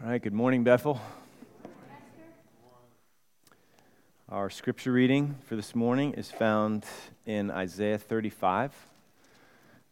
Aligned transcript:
All 0.00 0.08
right, 0.08 0.22
good 0.22 0.32
morning, 0.32 0.62
Bethel. 0.62 1.00
Our 4.28 4.48
scripture 4.48 4.92
reading 4.92 5.34
for 5.46 5.56
this 5.56 5.74
morning 5.74 6.12
is 6.12 6.30
found 6.30 6.84
in 7.26 7.50
Isaiah 7.50 7.98
35. 7.98 8.72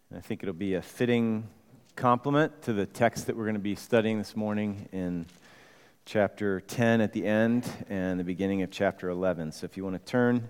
And 0.08 0.18
I 0.20 0.22
think 0.22 0.44
it'll 0.44 0.54
be 0.54 0.74
a 0.74 0.82
fitting 0.82 1.48
complement 1.96 2.62
to 2.62 2.72
the 2.72 2.86
text 2.86 3.26
that 3.26 3.36
we're 3.36 3.46
going 3.46 3.56
to 3.56 3.60
be 3.60 3.74
studying 3.74 4.18
this 4.18 4.36
morning 4.36 4.88
in 4.92 5.26
chapter 6.04 6.60
10 6.60 7.00
at 7.00 7.12
the 7.12 7.26
end 7.26 7.68
and 7.88 8.20
the 8.20 8.24
beginning 8.24 8.62
of 8.62 8.70
chapter 8.70 9.08
11. 9.08 9.50
So 9.50 9.64
if 9.64 9.76
you 9.76 9.82
want 9.82 9.96
to 9.96 10.08
turn 10.08 10.48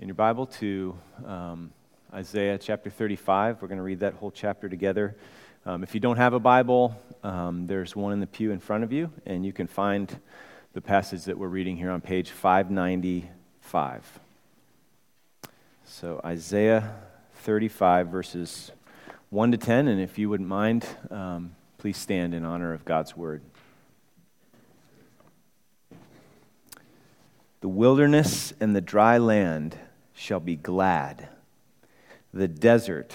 in 0.00 0.08
your 0.08 0.16
Bible 0.16 0.46
to 0.46 0.98
um, 1.24 1.72
Isaiah 2.12 2.58
chapter 2.58 2.90
35, 2.90 3.62
we're 3.62 3.68
going 3.68 3.78
to 3.78 3.84
read 3.84 4.00
that 4.00 4.14
whole 4.14 4.32
chapter 4.32 4.68
together. 4.68 5.14
Um, 5.66 5.82
if 5.82 5.94
you 5.94 6.00
don't 6.00 6.18
have 6.18 6.34
a 6.34 6.38
Bible, 6.38 6.94
um, 7.22 7.66
there's 7.66 7.96
one 7.96 8.12
in 8.12 8.20
the 8.20 8.26
pew 8.26 8.50
in 8.50 8.58
front 8.58 8.84
of 8.84 8.92
you, 8.92 9.10
and 9.24 9.46
you 9.46 9.52
can 9.54 9.66
find 9.66 10.14
the 10.74 10.82
passage 10.82 11.24
that 11.24 11.38
we're 11.38 11.48
reading 11.48 11.78
here 11.78 11.90
on 11.90 12.02
page 12.02 12.30
595. 12.30 14.18
So, 15.86 16.20
Isaiah 16.22 16.96
35, 17.36 18.08
verses 18.08 18.72
1 19.30 19.52
to 19.52 19.56
10, 19.56 19.88
and 19.88 20.02
if 20.02 20.18
you 20.18 20.28
wouldn't 20.28 20.50
mind, 20.50 20.86
um, 21.10 21.56
please 21.78 21.96
stand 21.96 22.34
in 22.34 22.44
honor 22.44 22.74
of 22.74 22.84
God's 22.84 23.16
word. 23.16 23.40
The 27.62 27.68
wilderness 27.68 28.52
and 28.60 28.76
the 28.76 28.82
dry 28.82 29.16
land 29.16 29.78
shall 30.12 30.40
be 30.40 30.56
glad, 30.56 31.30
the 32.34 32.48
desert 32.48 33.14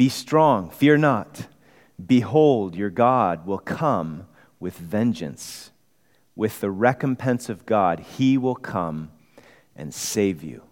be 0.00 0.08
strong, 0.08 0.70
fear 0.70 0.96
not. 0.96 1.46
Behold, 2.06 2.74
your 2.74 2.88
God 2.88 3.44
will 3.44 3.58
come 3.58 4.26
with 4.58 4.78
vengeance. 4.78 5.72
With 6.34 6.62
the 6.62 6.70
recompense 6.70 7.50
of 7.50 7.66
God, 7.66 8.00
he 8.00 8.38
will 8.38 8.54
come 8.54 9.10
and 9.76 9.92
save 9.92 10.42
you. 10.42 10.62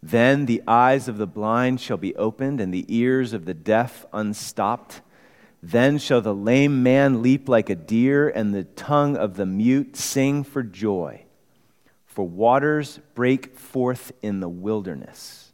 Then 0.00 0.46
the 0.46 0.62
eyes 0.64 1.08
of 1.08 1.16
the 1.16 1.26
blind 1.26 1.80
shall 1.80 1.96
be 1.96 2.14
opened, 2.14 2.60
and 2.60 2.72
the 2.72 2.84
ears 2.86 3.32
of 3.32 3.46
the 3.46 3.52
deaf 3.52 4.06
unstopped. 4.12 5.00
Then 5.60 5.98
shall 5.98 6.20
the 6.20 6.32
lame 6.32 6.84
man 6.84 7.20
leap 7.20 7.48
like 7.48 7.68
a 7.68 7.74
deer, 7.74 8.28
and 8.28 8.54
the 8.54 8.62
tongue 8.62 9.16
of 9.16 9.34
the 9.34 9.44
mute 9.44 9.96
sing 9.96 10.44
for 10.44 10.62
joy. 10.62 11.24
For 12.06 12.24
waters 12.24 13.00
break 13.16 13.58
forth 13.58 14.12
in 14.22 14.38
the 14.38 14.48
wilderness, 14.48 15.52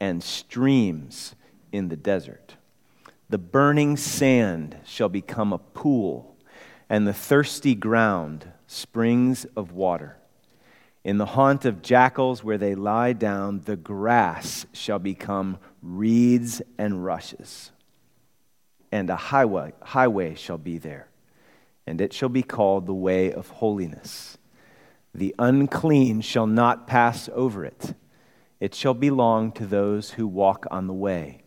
and 0.00 0.20
streams 0.20 1.36
in 1.72 1.88
the 1.88 1.96
desert. 1.96 2.56
The 3.28 3.38
burning 3.38 3.96
sand 3.96 4.76
shall 4.84 5.08
become 5.08 5.52
a 5.52 5.58
pool, 5.58 6.36
and 6.88 7.06
the 7.06 7.14
thirsty 7.14 7.74
ground 7.74 8.52
springs 8.66 9.46
of 9.56 9.72
water. 9.72 10.18
In 11.04 11.18
the 11.18 11.26
haunt 11.26 11.64
of 11.64 11.82
jackals 11.82 12.44
where 12.44 12.58
they 12.58 12.74
lie 12.74 13.12
down, 13.12 13.62
the 13.64 13.76
grass 13.76 14.66
shall 14.72 14.98
become 14.98 15.58
reeds 15.82 16.62
and 16.78 17.04
rushes. 17.04 17.72
And 18.92 19.10
a 19.10 19.16
highway, 19.16 19.72
highway 19.80 20.34
shall 20.34 20.58
be 20.58 20.78
there, 20.78 21.08
and 21.86 22.00
it 22.00 22.12
shall 22.12 22.28
be 22.28 22.42
called 22.42 22.86
the 22.86 22.94
way 22.94 23.32
of 23.32 23.48
holiness. 23.48 24.38
The 25.14 25.34
unclean 25.38 26.20
shall 26.20 26.46
not 26.46 26.86
pass 26.86 27.28
over 27.34 27.64
it, 27.64 27.94
it 28.60 28.74
shall 28.74 28.94
belong 28.94 29.52
to 29.52 29.66
those 29.66 30.12
who 30.12 30.26
walk 30.26 30.66
on 30.70 30.86
the 30.86 30.92
way. 30.92 31.41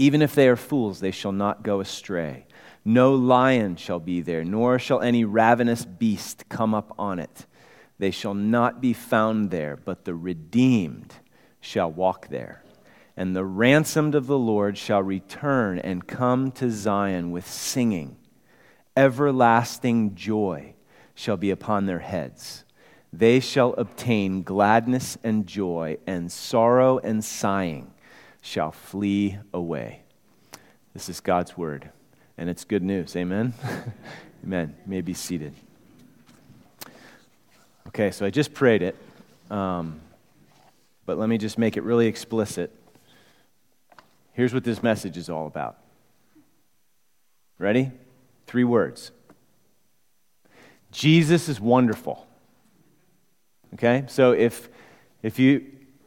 Even 0.00 0.22
if 0.22 0.34
they 0.34 0.48
are 0.48 0.56
fools, 0.56 1.00
they 1.00 1.10
shall 1.10 1.30
not 1.30 1.62
go 1.62 1.80
astray. 1.80 2.46
No 2.86 3.14
lion 3.14 3.76
shall 3.76 4.00
be 4.00 4.22
there, 4.22 4.42
nor 4.42 4.78
shall 4.78 5.02
any 5.02 5.26
ravenous 5.26 5.84
beast 5.84 6.48
come 6.48 6.72
up 6.72 6.94
on 6.98 7.18
it. 7.18 7.44
They 7.98 8.10
shall 8.10 8.32
not 8.32 8.80
be 8.80 8.94
found 8.94 9.50
there, 9.50 9.76
but 9.76 10.06
the 10.06 10.14
redeemed 10.14 11.16
shall 11.60 11.92
walk 11.92 12.28
there. 12.28 12.62
And 13.14 13.36
the 13.36 13.44
ransomed 13.44 14.14
of 14.14 14.26
the 14.26 14.38
Lord 14.38 14.78
shall 14.78 15.02
return 15.02 15.78
and 15.78 16.06
come 16.06 16.50
to 16.52 16.70
Zion 16.70 17.30
with 17.30 17.46
singing. 17.46 18.16
Everlasting 18.96 20.14
joy 20.14 20.76
shall 21.14 21.36
be 21.36 21.50
upon 21.50 21.84
their 21.84 21.98
heads. 21.98 22.64
They 23.12 23.38
shall 23.38 23.74
obtain 23.74 24.44
gladness 24.44 25.18
and 25.22 25.46
joy, 25.46 25.98
and 26.06 26.32
sorrow 26.32 26.96
and 27.00 27.22
sighing 27.22 27.92
shall 28.40 28.72
flee 28.72 29.38
away. 29.52 30.02
This 30.94 31.08
is 31.08 31.20
God's 31.20 31.56
word, 31.56 31.90
and 32.36 32.48
it's 32.50 32.64
good 32.64 32.82
news. 32.82 33.14
Amen? 33.16 33.54
Amen. 34.44 34.74
You 34.84 34.90
may 34.90 35.00
be 35.00 35.14
seated. 35.14 35.54
Okay, 37.88 38.10
so 38.10 38.24
I 38.24 38.30
just 38.30 38.54
prayed 38.54 38.82
it, 38.82 38.96
um, 39.50 40.00
but 41.06 41.18
let 41.18 41.28
me 41.28 41.38
just 41.38 41.58
make 41.58 41.76
it 41.76 41.82
really 41.82 42.06
explicit. 42.06 42.74
Here's 44.32 44.54
what 44.54 44.64
this 44.64 44.82
message 44.82 45.16
is 45.16 45.28
all 45.28 45.46
about. 45.46 45.76
Ready? 47.58 47.90
Three 48.46 48.64
words 48.64 49.12
Jesus 50.90 51.48
is 51.48 51.60
wonderful. 51.60 52.26
Okay? 53.74 54.04
So 54.08 54.32
if, 54.32 54.68
if, 55.22 55.38
you, 55.38 55.66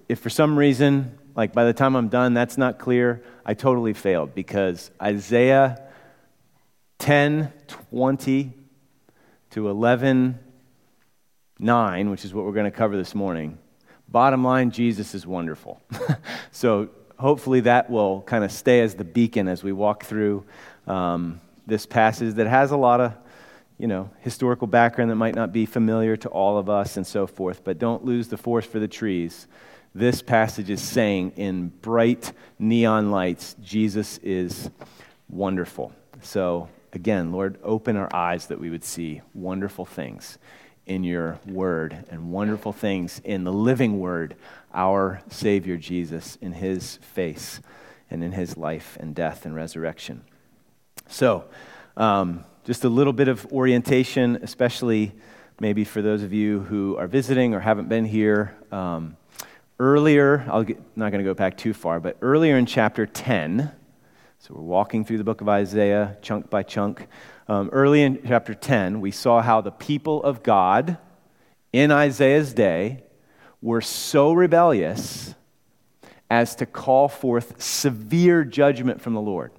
if 0.09 0.19
for 0.19 0.29
some 0.29 0.57
reason 0.57 1.17
like 1.35 1.53
by 1.53 1.65
the 1.65 1.73
time 1.73 1.95
I'm 1.95 2.09
done, 2.09 2.33
that's 2.33 2.57
not 2.57 2.79
clear. 2.79 3.23
I 3.45 3.53
totally 3.53 3.93
failed 3.93 4.35
because 4.35 4.91
Isaiah 5.01 5.81
10 6.99 7.51
20 7.67 8.53
to 9.51 9.69
11 9.69 10.39
9, 11.59 12.09
which 12.09 12.25
is 12.25 12.33
what 12.33 12.45
we're 12.45 12.51
going 12.51 12.65
to 12.65 12.71
cover 12.71 12.97
this 12.97 13.15
morning, 13.15 13.57
bottom 14.09 14.43
line, 14.43 14.71
Jesus 14.71 15.15
is 15.15 15.25
wonderful. 15.25 15.81
so 16.51 16.89
hopefully 17.17 17.61
that 17.61 17.89
will 17.89 18.21
kind 18.23 18.43
of 18.43 18.51
stay 18.51 18.81
as 18.81 18.95
the 18.95 19.03
beacon 19.03 19.47
as 19.47 19.63
we 19.63 19.71
walk 19.71 20.03
through 20.03 20.43
um, 20.87 21.39
this 21.65 21.85
passage 21.85 22.35
that 22.35 22.47
has 22.47 22.71
a 22.71 22.77
lot 22.77 22.99
of 22.99 23.13
you 23.77 23.87
know 23.87 24.09
historical 24.19 24.67
background 24.67 25.09
that 25.09 25.15
might 25.15 25.35
not 25.35 25.51
be 25.51 25.65
familiar 25.65 26.15
to 26.15 26.29
all 26.29 26.57
of 26.57 26.69
us 26.69 26.97
and 26.97 27.07
so 27.07 27.25
forth 27.25 27.63
but 27.63 27.79
don't 27.79 28.05
lose 28.05 28.27
the 28.27 28.37
forest 28.37 28.69
for 28.69 28.79
the 28.79 28.87
trees 28.87 29.47
this 29.95 30.21
passage 30.21 30.69
is 30.69 30.81
saying 30.81 31.33
in 31.35 31.67
bright 31.67 32.33
neon 32.57 33.11
lights, 33.11 33.55
Jesus 33.61 34.17
is 34.23 34.71
wonderful. 35.29 35.93
So, 36.21 36.69
again, 36.93 37.31
Lord, 37.31 37.59
open 37.63 37.95
our 37.95 38.13
eyes 38.13 38.47
that 38.47 38.59
we 38.59 38.69
would 38.71 38.83
see 38.83 39.21
wonderful 39.35 39.85
things 39.85 40.39
in 40.85 41.03
your 41.03 41.39
word 41.45 42.05
and 42.09 42.31
wonderful 42.31 42.73
things 42.73 43.21
in 43.23 43.43
the 43.43 43.53
living 43.53 43.99
word, 43.99 44.35
our 44.73 45.21
Savior 45.29 45.77
Jesus, 45.77 46.37
in 46.41 46.53
his 46.53 46.97
face 46.97 47.61
and 48.09 48.23
in 48.23 48.31
his 48.31 48.57
life 48.57 48.97
and 48.99 49.13
death 49.13 49.45
and 49.45 49.55
resurrection. 49.55 50.23
So, 51.07 51.45
um, 51.97 52.45
just 52.65 52.83
a 52.83 52.89
little 52.89 53.13
bit 53.13 53.27
of 53.27 53.45
orientation, 53.51 54.39
especially 54.41 55.11
maybe 55.59 55.83
for 55.83 56.01
those 56.01 56.23
of 56.23 56.33
you 56.33 56.61
who 56.61 56.97
are 56.97 57.07
visiting 57.07 57.53
or 57.53 57.59
haven't 57.59 57.89
been 57.89 58.05
here. 58.05 58.55
Um, 58.71 59.17
earlier, 59.79 60.45
I'm 60.49 60.65
not 60.95 61.11
going 61.11 61.23
to 61.23 61.29
go 61.29 61.33
back 61.33 61.57
too 61.57 61.73
far, 61.73 61.99
but 61.99 62.17
earlier 62.21 62.57
in 62.57 62.65
chapter 62.65 63.05
10, 63.05 63.71
so 64.39 64.53
we're 64.53 64.61
walking 64.61 65.05
through 65.05 65.17
the 65.17 65.23
book 65.23 65.41
of 65.41 65.49
Isaiah 65.49 66.17
chunk 66.21 66.49
by 66.49 66.63
chunk. 66.63 67.07
Um, 67.47 67.69
early 67.71 68.03
in 68.03 68.21
chapter 68.27 68.53
10, 68.53 69.01
we 69.01 69.11
saw 69.11 69.41
how 69.41 69.61
the 69.61 69.71
people 69.71 70.21
of 70.23 70.43
God 70.43 70.97
in 71.71 71.91
Isaiah's 71.91 72.53
day 72.53 73.03
were 73.61 73.81
so 73.81 74.33
rebellious 74.33 75.33
as 76.29 76.55
to 76.57 76.65
call 76.65 77.07
forth 77.07 77.61
severe 77.61 78.43
judgment 78.43 79.01
from 79.01 79.13
the 79.13 79.21
Lord. 79.21 79.51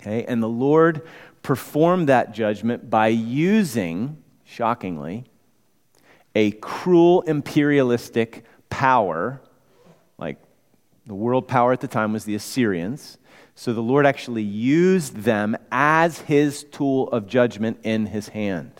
Okay, 0.00 0.24
and 0.24 0.42
the 0.42 0.48
Lord 0.48 1.06
performed 1.42 2.08
that 2.08 2.32
judgment 2.32 2.90
by 2.90 3.08
using, 3.08 4.22
shockingly, 4.44 5.24
a 6.34 6.52
cruel 6.52 7.22
imperialistic 7.22 8.44
power, 8.70 9.40
like 10.18 10.38
the 11.06 11.14
world 11.14 11.46
power 11.48 11.72
at 11.72 11.80
the 11.80 11.88
time 11.88 12.12
was 12.12 12.24
the 12.24 12.34
Assyrians. 12.34 13.18
So 13.54 13.72
the 13.72 13.82
Lord 13.82 14.06
actually 14.06 14.42
used 14.42 15.16
them 15.16 15.56
as 15.70 16.20
his 16.20 16.64
tool 16.64 17.08
of 17.08 17.26
judgment 17.26 17.80
in 17.82 18.06
his 18.06 18.28
hand. 18.28 18.72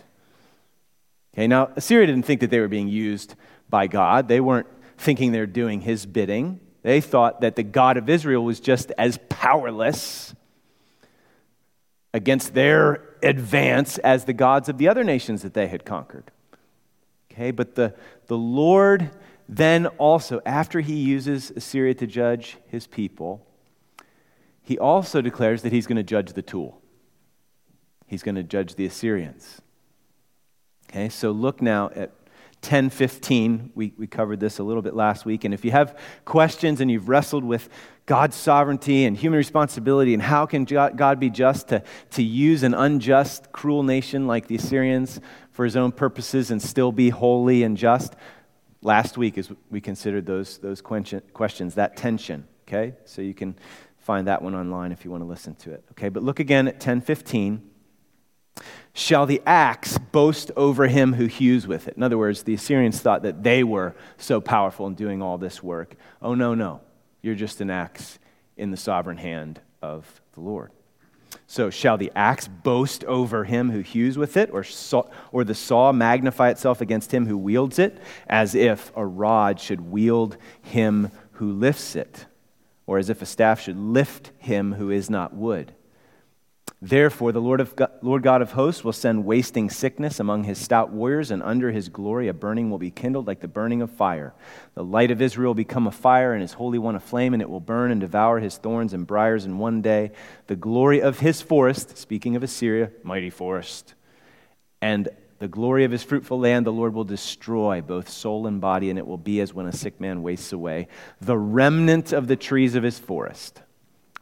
Okay, 1.33 1.47
now 1.47 1.69
Assyria 1.75 2.07
didn't 2.07 2.25
think 2.25 2.41
that 2.41 2.49
they 2.49 2.59
were 2.59 2.67
being 2.67 2.87
used 2.87 3.35
by 3.69 3.87
God. 3.87 4.27
They 4.27 4.39
weren't 4.39 4.67
thinking 4.97 5.31
they're 5.31 5.45
doing 5.45 5.81
his 5.81 6.05
bidding. 6.05 6.59
They 6.83 6.99
thought 6.99 7.41
that 7.41 7.55
the 7.55 7.63
God 7.63 7.97
of 7.97 8.09
Israel 8.09 8.43
was 8.43 8.59
just 8.59 8.91
as 8.97 9.19
powerless 9.29 10.33
against 12.13 12.53
their 12.53 13.03
advance 13.23 13.97
as 13.99 14.25
the 14.25 14.33
gods 14.33 14.67
of 14.67 14.77
the 14.77 14.89
other 14.89 15.03
nations 15.03 15.43
that 15.43 15.53
they 15.53 15.67
had 15.67 15.85
conquered. 15.85 16.31
Okay, 17.31 17.51
but 17.51 17.75
the, 17.75 17.95
the 18.27 18.37
Lord 18.37 19.11
then 19.51 19.87
also, 19.87 20.41
after 20.45 20.79
he 20.79 20.95
uses 20.95 21.51
Assyria 21.51 21.93
to 21.95 22.07
judge 22.07 22.57
his 22.67 22.87
people, 22.87 23.45
he 24.61 24.79
also 24.79 25.19
declares 25.19 25.61
that 25.63 25.73
he's 25.73 25.85
going 25.85 25.97
to 25.97 26.03
judge 26.03 26.31
the 26.31 26.41
tool. 26.41 26.81
He's 28.07 28.23
going 28.23 28.35
to 28.35 28.43
judge 28.43 28.75
the 28.75 28.85
Assyrians. 28.85 29.61
Okay, 30.89 31.09
so 31.09 31.31
look 31.31 31.61
now 31.61 31.89
at 31.89 32.11
1015. 32.61 33.71
We, 33.75 33.91
we 33.97 34.07
covered 34.07 34.39
this 34.39 34.59
a 34.59 34.63
little 34.63 34.81
bit 34.81 34.95
last 34.95 35.25
week. 35.25 35.43
And 35.43 35.53
if 35.53 35.65
you 35.65 35.71
have 35.71 35.99
questions 36.23 36.79
and 36.79 36.89
you've 36.89 37.09
wrestled 37.09 37.43
with 37.43 37.67
God's 38.05 38.37
sovereignty 38.37 39.03
and 39.03 39.17
human 39.17 39.37
responsibility 39.37 40.13
and 40.13 40.23
how 40.23 40.45
can 40.45 40.63
God 40.63 41.19
be 41.19 41.29
just 41.29 41.67
to, 41.69 41.83
to 42.11 42.23
use 42.23 42.63
an 42.63 42.73
unjust, 42.73 43.51
cruel 43.51 43.83
nation 43.83 44.27
like 44.27 44.47
the 44.47 44.55
Assyrians 44.55 45.19
for 45.51 45.65
his 45.65 45.75
own 45.75 45.91
purposes 45.91 46.51
and 46.51 46.61
still 46.61 46.93
be 46.93 47.09
holy 47.09 47.63
and 47.63 47.75
just, 47.75 48.15
last 48.81 49.17
week 49.17 49.37
as 49.37 49.51
we 49.69 49.81
considered 49.81 50.25
those, 50.25 50.57
those 50.57 50.81
questions, 50.81 51.75
that 51.75 51.97
tension. 51.97 52.47
Okay? 52.67 52.95
So 53.05 53.21
you 53.21 53.33
can 53.33 53.55
find 53.99 54.27
that 54.27 54.41
one 54.41 54.55
online 54.55 54.91
if 54.91 55.05
you 55.05 55.11
want 55.11 55.23
to 55.23 55.27
listen 55.27 55.55
to 55.55 55.71
it. 55.73 55.83
Okay? 55.91 56.09
But 56.09 56.23
look 56.23 56.39
again 56.39 56.67
at 56.67 56.75
1015 56.75 57.69
shall 58.93 59.25
the 59.25 59.41
axe 59.45 59.97
boast 59.97 60.51
over 60.55 60.87
him 60.87 61.13
who 61.13 61.25
hews 61.27 61.67
with 61.67 61.87
it. 61.87 61.95
In 61.95 62.03
other 62.03 62.17
words, 62.17 62.43
the 62.43 62.53
Assyrians 62.53 62.99
thought 62.99 63.23
that 63.23 63.43
they 63.43 63.63
were 63.63 63.95
so 64.17 64.41
powerful 64.41 64.87
in 64.87 64.95
doing 64.95 65.21
all 65.21 65.37
this 65.37 65.63
work. 65.63 65.95
Oh, 66.21 66.35
no, 66.35 66.53
no. 66.53 66.81
You're 67.21 67.35
just 67.35 67.61
an 67.61 67.69
axe 67.69 68.19
in 68.57 68.71
the 68.71 68.77
sovereign 68.77 69.17
hand 69.17 69.61
of 69.81 70.21
the 70.33 70.41
Lord. 70.41 70.71
So, 71.51 71.69
shall 71.69 71.97
the 71.97 72.13
axe 72.15 72.47
boast 72.47 73.03
over 73.03 73.43
him 73.43 73.71
who 73.71 73.81
hews 73.81 74.17
with 74.17 74.37
it, 74.37 74.49
or, 74.53 74.63
saw, 74.63 75.03
or 75.33 75.43
the 75.43 75.53
saw 75.53 75.91
magnify 75.91 76.49
itself 76.49 76.79
against 76.79 77.13
him 77.13 77.25
who 77.25 77.37
wields 77.37 77.77
it, 77.77 77.97
as 78.25 78.55
if 78.55 78.89
a 78.95 79.05
rod 79.05 79.59
should 79.59 79.81
wield 79.81 80.37
him 80.61 81.11
who 81.33 81.51
lifts 81.51 81.93
it, 81.97 82.25
or 82.87 82.99
as 82.99 83.09
if 83.09 83.21
a 83.21 83.25
staff 83.25 83.59
should 83.59 83.75
lift 83.75 84.31
him 84.37 84.75
who 84.75 84.91
is 84.91 85.09
not 85.09 85.33
wood? 85.33 85.73
Therefore, 86.83 87.31
the 87.31 87.41
Lord, 87.41 87.61
of 87.61 87.75
God, 87.75 87.91
Lord 88.01 88.23
God 88.23 88.41
of 88.41 88.53
hosts 88.53 88.83
will 88.83 88.91
send 88.91 89.23
wasting 89.23 89.69
sickness 89.69 90.19
among 90.19 90.45
his 90.45 90.57
stout 90.57 90.89
warriors, 90.89 91.29
and 91.29 91.43
under 91.43 91.71
his 91.71 91.89
glory 91.89 92.27
a 92.27 92.33
burning 92.33 92.71
will 92.71 92.79
be 92.79 92.89
kindled 92.89 93.27
like 93.27 93.39
the 93.39 93.47
burning 93.47 93.83
of 93.83 93.91
fire. 93.91 94.33
The 94.73 94.83
light 94.83 95.11
of 95.11 95.21
Israel 95.21 95.49
will 95.49 95.55
become 95.55 95.85
a 95.85 95.91
fire, 95.91 96.33
and 96.33 96.41
his 96.41 96.53
Holy 96.53 96.79
One 96.79 96.95
a 96.95 96.99
flame, 96.99 97.33
and 97.33 97.41
it 97.41 97.49
will 97.51 97.59
burn 97.59 97.91
and 97.91 98.01
devour 98.01 98.39
his 98.39 98.57
thorns 98.57 98.93
and 98.93 99.05
briers 99.05 99.45
in 99.45 99.59
one 99.59 99.83
day. 99.83 100.11
The 100.47 100.55
glory 100.55 101.03
of 101.03 101.19
his 101.19 101.39
forest, 101.39 101.99
speaking 101.99 102.35
of 102.35 102.41
Assyria, 102.41 102.89
mighty 103.03 103.29
forest, 103.29 103.93
and 104.81 105.07
the 105.37 105.47
glory 105.47 105.83
of 105.83 105.91
his 105.91 106.01
fruitful 106.01 106.39
land, 106.39 106.65
the 106.65 106.73
Lord 106.73 106.95
will 106.95 107.03
destroy 107.03 107.81
both 107.81 108.09
soul 108.09 108.47
and 108.47 108.59
body, 108.59 108.89
and 108.89 108.97
it 108.97 109.05
will 109.05 109.17
be 109.17 109.39
as 109.39 109.53
when 109.53 109.67
a 109.67 109.71
sick 109.71 109.99
man 109.99 110.23
wastes 110.23 110.51
away. 110.51 110.87
The 111.19 111.37
remnant 111.37 112.11
of 112.11 112.27
the 112.27 112.35
trees 112.35 112.73
of 112.73 112.81
his 112.81 112.97
forest 112.97 113.61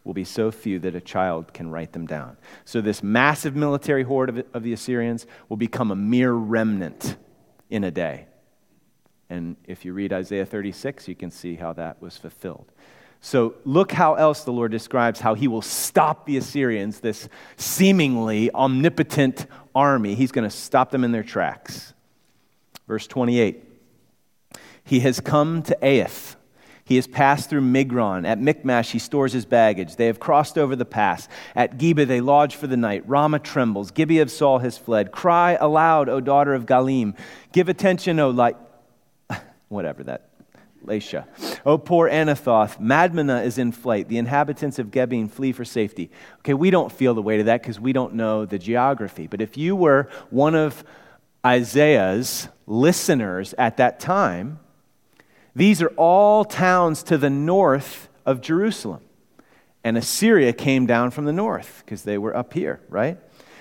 will 0.04 0.13
be 0.13 0.24
so 0.24 0.51
few 0.51 0.80
that 0.80 0.96
a 0.96 1.01
child 1.01 1.54
can 1.54 1.69
write 1.69 1.94
them 1.94 2.06
down. 2.06 2.38
So, 2.66 2.81
this 2.81 3.04
massive 3.04 3.56
military 3.56 4.04
horde 4.04 4.30
of, 4.30 4.46
of 4.54 4.63
the 4.63 4.74
Assyrians 4.74 5.25
will 5.50 5.57
become 5.57 5.92
a 5.92 5.96
mere 5.96 6.34
remnant 6.34 7.18
in 7.69 7.84
a 7.84 7.92
day. 7.92 8.25
And 9.30 9.57
if 9.66 9.86
you 9.86 9.94
read 9.94 10.12
Isaiah 10.12 10.46
36, 10.46 11.07
you 11.07 11.16
can 11.16 11.30
see 11.30 11.56
how 11.56 11.74
that 11.74 12.01
was 12.01 12.18
fulfilled. 12.18 12.72
So, 13.22 13.56
look 13.66 13.92
how 13.92 14.16
else 14.16 14.44
the 14.44 14.51
Lord 14.51 14.72
describes 14.72 15.19
how 15.19 15.34
he 15.36 15.48
will 15.48 15.62
stop 15.62 16.25
the 16.25 16.38
Assyrians, 16.38 17.01
this 17.01 17.28
seemingly 17.57 18.51
omnipotent 18.54 19.46
army. 19.75 20.16
He's 20.16 20.31
going 20.31 20.50
to 20.50 20.56
stop 20.56 20.92
them 20.92 21.04
in 21.04 21.12
their 21.12 21.24
tracks. 21.24 21.94
Verse 22.88 23.06
28 23.06 23.63
He 24.84 25.01
has 25.01 25.19
come 25.19 25.62
to 25.63 25.78
Aiath 25.81 26.36
he 26.89 26.95
has 26.95 27.06
passed 27.06 27.51
through 27.51 27.62
Migron. 27.62 28.27
At 28.27 28.41
Michmash, 28.41 28.89
he 28.89 28.97
stores 28.97 29.31
his 29.31 29.45
baggage. 29.45 29.95
They 29.95 30.07
have 30.07 30.19
crossed 30.19 30.57
over 30.57 30.75
the 30.75 30.86
pass. 30.86 31.27
At 31.56 31.77
Geba, 31.77 32.07
they 32.07 32.19
lodge 32.19 32.56
for 32.56 32.65
the 32.65 32.77
night. 32.77 33.07
Ramah 33.07 33.38
trembles. 33.38 33.91
Gibeah 33.91 34.24
of 34.24 34.31
Saul 34.31 34.57
has 34.57 34.75
fled. 34.75 35.12
Cry 35.12 35.51
aloud, 35.51 36.09
O 36.09 36.19
daughter 36.19 36.56
of 36.56 36.65
Gallim. 36.65 37.15
Give 37.51 37.69
attention, 37.69 38.19
O 38.19 38.31
light. 38.31 38.57
Whatever 39.68 40.03
that. 40.06 40.30
Laishah. 40.83 41.27
O 41.63 41.77
poor 41.77 42.09
Anathoth. 42.09 42.80
Madmenah 42.80 43.44
is 43.44 43.59
in 43.59 43.71
flight. 43.71 44.07
The 44.07 44.18
inhabitants 44.18 44.80
of 44.80 44.88
Gebim 44.88 45.30
flee 45.30 45.51
for 45.51 45.65
safety. 45.65 46.09
Okay, 46.39 46.56
we 46.56 46.71
don't 46.71 46.91
feel 46.91 47.13
the 47.13 47.21
weight 47.21 47.39
of 47.39 47.45
that 47.45 47.62
because 47.62 47.80
we 47.80 47.94
don't 47.94 48.15
know 48.15 48.45
the 48.45 48.57
geography. 48.57 49.27
But 49.27 49.41
if 49.41 49.57
you 49.57 49.75
were 49.75 50.09
one 50.31 50.56
of 50.56 50.83
Isaiah's 51.45 52.47
listeners 52.65 53.53
at 53.59 53.77
that 53.77 54.00
time, 54.00 54.57
these 55.59 55.81
are 55.81 55.91
all 55.97 56.45
towns 56.45 57.03
to 57.03 57.17
the 57.17 57.29
north 57.29 58.07
of 58.25 58.39
Jerusalem. 58.39 59.01
And 59.83 59.97
Assyria 59.97 60.53
came 60.53 60.85
down 60.85 61.11
from 61.11 61.25
the 61.25 61.33
north 61.33 61.83
because 61.85 62.03
they 62.03 62.17
were 62.17 62.35
up 62.35 62.53
here, 62.53 62.79
right? 62.88 63.17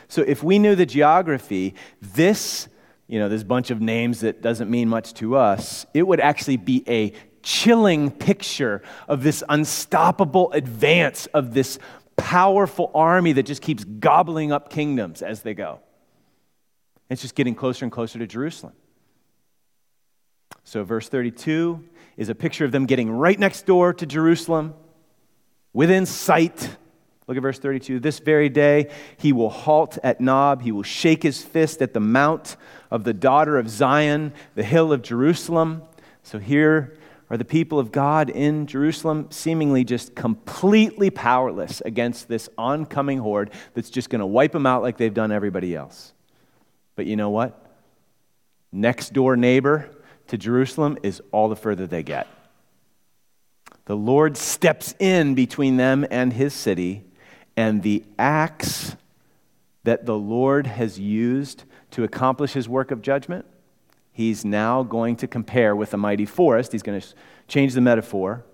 So 0.07 0.23
if 0.23 0.43
we 0.43 0.61
knew 0.61 0.77
the 0.77 0.87
geography, 0.87 1.75
this, 2.01 2.69
you 3.09 3.19
know, 3.19 3.29
this 3.29 3.43
bunch 3.43 3.71
of 3.71 3.81
names 3.81 4.21
that 4.21 4.43
doesn't 4.43 4.71
mean 4.71 4.89
much 4.89 5.13
to 5.15 5.37
us, 5.37 5.87
it 5.93 6.07
would 6.07 6.21
actually 6.21 6.57
be 6.57 6.85
a 6.87 7.13
chilling 7.43 8.13
picture 8.13 8.83
of 9.09 9.25
this 9.25 9.43
unstoppable 9.49 10.53
advance 10.53 11.27
of 11.27 11.53
this 11.53 11.81
powerful 12.17 12.93
army 12.95 13.33
that 13.33 13.45
just 13.45 13.63
keeps 13.63 13.83
gobbling 13.85 14.53
up 14.53 14.71
kingdoms 14.71 15.21
as 15.21 15.43
they 15.43 15.55
go. 15.55 15.81
It's 17.11 17.23
just 17.23 17.35
getting 17.35 17.57
closer 17.57 17.85
and 17.85 17.91
closer 17.91 18.19
to 18.21 18.27
Jerusalem. 18.27 18.75
So, 20.69 20.85
verse 20.85 21.09
32 21.09 21.83
is 22.19 22.29
a 22.29 22.35
picture 22.35 22.67
of 22.67 22.73
them 22.73 22.85
getting 22.85 23.11
right 23.11 23.39
next 23.39 23.65
door 23.65 23.95
to 23.95 24.05
Jerusalem, 24.05 24.75
within 25.73 26.05
sight. 26.05 26.77
Look 27.27 27.39
at 27.39 27.43
verse 27.43 27.59
32. 27.59 28.01
This 28.01 28.19
very 28.19 28.51
day 28.51 28.91
he 29.17 29.33
will 29.33 29.49
halt 29.49 29.97
at 30.05 30.21
Nob. 30.21 30.61
He 30.61 30.71
will 30.71 30.83
shake 30.83 31.23
his 31.23 31.43
fist 31.43 31.81
at 31.81 31.95
the 31.95 32.01
mount 32.01 32.59
of 32.91 33.05
the 33.05 33.15
daughter 33.15 33.57
of 33.57 33.71
Zion, 33.71 34.35
the 34.57 34.63
hill 34.63 34.93
of 34.93 35.01
Jerusalem. 35.01 35.85
So 36.23 36.39
here 36.39 36.99
are 37.31 37.39
the 37.39 37.47
people 37.47 37.79
of 37.79 37.91
God 37.91 38.29
in 38.29 38.67
Jerusalem, 38.67 39.29
seemingly 39.31 39.85
just 39.85 40.15
completely 40.15 41.09
powerless 41.09 41.81
against 41.81 42.29
this 42.29 42.51
oncoming 42.59 43.21
horde 43.21 43.53
that's 43.73 43.89
just 43.89 44.11
going 44.11 44.21
to 44.21 44.27
wipe 44.27 44.53
them 44.53 44.67
out 44.67 44.83
like 44.83 44.99
they've 44.99 45.15
done 45.15 45.33
everybody 45.33 45.75
else. 45.75 46.13
But 46.95 47.07
you 47.07 47.17
know 47.17 47.31
what? 47.31 47.59
Next 48.71 49.15
door 49.15 49.35
neighbor, 49.35 49.95
to 50.29 50.39
Jerusalem 50.39 50.99
is 51.03 51.21
all 51.33 51.49
the 51.49 51.57
further 51.57 51.87
they 51.87 52.03
get. 52.03 52.27
The 53.87 53.97
Lord 53.97 54.37
steps 54.37 54.95
in 54.99 55.35
between 55.35 55.77
them 55.77 56.07
and 56.11 56.33
his 56.33 56.55
city, 56.55 57.05
and 57.57 57.83
the 57.83 58.05
axe 58.19 58.97
that 59.85 60.07
the 60.07 60.17
Lord 60.17 60.67
has 60.67 60.99
used 60.99 61.65
to 61.93 62.05
accomplish 62.05 62.53
his 62.53 62.69
work 62.69 62.91
of 62.91 63.01
judgment, 63.01 63.47
he's 64.13 64.45
now 64.45 64.83
going 64.83 65.17
to 65.17 65.27
compare 65.27 65.75
with 65.75 65.95
a 65.95 65.97
mighty 65.97 66.27
forest. 66.27 66.73
He's 66.73 66.83
going 66.83 67.01
to 67.01 67.07
change 67.47 67.73
the 67.73 67.81
metaphor, 67.81 68.45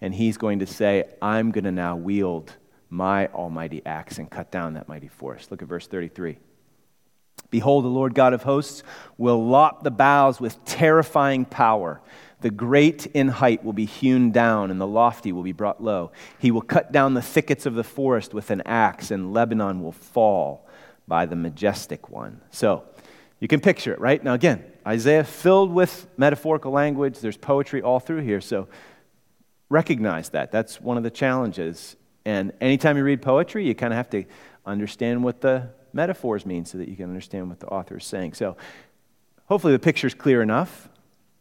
and 0.00 0.14
he's 0.14 0.36
going 0.36 0.60
to 0.60 0.66
say, 0.66 1.04
I'm 1.20 1.50
going 1.50 1.64
to 1.64 1.72
now 1.72 1.96
wield 1.96 2.54
my 2.88 3.26
almighty 3.28 3.82
axe 3.84 4.18
and 4.18 4.30
cut 4.30 4.52
down 4.52 4.74
that 4.74 4.88
mighty 4.88 5.08
forest. 5.08 5.50
Look 5.50 5.60
at 5.60 5.68
verse 5.68 5.88
33. 5.88 6.38
Behold, 7.50 7.84
the 7.84 7.88
Lord 7.88 8.14
God 8.14 8.32
of 8.34 8.42
hosts 8.42 8.82
will 9.16 9.46
lop 9.46 9.82
the 9.82 9.90
boughs 9.90 10.40
with 10.40 10.62
terrifying 10.64 11.44
power. 11.44 12.00
The 12.40 12.50
great 12.50 13.06
in 13.06 13.28
height 13.28 13.64
will 13.64 13.72
be 13.72 13.86
hewn 13.86 14.30
down, 14.30 14.70
and 14.70 14.80
the 14.80 14.86
lofty 14.86 15.32
will 15.32 15.42
be 15.42 15.52
brought 15.52 15.82
low. 15.82 16.12
He 16.38 16.50
will 16.50 16.62
cut 16.62 16.92
down 16.92 17.14
the 17.14 17.22
thickets 17.22 17.66
of 17.66 17.74
the 17.74 17.84
forest 17.84 18.32
with 18.34 18.50
an 18.50 18.62
axe, 18.64 19.10
and 19.10 19.32
Lebanon 19.32 19.82
will 19.82 19.92
fall 19.92 20.68
by 21.08 21.26
the 21.26 21.36
majestic 21.36 22.10
one. 22.10 22.40
So, 22.50 22.84
you 23.40 23.48
can 23.48 23.60
picture 23.60 23.92
it, 23.92 24.00
right? 24.00 24.22
Now, 24.22 24.34
again, 24.34 24.64
Isaiah 24.86 25.24
filled 25.24 25.72
with 25.72 26.06
metaphorical 26.16 26.72
language. 26.72 27.18
There's 27.20 27.36
poetry 27.36 27.82
all 27.82 27.98
through 27.98 28.20
here. 28.20 28.40
So, 28.40 28.68
recognize 29.68 30.30
that. 30.30 30.52
That's 30.52 30.80
one 30.80 30.96
of 30.96 31.02
the 31.02 31.10
challenges. 31.10 31.96
And 32.24 32.52
anytime 32.60 32.96
you 32.96 33.04
read 33.04 33.22
poetry, 33.22 33.66
you 33.66 33.74
kind 33.74 33.92
of 33.92 33.96
have 33.96 34.10
to 34.10 34.24
understand 34.66 35.24
what 35.24 35.40
the 35.40 35.70
metaphors 35.92 36.46
mean 36.46 36.64
so 36.64 36.78
that 36.78 36.88
you 36.88 36.96
can 36.96 37.06
understand 37.06 37.48
what 37.48 37.60
the 37.60 37.66
author 37.66 37.96
is 37.96 38.04
saying. 38.04 38.34
So, 38.34 38.56
hopefully, 39.46 39.72
the 39.72 39.78
picture 39.78 40.06
is 40.06 40.14
clear 40.14 40.42
enough. 40.42 40.88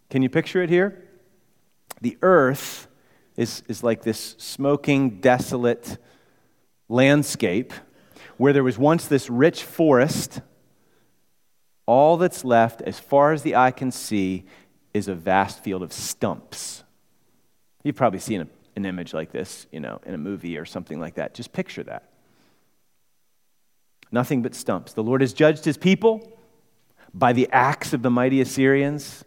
Can 0.09 0.21
you 0.21 0.29
picture 0.29 0.61
it 0.61 0.69
here? 0.69 1.03
The 2.01 2.17
earth 2.21 2.87
is, 3.35 3.63
is 3.67 3.83
like 3.83 4.03
this 4.03 4.35
smoking, 4.37 5.21
desolate 5.21 5.97
landscape 6.89 7.73
where 8.37 8.53
there 8.53 8.63
was 8.63 8.77
once 8.77 9.07
this 9.07 9.29
rich 9.29 9.63
forest 9.63 10.41
all 11.87 12.17
that's 12.17 12.43
left, 12.43 12.81
as 12.81 12.99
far 12.99 13.31
as 13.31 13.41
the 13.43 13.55
eye 13.55 13.71
can 13.71 13.91
see, 13.91 14.45
is 14.93 15.07
a 15.07 15.15
vast 15.15 15.63
field 15.63 15.81
of 15.81 15.93
stumps. 15.93 16.83
You've 17.83 17.95
probably 17.95 18.19
seen 18.19 18.41
a, 18.41 18.47
an 18.75 18.85
image 18.85 19.13
like 19.13 19.31
this, 19.31 19.65
you 19.71 19.79
know, 19.79 20.01
in 20.05 20.13
a 20.13 20.17
movie 20.17 20.57
or 20.57 20.65
something 20.65 20.99
like 20.99 21.15
that. 21.15 21.33
Just 21.33 21.53
picture 21.53 21.83
that. 21.83 22.11
Nothing 24.11 24.41
but 24.41 24.55
stumps. 24.55 24.93
The 24.93 25.03
Lord 25.03 25.21
has 25.21 25.33
judged 25.33 25.65
his 25.65 25.77
people 25.77 26.37
by 27.13 27.33
the 27.33 27.49
axe 27.51 27.93
of 27.93 28.01
the 28.01 28.09
mighty 28.09 28.41
Assyrians 28.41 29.25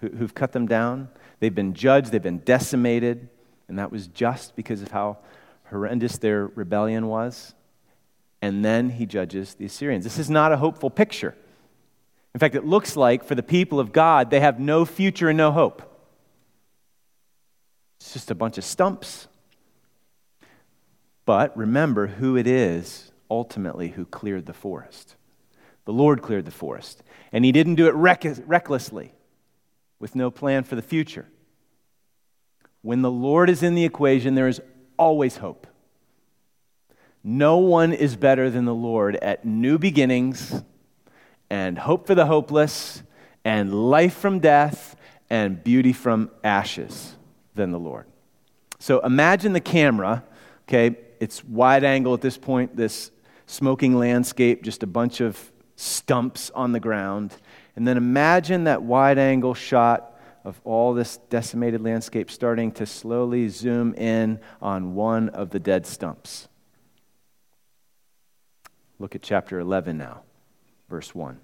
who, 0.00 0.08
who've 0.08 0.34
cut 0.34 0.52
them 0.52 0.66
down. 0.66 1.08
They've 1.40 1.54
been 1.54 1.74
judged, 1.74 2.10
they've 2.10 2.22
been 2.22 2.38
decimated, 2.38 3.28
and 3.68 3.78
that 3.78 3.90
was 3.90 4.06
just 4.08 4.56
because 4.56 4.82
of 4.82 4.90
how 4.90 5.18
horrendous 5.70 6.18
their 6.18 6.46
rebellion 6.46 7.06
was. 7.06 7.54
And 8.42 8.64
then 8.64 8.90
he 8.90 9.06
judges 9.06 9.54
the 9.54 9.66
Assyrians. 9.66 10.04
This 10.04 10.18
is 10.18 10.28
not 10.28 10.52
a 10.52 10.56
hopeful 10.56 10.90
picture. 10.90 11.34
In 12.34 12.40
fact, 12.40 12.54
it 12.54 12.66
looks 12.66 12.96
like 12.96 13.24
for 13.24 13.34
the 13.34 13.42
people 13.42 13.78
of 13.78 13.92
God, 13.92 14.30
they 14.30 14.40
have 14.40 14.58
no 14.58 14.84
future 14.84 15.28
and 15.28 15.38
no 15.38 15.52
hope. 15.52 15.82
It's 18.00 18.12
just 18.12 18.30
a 18.30 18.34
bunch 18.34 18.58
of 18.58 18.64
stumps. 18.64 19.28
But 21.24 21.56
remember 21.56 22.08
who 22.08 22.36
it 22.36 22.46
is 22.46 23.12
ultimately 23.34 23.88
who 23.88 24.04
cleared 24.04 24.46
the 24.46 24.52
forest. 24.54 25.16
The 25.84 25.92
Lord 25.92 26.22
cleared 26.22 26.44
the 26.44 26.50
forest. 26.50 27.02
And 27.32 27.44
he 27.44 27.52
didn't 27.52 27.74
do 27.74 27.88
it 27.88 27.94
reck- 27.94 28.24
recklessly 28.46 29.12
with 29.98 30.14
no 30.14 30.30
plan 30.30 30.62
for 30.62 30.76
the 30.76 30.82
future. 30.82 31.26
When 32.82 33.02
the 33.02 33.10
Lord 33.10 33.50
is 33.50 33.62
in 33.62 33.74
the 33.74 33.84
equation, 33.84 34.34
there 34.34 34.48
is 34.48 34.60
always 34.96 35.38
hope. 35.38 35.66
No 37.24 37.56
one 37.56 37.92
is 37.92 38.16
better 38.16 38.50
than 38.50 38.66
the 38.66 38.74
Lord 38.74 39.16
at 39.16 39.44
new 39.44 39.78
beginnings 39.78 40.62
and 41.50 41.78
hope 41.78 42.06
for 42.06 42.14
the 42.14 42.26
hopeless 42.26 43.02
and 43.44 43.90
life 43.90 44.14
from 44.14 44.38
death 44.38 44.96
and 45.28 45.62
beauty 45.64 45.92
from 45.92 46.30
ashes 46.44 47.14
than 47.54 47.72
the 47.72 47.78
Lord. 47.78 48.06
So 48.78 49.00
imagine 49.00 49.54
the 49.54 49.60
camera, 49.60 50.22
okay? 50.68 50.96
It's 51.18 51.42
wide 51.42 51.84
angle 51.84 52.12
at 52.12 52.20
this 52.20 52.36
point, 52.36 52.76
this 52.76 53.10
smoking 53.46 53.98
landscape, 53.98 54.62
just 54.62 54.82
a 54.82 54.86
bunch 54.86 55.20
of 55.20 55.52
stumps 55.76 56.50
on 56.50 56.72
the 56.72 56.80
ground. 56.80 57.34
And 57.76 57.86
then 57.86 57.96
imagine 57.96 58.64
that 58.64 58.82
wide 58.82 59.18
angle 59.18 59.54
shot 59.54 60.12
of 60.44 60.60
all 60.64 60.92
this 60.92 61.16
decimated 61.30 61.80
landscape 61.80 62.30
starting 62.30 62.70
to 62.72 62.86
slowly 62.86 63.48
zoom 63.48 63.94
in 63.94 64.38
on 64.60 64.94
one 64.94 65.30
of 65.30 65.50
the 65.50 65.58
dead 65.58 65.86
stumps. 65.86 66.48
Look 68.98 69.14
at 69.14 69.22
chapter 69.22 69.58
11 69.58 69.98
now, 69.98 70.22
verse 70.88 71.14
1. 71.14 71.40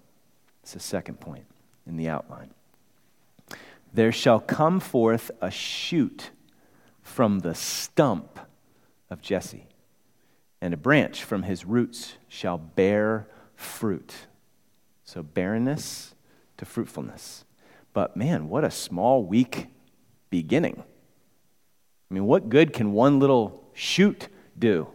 It's 0.63 0.75
the 0.75 0.81
second 0.81 1.21
point 1.21 1.47
in 1.87 1.97
the 1.97 2.09
outline. 2.09 2.51
There 3.93 4.13
shall 4.13 4.39
come 4.39 4.79
forth 4.79 5.31
a 5.41 5.51
shoot 5.51 6.31
from 7.03 7.41
the 7.41 7.55
stump 7.55 8.39
of 9.09 9.21
Jesse, 9.21 9.67
and 10.61 10.75
a 10.75 10.77
branch 10.77 11.25
from 11.25 11.45
his 11.45 11.65
roots 11.65 12.15
shall 12.29 12.59
bear 12.59 13.29
fruit. 13.55 14.15
So, 15.05 15.23
barrenness 15.23 16.15
to 16.59 16.65
fruitfulness. 16.65 17.45
But 17.93 18.17
man, 18.17 18.49
what 18.49 18.65
a 18.65 18.71
small, 18.71 19.25
weak 19.25 19.67
beginning. 20.29 20.85
I 22.11 22.15
mean, 22.15 22.25
what 22.25 22.49
good 22.49 22.73
can 22.73 22.93
one 22.93 23.19
little 23.19 23.65
shoot 23.73 24.29
do? 24.59 24.89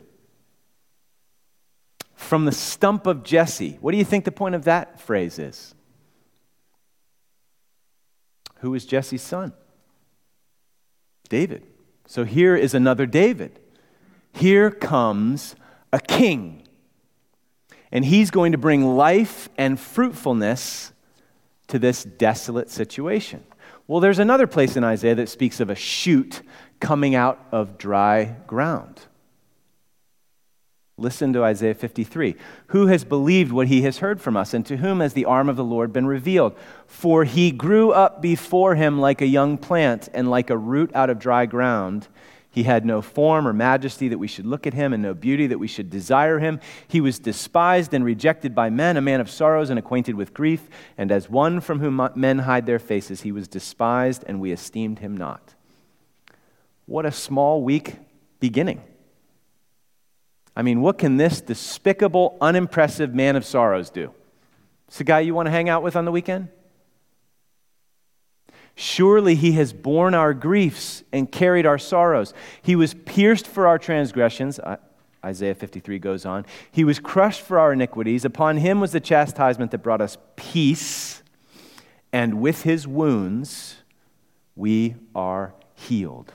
From 2.13 2.45
the 2.45 2.51
stump 2.51 3.07
of 3.07 3.24
Jesse. 3.24 3.77
What 3.81 3.91
do 3.91 3.98
you 3.98 4.05
think 4.05 4.25
the 4.25 4.31
point 4.31 4.55
of 4.55 4.63
that 4.65 5.00
phrase 5.01 5.38
is? 5.39 5.75
Who 8.60 8.74
is 8.74 8.86
Jesse's 8.86 9.22
son? 9.22 9.53
David. 11.29 11.67
So 12.07 12.24
here 12.24 12.55
is 12.55 12.74
another 12.74 13.05
David. 13.05 13.60
Here 14.36 14.70
comes 14.70 15.56
a 15.94 16.00
king 16.00 16.62
and 17.92 18.04
he's 18.04 18.32
going 18.32 18.51
to 18.51 18.58
bring 18.58 18.84
life 18.84 19.48
and 19.58 19.80
fruitfulness 19.80 20.92
to 21.68 21.80
this 21.80 22.04
desolate 22.04 22.70
situation. 22.70 23.44
Well, 23.88 24.01
there's 24.01 24.20
another 24.20 24.48
place 24.48 24.75
in 24.75 24.84
Isaiah 24.84 25.15
that 25.15 25.30
speaks 25.30 25.62
of 25.62 25.70
a 25.70 25.75
shoot 25.75 26.42
coming 26.82 27.15
out 27.15 27.39
of 27.54 27.77
dry 27.77 28.36
ground. 28.46 29.00
Listen 30.98 31.34
to 31.34 31.44
Isaiah 31.44 31.74
53. 31.74 32.36
Who 32.68 32.88
has 32.88 33.04
believed 33.04 33.51
what 33.51 33.68
he 33.68 33.82
has 33.82 33.98
heard 33.98 34.22
from 34.22 34.38
us, 34.38 34.54
and 34.54 34.65
to 34.65 34.77
whom 34.77 35.01
has 35.01 35.13
the 35.13 35.25
arm 35.25 35.50
of 35.50 35.58
the 35.58 35.63
Lord 35.63 35.92
been 35.92 36.08
revealed? 36.08 36.58
For 36.88 37.25
he 37.25 37.51
grew 37.51 37.92
up 37.92 38.22
before 38.22 38.75
him 38.75 39.00
like 39.00 39.22
a 39.22 39.27
young 39.27 39.58
plant, 39.58 40.08
and 40.13 40.30
like 40.30 40.50
a 40.50 40.58
root 40.58 40.92
out 40.96 41.10
of 41.10 41.20
dry 41.20 41.46
ground. 41.46 42.08
He 42.55 42.63
had 42.63 42.85
no 42.85 43.01
form 43.01 43.45
or 43.50 43.51
majesty 43.51 44.07
that 44.07 44.17
we 44.17 44.29
should 44.29 44.45
look 44.45 44.65
at 44.65 44.74
him, 44.74 44.93
and 44.93 45.03
no 45.03 45.13
beauty 45.13 45.45
that 45.47 45.59
we 45.59 45.67
should 45.67 45.89
desire 45.89 46.39
him. 46.39 46.62
He 46.88 47.01
was 47.01 47.19
despised 47.19 47.93
and 47.93 48.05
rejected 48.05 48.55
by 48.55 48.69
men, 48.69 48.95
a 48.95 49.01
man 49.01 49.19
of 49.19 49.29
sorrows 49.29 49.69
and 49.69 49.77
acquainted 49.77 50.15
with 50.15 50.33
grief. 50.33 50.69
And 50.97 51.12
as 51.12 51.29
one 51.29 51.59
from 51.59 51.81
whom 51.81 52.09
men 52.15 52.39
hide 52.39 52.65
their 52.65 52.79
faces, 52.79 53.24
he 53.24 53.33
was 53.33 53.50
despised, 53.50 54.24
and 54.25 54.39
we 54.39 54.53
esteemed 54.53 55.00
him 55.00 55.17
not. 55.17 55.53
What 56.85 57.05
a 57.05 57.12
small, 57.12 57.62
weak 57.62 57.97
beginning. 58.39 58.81
I 60.55 60.62
mean, 60.62 60.79
what 60.79 60.97
can 60.97 61.17
this 61.17 61.41
despicable, 61.41 62.38
unimpressive 62.39 63.13
man 63.13 63.35
of 63.35 63.43
sorrows 63.43 63.89
do? 63.89 64.13
It's 64.88 65.00
the 65.00 65.03
guy 65.03 65.19
you 65.19 65.35
want 65.35 65.47
to 65.47 65.51
hang 65.51 65.67
out 65.67 65.83
with 65.83 65.97
on 65.97 66.05
the 66.05 66.12
weekend? 66.13 66.47
Surely 68.75 69.36
he 69.36 69.53
has 69.53 69.72
borne 69.72 70.13
our 70.13 70.34
griefs 70.34 71.03
and 71.13 71.32
carried 71.32 71.65
our 71.65 71.77
sorrows. 71.77 72.34
He 72.62 72.75
was 72.75 72.94
pierced 72.94 73.48
for 73.48 73.67
our 73.67 73.79
transgressions. 73.79 74.60
Uh, 74.60 74.77
Isaiah 75.24 75.55
53 75.55 75.98
goes 75.98 76.25
on. 76.25 76.46
He 76.72 76.84
was 76.84 77.00
crushed 77.00 77.41
for 77.41 77.58
our 77.58 77.74
iniquities. 77.74 78.25
Upon 78.25 78.58
him 78.58 78.79
was 78.79 78.91
the 78.91 79.00
chastisement 79.00 79.72
that 79.72 79.79
brought 79.79 80.01
us 80.01 80.17
peace. 80.36 81.24
And 82.12 82.41
with 82.41 82.63
his 82.63 82.88
wounds, 82.88 83.77
we 84.55 84.96
are 85.15 85.53
healed. 85.74 86.34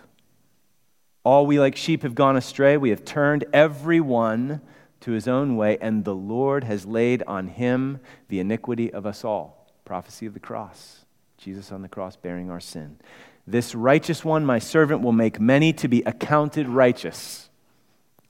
All 1.23 1.47
we 1.47 1.61
like 1.61 1.77
sheep 1.77 2.03
have 2.03 2.15
gone 2.15 2.37
astray. 2.37 2.77
We 2.77 2.91
have 2.91 3.05
turned 3.05 3.45
every 3.53 4.01
one 4.01 4.63
to 5.01 5.13
his 5.13 5.29
own 5.29 5.57
way, 5.57 5.79
and 5.81 6.05
the 6.05 6.15
Lord 6.15 6.65
has 6.65 6.87
laid 6.87 7.23
on 7.27 7.49
him 7.49 8.01
the 8.29 8.41
iniquity 8.41 8.93
of 8.93 9.07
us 9.07 9.25
all. 9.25 9.73
Prophecy 9.85 10.27
of 10.27 10.35
the 10.35 10.41
cross. 10.41 11.00
Jesus 11.41 11.73
on 11.73 11.83
the 11.83 11.89
cross 11.89 12.17
bearing 12.17 12.51
our 12.51 12.61
sin. 12.61 12.99
This 13.47 13.75
righteous 13.75 14.25
one, 14.25 14.45
my 14.45 14.59
servant, 14.59 15.01
will 15.01 15.13
make 15.13 15.41
many 15.41 15.73
to 15.73 15.89
be 15.89 16.03
accounted 16.03 16.69
righteous, 16.69 17.49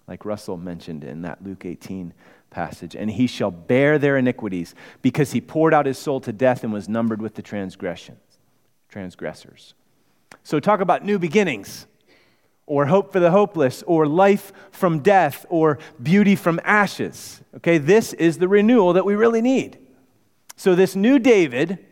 like 0.06 0.24
Russell 0.24 0.56
mentioned 0.56 1.02
in 1.02 1.22
that 1.22 1.42
Luke 1.44 1.66
18 1.66 2.14
passage. 2.50 2.94
And 2.94 3.10
he 3.10 3.26
shall 3.26 3.50
bear 3.50 3.98
their 3.98 4.16
iniquities, 4.16 4.74
because 5.02 5.32
he 5.32 5.40
poured 5.40 5.74
out 5.74 5.86
his 5.86 5.98
soul 5.98 6.20
to 6.20 6.32
death 6.32 6.62
and 6.62 6.72
was 6.72 6.88
numbered 6.88 7.20
with 7.20 7.34
the 7.34 7.42
transgressions, 7.42 8.38
transgressors. 8.88 9.74
So, 10.44 10.60
talk 10.60 10.80
about 10.80 11.04
new 11.04 11.18
beginnings, 11.18 11.86
or 12.66 12.86
hope 12.86 13.12
for 13.12 13.18
the 13.18 13.32
hopeless, 13.32 13.82
or 13.88 14.06
life 14.06 14.52
from 14.70 15.00
death, 15.00 15.44
or 15.48 15.80
beauty 16.00 16.36
from 16.36 16.60
ashes. 16.62 17.42
Okay, 17.56 17.78
this 17.78 18.12
is 18.12 18.38
the 18.38 18.48
renewal 18.48 18.92
that 18.92 19.04
we 19.04 19.16
really 19.16 19.42
need. 19.42 19.78
So, 20.56 20.76
this 20.76 20.94
new 20.94 21.18
David 21.18 21.84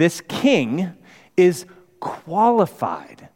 this 0.00 0.22
king 0.22 0.94
is 1.36 1.66
qualified 2.00 3.28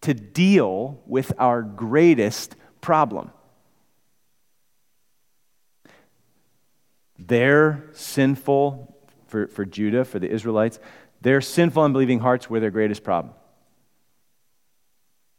to 0.00 0.12
deal 0.12 1.00
with 1.06 1.32
our 1.38 1.62
greatest 1.62 2.56
problem. 2.80 3.30
Their 7.20 7.84
sinful, 7.92 8.96
for, 9.28 9.46
for 9.46 9.64
Judah, 9.64 10.04
for 10.04 10.18
the 10.18 10.28
Israelites, 10.28 10.80
their 11.20 11.40
sinful, 11.40 11.84
unbelieving 11.84 12.18
hearts 12.18 12.50
were 12.50 12.58
their 12.58 12.72
greatest 12.72 13.04
problem. 13.04 13.32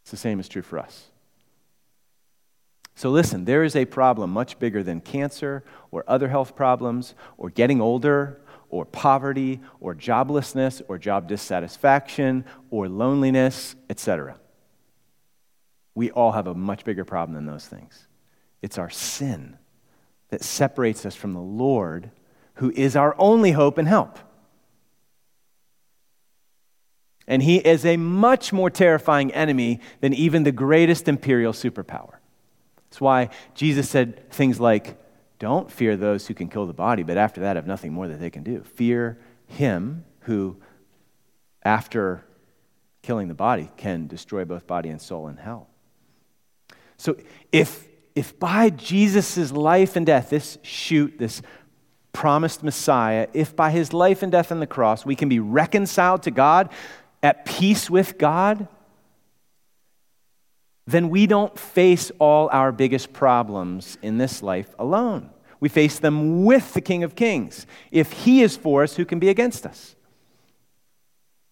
It's 0.03 0.11
the 0.11 0.17
same 0.17 0.39
is 0.39 0.47
true 0.47 0.61
for 0.61 0.79
us. 0.79 1.09
So, 2.95 3.09
listen, 3.09 3.43
there 3.43 3.65
is 3.65 3.75
a 3.75 3.83
problem 3.83 4.29
much 4.29 4.59
bigger 4.59 4.81
than 4.81 5.01
cancer 5.01 5.65
or 5.91 6.05
other 6.07 6.29
health 6.29 6.55
problems 6.55 7.15
or 7.37 7.49
getting 7.49 7.81
older 7.81 8.39
or 8.73 8.85
poverty 8.85 9.61
or 9.79 9.93
joblessness 9.93 10.81
or 10.87 10.97
job 10.97 11.27
dissatisfaction 11.27 12.43
or 12.71 12.89
loneliness, 12.89 13.75
etc. 13.87 14.35
We 15.93 16.09
all 16.09 16.31
have 16.31 16.47
a 16.47 16.55
much 16.55 16.83
bigger 16.83 17.05
problem 17.05 17.35
than 17.35 17.45
those 17.45 17.67
things. 17.67 18.07
It's 18.63 18.79
our 18.79 18.89
sin 18.89 19.57
that 20.29 20.43
separates 20.43 21.05
us 21.05 21.15
from 21.15 21.33
the 21.33 21.39
Lord, 21.39 22.09
who 22.55 22.71
is 22.71 22.95
our 22.95 23.15
only 23.19 23.51
hope 23.51 23.77
and 23.77 23.87
help. 23.87 24.17
And 27.27 27.43
he 27.43 27.57
is 27.57 27.85
a 27.85 27.97
much 27.97 28.51
more 28.51 28.71
terrifying 28.71 29.31
enemy 29.33 29.81
than 30.01 30.13
even 30.13 30.43
the 30.43 30.51
greatest 30.51 31.07
imperial 31.07 31.53
superpower. 31.53 32.15
That's 32.89 32.99
why 32.99 33.29
Jesus 33.53 33.87
said 33.87 34.31
things 34.31 34.59
like, 34.59 34.97
Don't 35.43 35.69
fear 35.69 35.97
those 35.97 36.25
who 36.25 36.33
can 36.33 36.47
kill 36.47 36.67
the 36.67 36.73
body, 36.73 37.03
but 37.03 37.17
after 37.17 37.41
that 37.41 37.57
have 37.57 37.67
nothing 37.67 37.91
more 37.91 38.07
that 38.07 38.17
they 38.17 38.29
can 38.29 38.43
do. 38.43 38.63
Fear 38.63 39.19
him 39.45 40.05
who, 40.21 40.55
after 41.63 42.23
killing 43.01 43.27
the 43.27 43.33
body, 43.33 43.69
can 43.75 44.07
destroy 44.07 44.45
both 44.45 44.65
body 44.65 44.87
and 44.87 45.01
soul 45.01 45.27
in 45.27 45.35
hell. 45.35 45.67
So 46.95 47.17
if, 47.51 47.89
if 48.15 48.39
by 48.39 48.69
Jesus' 48.69 49.51
life 49.51 49.97
and 49.97 50.05
death, 50.05 50.29
this 50.29 50.59
shoot, 50.61 51.19
this 51.19 51.41
promised 52.13 52.63
Messiah, 52.63 53.27
if 53.33 53.53
by 53.53 53.69
his 53.69 53.91
life 53.91 54.23
and 54.23 54.31
death 54.31 54.49
on 54.49 54.61
the 54.61 54.65
cross 54.65 55.05
we 55.05 55.17
can 55.17 55.27
be 55.27 55.41
reconciled 55.41 56.23
to 56.23 56.31
God, 56.31 56.69
at 57.21 57.43
peace 57.43 57.89
with 57.89 58.17
God, 58.17 58.69
then 60.87 61.09
we 61.09 61.27
don't 61.27 61.59
face 61.59 62.13
all 62.17 62.47
our 62.53 62.71
biggest 62.71 63.11
problems 63.11 63.97
in 64.01 64.17
this 64.17 64.41
life 64.41 64.73
alone. 64.79 65.31
We 65.63 65.69
face 65.69 65.97
them 65.97 66.43
with 66.43 66.73
the 66.73 66.81
King 66.81 67.05
of 67.05 67.15
Kings. 67.15 67.65
If 67.89 68.11
he 68.11 68.41
is 68.41 68.57
for 68.57 68.83
us, 68.83 68.97
who 68.97 69.05
can 69.05 69.17
be 69.17 69.29
against 69.29 69.65
us? 69.65 69.95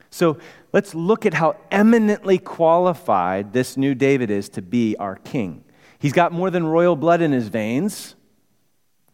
So 0.09 0.37
let's 0.73 0.93
look 0.93 1.25
at 1.25 1.35
how 1.35 1.55
eminently 1.71 2.37
qualified 2.37 3.53
this 3.53 3.77
new 3.77 3.95
David 3.95 4.29
is 4.29 4.49
to 4.49 4.61
be 4.61 4.97
our 4.97 5.15
king. 5.15 5.63
He's 5.97 6.11
got 6.11 6.33
more 6.33 6.49
than 6.49 6.65
royal 6.65 6.97
blood 6.97 7.21
in 7.21 7.31
his 7.31 7.47
veins. 7.47 8.15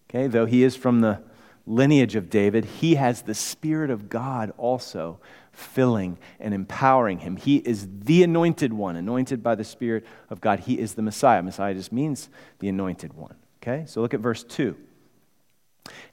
Okay, 0.09 0.25
though 0.25 0.47
he 0.47 0.63
is 0.63 0.75
from 0.75 1.01
the 1.01 1.21
lineage 1.67 2.15
of 2.15 2.31
David, 2.31 2.65
he 2.65 2.95
has 2.95 3.21
the 3.21 3.35
Spirit 3.35 3.91
of 3.91 4.09
God 4.09 4.51
also 4.57 5.19
filling 5.51 6.17
and 6.39 6.55
empowering 6.55 7.19
him. 7.19 7.35
He 7.35 7.57
is 7.57 7.87
the 7.99 8.23
anointed 8.23 8.73
one, 8.73 8.95
anointed 8.95 9.43
by 9.43 9.53
the 9.53 9.63
Spirit 9.63 10.07
of 10.31 10.41
God. 10.41 10.61
He 10.61 10.79
is 10.79 10.95
the 10.95 11.03
Messiah. 11.03 11.43
Messiah 11.43 11.75
just 11.75 11.91
means 11.91 12.29
the 12.57 12.67
anointed 12.67 13.13
one. 13.13 13.35
Okay, 13.61 13.85
so 13.85 14.01
look 14.01 14.15
at 14.15 14.21
verse 14.21 14.43
2. 14.43 14.75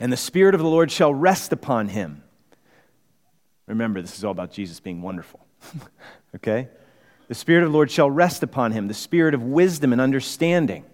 And 0.01 0.13
the 0.13 0.17
Spirit 0.17 0.55
of 0.55 0.61
the 0.61 0.69
Lord 0.69 0.91
shall 0.91 1.13
rest 1.13 1.53
upon 1.53 1.89
him. 1.89 2.23
Remember, 3.67 4.03
this 4.03 4.19
is 4.19 4.25
all 4.25 4.33
about 4.33 4.53
Jesus 4.53 4.81
being 4.81 5.01
wonderful. 5.03 5.47
okay? 6.37 6.69
The 7.29 7.35
Spirit 7.35 7.65
of 7.65 7.71
the 7.71 7.75
Lord 7.75 7.91
shall 7.91 8.11
rest 8.11 8.43
upon 8.43 8.73
him, 8.73 8.89
the 8.89 8.95
Spirit 8.95 9.35
of 9.35 9.43
wisdom 9.43 9.93
and 9.93 10.01
understanding. 10.01 10.85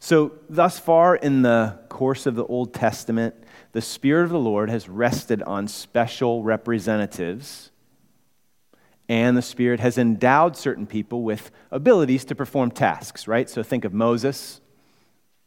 So, 0.00 0.32
thus 0.50 0.78
far 0.78 1.14
in 1.14 1.42
the 1.42 1.78
course 1.88 2.26
of 2.26 2.34
the 2.34 2.44
Old 2.44 2.74
Testament, 2.74 3.36
the 3.70 3.80
Spirit 3.80 4.24
of 4.24 4.30
the 4.30 4.38
Lord 4.38 4.68
has 4.68 4.88
rested 4.88 5.42
on 5.42 5.68
special 5.68 6.42
representatives, 6.42 7.70
and 9.08 9.36
the 9.36 9.42
Spirit 9.42 9.80
has 9.80 9.98
endowed 9.98 10.56
certain 10.56 10.86
people 10.86 11.22
with 11.22 11.50
abilities 11.70 12.24
to 12.26 12.34
perform 12.34 12.70
tasks, 12.70 13.28
right? 13.28 13.48
So 13.48 13.62
think 13.62 13.84
of 13.84 13.94
Moses, 13.94 14.60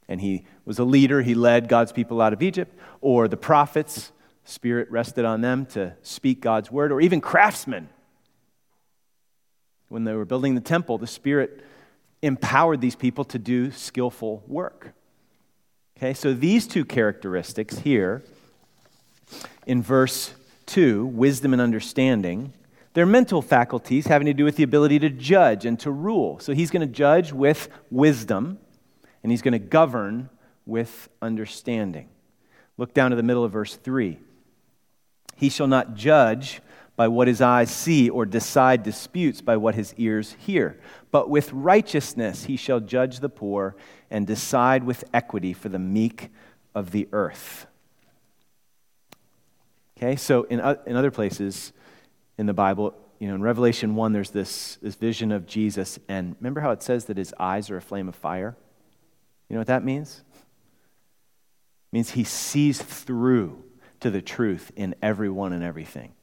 and 0.07 0.21
he 0.21 0.45
was 0.65 0.79
a 0.79 0.83
leader, 0.83 1.21
he 1.21 1.35
led 1.35 1.67
God's 1.67 1.91
people 1.91 2.21
out 2.21 2.33
of 2.33 2.41
Egypt, 2.41 2.77
or 3.01 3.27
the 3.27 3.37
prophets, 3.37 4.11
Spirit 4.43 4.89
rested 4.91 5.25
on 5.25 5.41
them 5.41 5.65
to 5.67 5.95
speak 6.03 6.39
God's 6.39 6.71
word, 6.71 6.91
or 6.91 7.01
even 7.01 7.19
craftsmen. 7.19 7.89
When 9.89 10.03
they 10.03 10.13
were 10.13 10.25
building 10.25 10.55
the 10.55 10.61
temple, 10.61 10.97
the 10.97 11.07
Spirit 11.07 11.63
empowered 12.21 12.81
these 12.81 12.95
people 12.95 13.23
to 13.25 13.39
do 13.39 13.71
skillful 13.71 14.43
work. 14.47 14.93
Okay, 15.97 16.13
so 16.13 16.33
these 16.33 16.67
two 16.67 16.85
characteristics 16.85 17.79
here 17.79 18.23
in 19.65 19.81
verse 19.81 20.33
2, 20.67 21.05
wisdom 21.05 21.53
and 21.53 21.61
understanding, 21.61 22.53
they're 22.93 23.05
mental 23.05 23.41
faculties 23.41 24.07
having 24.07 24.25
to 24.25 24.33
do 24.33 24.43
with 24.43 24.55
the 24.55 24.63
ability 24.63 24.99
to 24.99 25.09
judge 25.09 25.65
and 25.65 25.79
to 25.79 25.91
rule. 25.91 26.39
So 26.39 26.53
he's 26.53 26.71
going 26.71 26.87
to 26.87 26.93
judge 26.93 27.31
with 27.31 27.69
wisdom 27.89 28.59
and 29.25 29.31
he's 29.31 29.41
going 29.41 29.53
to 29.53 29.57
govern 29.57 30.29
with 30.67 31.09
understanding. 31.19 32.07
Look 32.77 32.93
down 32.93 33.09
to 33.09 33.17
the 33.17 33.23
middle 33.23 33.43
of 33.43 33.53
verse 33.53 33.75
3. 33.75 34.19
He 35.35 35.49
shall 35.49 35.65
not 35.65 35.95
judge 35.95 36.61
by 36.95 37.07
what 37.07 37.27
his 37.27 37.41
eyes 37.41 37.71
see 37.71 38.07
or 38.07 38.27
decide 38.27 38.83
disputes 38.83 39.41
by 39.41 39.57
what 39.57 39.73
his 39.73 39.95
ears 39.97 40.35
hear. 40.37 40.79
But 41.09 41.27
with 41.27 41.51
righteousness 41.53 42.43
he 42.43 42.55
shall 42.55 42.79
judge 42.79 43.19
the 43.19 43.27
poor 43.27 43.75
and 44.11 44.27
decide 44.27 44.83
with 44.83 45.03
equity 45.11 45.53
for 45.53 45.69
the 45.69 45.79
meek 45.79 46.29
of 46.75 46.91
the 46.91 47.09
earth. 47.11 47.65
Okay, 49.97 50.17
so 50.17 50.43
in, 50.43 50.59
in 50.85 50.95
other 50.95 51.09
places 51.09 51.73
in 52.37 52.45
the 52.45 52.53
Bible, 52.53 52.93
you 53.17 53.27
know, 53.27 53.33
in 53.33 53.41
Revelation 53.41 53.95
1, 53.95 54.13
there's 54.13 54.29
this, 54.29 54.77
this 54.83 54.93
vision 54.93 55.31
of 55.31 55.47
Jesus, 55.47 55.97
and 56.07 56.35
remember 56.39 56.61
how 56.61 56.69
it 56.69 56.83
says 56.83 57.05
that 57.05 57.17
his 57.17 57.33
eyes 57.39 57.71
are 57.71 57.77
a 57.77 57.81
flame 57.81 58.07
of 58.07 58.15
fire? 58.15 58.55
You 59.49 59.55
know 59.55 59.59
what 59.59 59.67
that 59.67 59.83
means? 59.83 60.23
It 61.91 61.93
means 61.93 62.11
he 62.11 62.23
sees 62.23 62.81
through 62.81 63.63
to 63.99 64.09
the 64.09 64.21
truth 64.21 64.71
in 64.75 64.95
everyone 65.01 65.53
and 65.53 65.63
everything. 65.63 66.13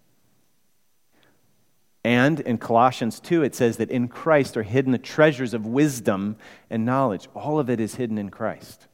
And 2.04 2.40
in 2.40 2.58
Colossians 2.58 3.20
2, 3.20 3.42
it 3.42 3.54
says 3.54 3.76
that 3.76 3.90
in 3.90 4.08
Christ 4.08 4.56
are 4.56 4.64
hidden 4.64 4.92
the 4.92 4.98
treasures 4.98 5.54
of 5.54 5.66
wisdom 5.66 6.36
and 6.68 6.84
knowledge. 6.84 7.28
All 7.34 7.58
of 7.60 7.70
it 7.70 7.78
is 7.78 7.94
hidden 7.94 8.18
in 8.18 8.28
Christ. 8.30 8.88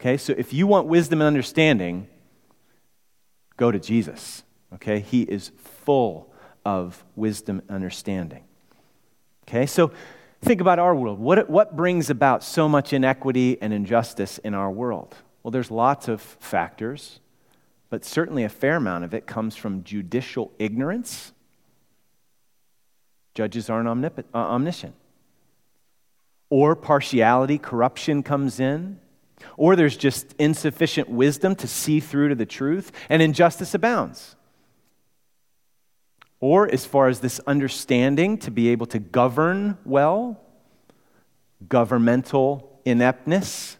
Okay, 0.00 0.16
so 0.16 0.34
if 0.36 0.52
you 0.52 0.66
want 0.66 0.86
wisdom 0.86 1.20
and 1.20 1.26
understanding, 1.26 2.06
go 3.56 3.72
to 3.72 3.80
Jesus. 3.80 4.44
Okay, 4.74 5.00
he 5.00 5.22
is 5.22 5.50
full 5.84 6.32
of 6.64 7.04
wisdom 7.16 7.62
and 7.66 7.70
understanding. 7.70 8.44
Okay, 9.48 9.66
so 9.66 9.90
think 10.42 10.60
about 10.60 10.78
our 10.78 10.94
world. 10.94 11.18
What, 11.18 11.48
what 11.50 11.76
brings 11.76 12.10
about 12.10 12.42
so 12.44 12.68
much 12.68 12.92
inequity 12.92 13.58
and 13.60 13.72
injustice 13.72 14.38
in 14.38 14.54
our 14.54 14.70
world? 14.70 15.16
Well, 15.42 15.50
there's 15.50 15.70
lots 15.70 16.08
of 16.08 16.20
factors, 16.20 17.20
but 17.90 18.04
certainly 18.04 18.44
a 18.44 18.48
fair 18.48 18.76
amount 18.76 19.04
of 19.04 19.14
it 19.14 19.26
comes 19.26 19.56
from 19.56 19.84
judicial 19.84 20.52
ignorance 20.58 21.32
Judges 23.36 23.68
aren't 23.68 23.86
omnip- 23.86 24.24
uh, 24.34 24.38
omniscient. 24.38 24.94
Or 26.48 26.74
partiality, 26.74 27.58
corruption 27.58 28.22
comes 28.22 28.58
in. 28.58 28.98
Or 29.58 29.76
there's 29.76 29.98
just 29.98 30.34
insufficient 30.38 31.10
wisdom 31.10 31.54
to 31.56 31.68
see 31.68 32.00
through 32.00 32.30
to 32.30 32.34
the 32.34 32.46
truth, 32.46 32.90
and 33.10 33.20
injustice 33.20 33.74
abounds. 33.74 34.35
Or, 36.40 36.70
as 36.70 36.84
far 36.84 37.08
as 37.08 37.20
this 37.20 37.40
understanding 37.46 38.38
to 38.38 38.50
be 38.50 38.68
able 38.68 38.86
to 38.86 38.98
govern 38.98 39.78
well, 39.84 40.40
governmental 41.68 42.80
ineptness, 42.84 43.78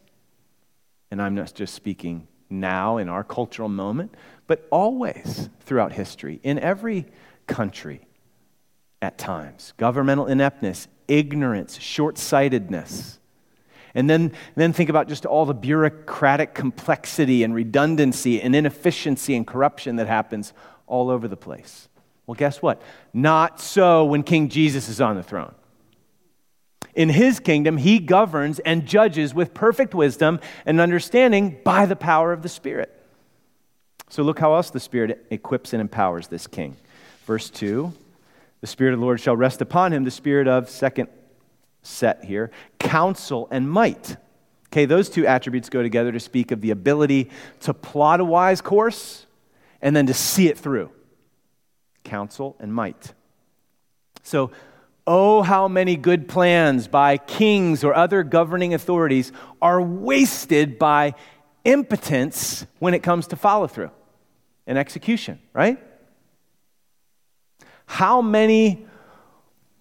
and 1.10 1.20
I'm 1.20 1.34
not 1.34 1.54
just 1.54 1.74
speaking 1.74 2.26
now 2.48 2.96
in 2.96 3.08
our 3.08 3.24
cultural 3.24 3.68
moment, 3.68 4.14
but 4.46 4.66
always 4.70 5.50
throughout 5.60 5.92
history, 5.92 6.40
in 6.42 6.58
every 6.58 7.06
country 7.46 8.06
at 9.02 9.18
times 9.18 9.74
governmental 9.76 10.26
ineptness, 10.26 10.88
ignorance, 11.08 11.78
short 11.78 12.18
sightedness. 12.18 13.18
And 13.94 14.10
then, 14.10 14.32
then 14.56 14.74
think 14.74 14.90
about 14.90 15.08
just 15.08 15.24
all 15.24 15.46
the 15.46 15.54
bureaucratic 15.54 16.54
complexity 16.54 17.42
and 17.42 17.54
redundancy 17.54 18.42
and 18.42 18.54
inefficiency 18.54 19.34
and 19.34 19.46
corruption 19.46 19.96
that 19.96 20.06
happens 20.06 20.52
all 20.86 21.08
over 21.08 21.28
the 21.28 21.36
place. 21.36 21.88
Well, 22.26 22.34
guess 22.34 22.60
what? 22.60 22.82
Not 23.12 23.60
so 23.60 24.04
when 24.04 24.22
King 24.22 24.48
Jesus 24.48 24.88
is 24.88 25.00
on 25.00 25.16
the 25.16 25.22
throne. 25.22 25.54
In 26.94 27.08
his 27.10 27.40
kingdom, 27.40 27.76
he 27.76 27.98
governs 27.98 28.58
and 28.60 28.86
judges 28.86 29.34
with 29.34 29.52
perfect 29.52 29.94
wisdom 29.94 30.40
and 30.64 30.80
understanding 30.80 31.58
by 31.62 31.86
the 31.86 31.96
power 31.96 32.32
of 32.32 32.42
the 32.42 32.48
Spirit. 32.48 32.92
So, 34.08 34.22
look 34.22 34.38
how 34.38 34.54
else 34.54 34.70
the 34.70 34.80
Spirit 34.80 35.26
equips 35.30 35.72
and 35.72 35.80
empowers 35.80 36.28
this 36.28 36.46
king. 36.46 36.76
Verse 37.26 37.50
2 37.50 37.92
the 38.60 38.66
Spirit 38.66 38.94
of 38.94 39.00
the 39.00 39.04
Lord 39.04 39.20
shall 39.20 39.36
rest 39.36 39.60
upon 39.60 39.92
him, 39.92 40.04
the 40.04 40.10
Spirit 40.10 40.48
of, 40.48 40.70
second 40.70 41.08
set 41.82 42.24
here, 42.24 42.50
counsel 42.78 43.46
and 43.50 43.70
might. 43.70 44.16
Okay, 44.68 44.86
those 44.86 45.08
two 45.08 45.26
attributes 45.26 45.68
go 45.68 45.82
together 45.82 46.10
to 46.10 46.18
speak 46.18 46.50
of 46.50 46.60
the 46.60 46.70
ability 46.70 47.30
to 47.60 47.72
plot 47.72 48.20
a 48.20 48.24
wise 48.24 48.60
course 48.60 49.26
and 49.80 49.94
then 49.94 50.06
to 50.06 50.14
see 50.14 50.48
it 50.48 50.58
through. 50.58 50.90
Counsel 52.06 52.56
and 52.58 52.72
might. 52.72 53.12
So, 54.22 54.50
oh, 55.06 55.42
how 55.42 55.68
many 55.68 55.96
good 55.96 56.28
plans 56.28 56.88
by 56.88 57.18
kings 57.18 57.84
or 57.84 57.94
other 57.94 58.22
governing 58.22 58.74
authorities 58.74 59.32
are 59.60 59.80
wasted 59.80 60.78
by 60.78 61.14
impotence 61.64 62.66
when 62.78 62.94
it 62.94 63.02
comes 63.02 63.26
to 63.28 63.36
follow 63.36 63.66
through 63.66 63.90
and 64.66 64.78
execution, 64.78 65.38
right? 65.52 65.78
How 67.86 68.22
many 68.22 68.86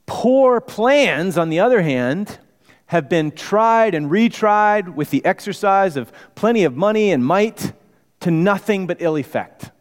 poor 0.06 0.62
plans, 0.62 1.38
on 1.38 1.50
the 1.50 1.60
other 1.60 1.82
hand, 1.82 2.40
have 2.88 3.10
been 3.10 3.32
tried 3.32 3.96
and 3.96 4.12
retried 4.12 4.94
with 4.94 5.10
the 5.10 5.26
exercise 5.26 5.98
of 5.98 6.12
plenty 6.36 6.64
of 6.64 6.76
money 6.76 7.12
and 7.12 7.26
might 7.26 7.74
to 8.20 8.30
nothing 8.30 8.86
but 8.86 8.98
ill 9.00 9.18
effect? 9.18 9.72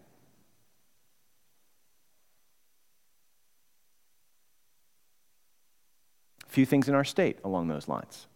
Few 6.55 6.65
things 6.65 6.89
in 6.89 6.95
our 6.95 7.05
state 7.05 7.39
along 7.45 7.69
those 7.69 7.89
lines. 7.89 8.27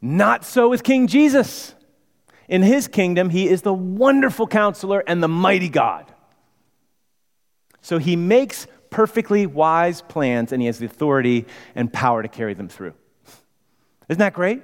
Not 0.00 0.44
so 0.44 0.68
with 0.68 0.82
King 0.82 1.06
Jesus. 1.06 1.74
In 2.48 2.62
his 2.62 2.88
kingdom, 2.88 3.30
he 3.30 3.48
is 3.48 3.62
the 3.62 3.74
wonderful 3.74 4.46
counselor 4.46 5.04
and 5.06 5.22
the 5.22 5.28
mighty 5.28 5.68
God. 5.68 6.12
So 7.82 7.98
he 7.98 8.16
makes 8.16 8.66
perfectly 8.90 9.46
wise 9.46 10.00
plans 10.02 10.50
and 10.52 10.62
he 10.62 10.66
has 10.66 10.78
the 10.78 10.86
authority 10.86 11.46
and 11.74 11.92
power 11.92 12.22
to 12.22 12.28
carry 12.28 12.54
them 12.54 12.68
through. 12.68 12.94
Isn't 14.08 14.20
that 14.20 14.32
great? 14.32 14.62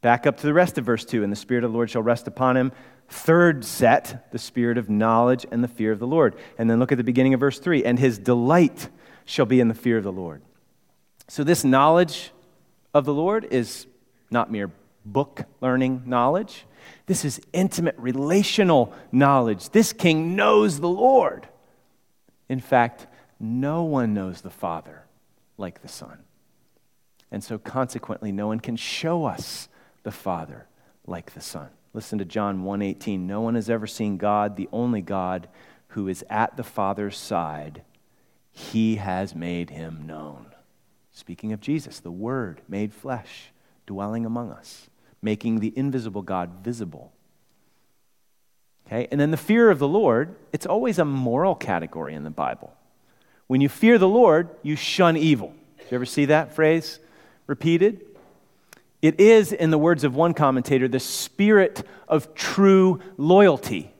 Back 0.00 0.26
up 0.26 0.38
to 0.38 0.46
the 0.46 0.54
rest 0.54 0.78
of 0.78 0.84
verse 0.84 1.04
2 1.04 1.22
and 1.22 1.30
the 1.30 1.36
Spirit 1.36 1.62
of 1.62 1.70
the 1.70 1.76
Lord 1.76 1.90
shall 1.90 2.02
rest 2.02 2.26
upon 2.26 2.56
him. 2.56 2.72
Third 3.08 3.64
set, 3.64 4.32
the 4.32 4.38
Spirit 4.38 4.78
of 4.78 4.88
knowledge 4.88 5.46
and 5.50 5.62
the 5.62 5.68
fear 5.68 5.92
of 5.92 5.98
the 5.98 6.06
Lord. 6.06 6.36
And 6.58 6.68
then 6.68 6.78
look 6.80 6.90
at 6.90 6.98
the 6.98 7.04
beginning 7.04 7.34
of 7.34 7.40
verse 7.40 7.58
3 7.58 7.84
and 7.84 7.98
his 7.98 8.18
delight 8.18 8.88
shall 9.30 9.46
be 9.46 9.60
in 9.60 9.68
the 9.68 9.74
fear 9.74 9.96
of 9.96 10.04
the 10.04 10.12
Lord. 10.12 10.42
So, 11.28 11.44
this 11.44 11.62
knowledge 11.62 12.32
of 12.92 13.04
the 13.04 13.14
Lord 13.14 13.46
is 13.50 13.86
not 14.30 14.50
mere 14.50 14.70
book 15.06 15.44
learning 15.60 16.02
knowledge. 16.06 16.66
This 17.06 17.24
is 17.24 17.40
intimate 17.52 17.94
relational 17.96 18.92
knowledge. 19.12 19.70
This 19.70 19.92
king 19.92 20.34
knows 20.34 20.80
the 20.80 20.88
Lord. 20.88 21.46
In 22.48 22.58
fact, 22.58 23.06
no 23.38 23.84
one 23.84 24.14
knows 24.14 24.40
the 24.40 24.50
Father 24.50 25.04
like 25.56 25.80
the 25.82 25.88
Son. 25.88 26.18
And 27.30 27.44
so, 27.44 27.56
consequently, 27.56 28.32
no 28.32 28.48
one 28.48 28.58
can 28.58 28.74
show 28.74 29.24
us 29.26 29.68
the 30.02 30.10
Father 30.10 30.66
like 31.06 31.34
the 31.34 31.40
Son. 31.40 31.68
Listen 31.94 32.18
to 32.18 32.24
John 32.24 32.64
1:18. 32.64 33.28
No 33.28 33.40
one 33.40 33.54
has 33.54 33.70
ever 33.70 33.86
seen 33.86 34.16
God, 34.16 34.56
the 34.56 34.68
only 34.72 35.02
God 35.02 35.48
who 35.88 36.08
is 36.08 36.24
at 36.28 36.56
the 36.56 36.64
Father's 36.64 37.16
side. 37.16 37.82
He 38.52 38.96
has 38.96 39.34
made 39.34 39.70
him 39.70 40.06
known. 40.06 40.46
Speaking 41.12 41.52
of 41.52 41.60
Jesus, 41.60 42.00
the 42.00 42.10
Word 42.10 42.60
made 42.68 42.92
flesh, 42.92 43.52
dwelling 43.86 44.24
among 44.24 44.50
us, 44.50 44.88
making 45.22 45.60
the 45.60 45.72
invisible 45.76 46.22
God 46.22 46.50
visible. 46.62 47.12
Okay? 48.86 49.08
And 49.10 49.20
then 49.20 49.30
the 49.30 49.36
fear 49.36 49.70
of 49.70 49.78
the 49.78 49.88
Lord, 49.88 50.34
it's 50.52 50.66
always 50.66 50.98
a 50.98 51.04
moral 51.04 51.54
category 51.54 52.14
in 52.14 52.24
the 52.24 52.30
Bible. 52.30 52.72
When 53.46 53.60
you 53.60 53.68
fear 53.68 53.98
the 53.98 54.08
Lord, 54.08 54.48
you 54.62 54.76
shun 54.76 55.16
evil. 55.16 55.52
Did 55.78 55.90
you 55.90 55.94
ever 55.96 56.06
see 56.06 56.26
that 56.26 56.54
phrase 56.54 57.00
repeated? 57.46 58.06
It 59.02 59.18
is, 59.18 59.52
in 59.52 59.70
the 59.70 59.78
words 59.78 60.04
of 60.04 60.14
one 60.14 60.34
commentator, 60.34 60.86
the 60.86 61.00
spirit 61.00 61.82
of 62.06 62.34
true 62.34 63.00
loyalty. 63.16 63.92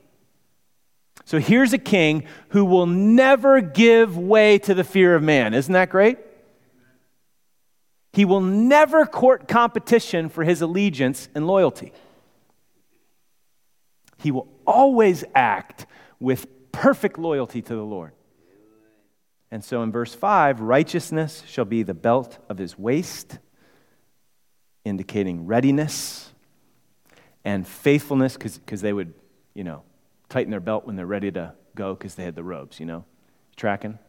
So 1.31 1.39
here's 1.39 1.71
a 1.71 1.77
king 1.77 2.25
who 2.49 2.65
will 2.65 2.87
never 2.87 3.61
give 3.61 4.17
way 4.17 4.57
to 4.57 4.73
the 4.73 4.83
fear 4.83 5.15
of 5.15 5.23
man. 5.23 5.53
Isn't 5.53 5.71
that 5.71 5.89
great? 5.89 6.17
He 8.11 8.25
will 8.25 8.41
never 8.41 9.05
court 9.05 9.47
competition 9.47 10.27
for 10.27 10.43
his 10.43 10.61
allegiance 10.61 11.29
and 11.33 11.47
loyalty. 11.47 11.93
He 14.17 14.29
will 14.29 14.49
always 14.67 15.23
act 15.33 15.85
with 16.19 16.47
perfect 16.73 17.17
loyalty 17.17 17.61
to 17.61 17.75
the 17.75 17.81
Lord. 17.81 18.11
And 19.51 19.63
so 19.63 19.83
in 19.83 19.91
verse 19.93 20.13
5, 20.13 20.59
righteousness 20.59 21.43
shall 21.47 21.63
be 21.63 21.81
the 21.81 21.93
belt 21.93 22.39
of 22.49 22.57
his 22.57 22.77
waist, 22.77 23.39
indicating 24.83 25.45
readiness, 25.47 26.33
and 27.45 27.65
faithfulness, 27.65 28.35
because 28.35 28.81
they 28.81 28.91
would, 28.91 29.13
you 29.53 29.63
know, 29.63 29.83
tighten 30.31 30.49
their 30.49 30.59
belt 30.59 30.87
when 30.87 30.95
they're 30.95 31.05
ready 31.05 31.31
to 31.31 31.53
go 31.75 31.93
because 31.93 32.15
they 32.15 32.23
had 32.23 32.35
the 32.35 32.43
robes, 32.43 32.79
you 32.79 32.85
know. 32.85 33.05
Tracking? 33.55 33.99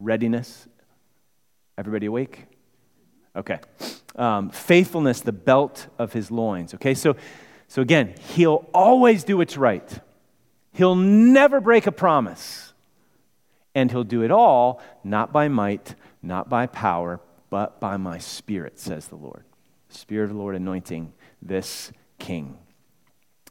Readiness. 0.00 0.68
Everybody 1.76 2.06
awake? 2.06 2.46
Okay. 3.34 3.58
Um, 4.14 4.50
faithfulness, 4.50 5.20
the 5.20 5.32
belt 5.32 5.88
of 5.98 6.12
his 6.12 6.30
loins. 6.30 6.72
Okay, 6.74 6.94
so 6.94 7.16
so 7.68 7.82
again, 7.82 8.14
he'll 8.34 8.68
always 8.72 9.24
do 9.24 9.38
what's 9.38 9.56
right. 9.56 10.00
He'll 10.72 10.94
never 10.94 11.60
break 11.60 11.86
a 11.86 11.92
promise. 11.92 12.72
And 13.74 13.90
he'll 13.90 14.04
do 14.04 14.22
it 14.22 14.30
all 14.30 14.80
not 15.04 15.32
by 15.32 15.48
might, 15.48 15.94
not 16.22 16.48
by 16.48 16.66
power, 16.66 17.20
but 17.50 17.78
by 17.80 17.96
my 17.96 18.18
spirit, 18.18 18.78
says 18.78 19.08
the 19.08 19.16
Lord. 19.16 19.44
Spirit 19.88 20.24
of 20.24 20.30
the 20.30 20.36
Lord 20.36 20.54
anointing 20.54 21.12
this 21.42 21.92
king. 22.18 22.56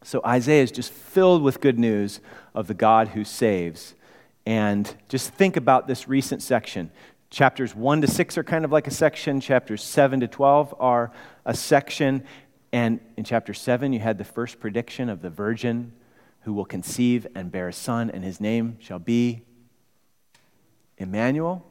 So 0.04 0.22
Isaiah 0.26 0.64
is 0.64 0.72
just 0.72 0.92
filled 0.92 1.42
with 1.42 1.62
good 1.62 1.80
news 1.80 2.20
of 2.54 2.68
the 2.68 2.74
God 2.74 3.10
who 3.10 3.24
saves. 3.24 3.96
And 4.46 4.94
just 5.10 5.32
think 5.32 5.58
about 5.58 5.88
this 5.88 6.08
recent 6.08 6.42
section. 6.42 6.92
Chapters 7.32 7.76
1 7.76 8.02
to 8.02 8.08
6 8.08 8.38
are 8.38 8.44
kind 8.44 8.64
of 8.64 8.72
like 8.72 8.88
a 8.88 8.92
section, 8.92 9.42
chapters 9.42 9.84
7 9.84 10.20
to 10.20 10.28
12 10.28 10.76
are 10.80 11.12
a 11.44 11.56
section. 11.56 12.24
And 12.72 13.00
in 13.18 13.24
chapter 13.24 13.54
7, 13.54 13.94
you 13.94 14.00
had 14.00 14.18
the 14.18 14.24
first 14.24 14.60
prediction 14.60 15.10
of 15.10 15.22
the 15.22 15.30
virgin 15.30 15.94
who 16.42 16.54
will 16.54 16.66
conceive 16.66 17.26
and 17.34 17.52
bear 17.52 17.70
a 17.70 17.74
son, 17.74 18.12
and 18.12 18.24
his 18.24 18.40
name 18.40 18.78
shall 18.80 19.00
be 19.00 19.42
Emmanuel, 20.98 21.66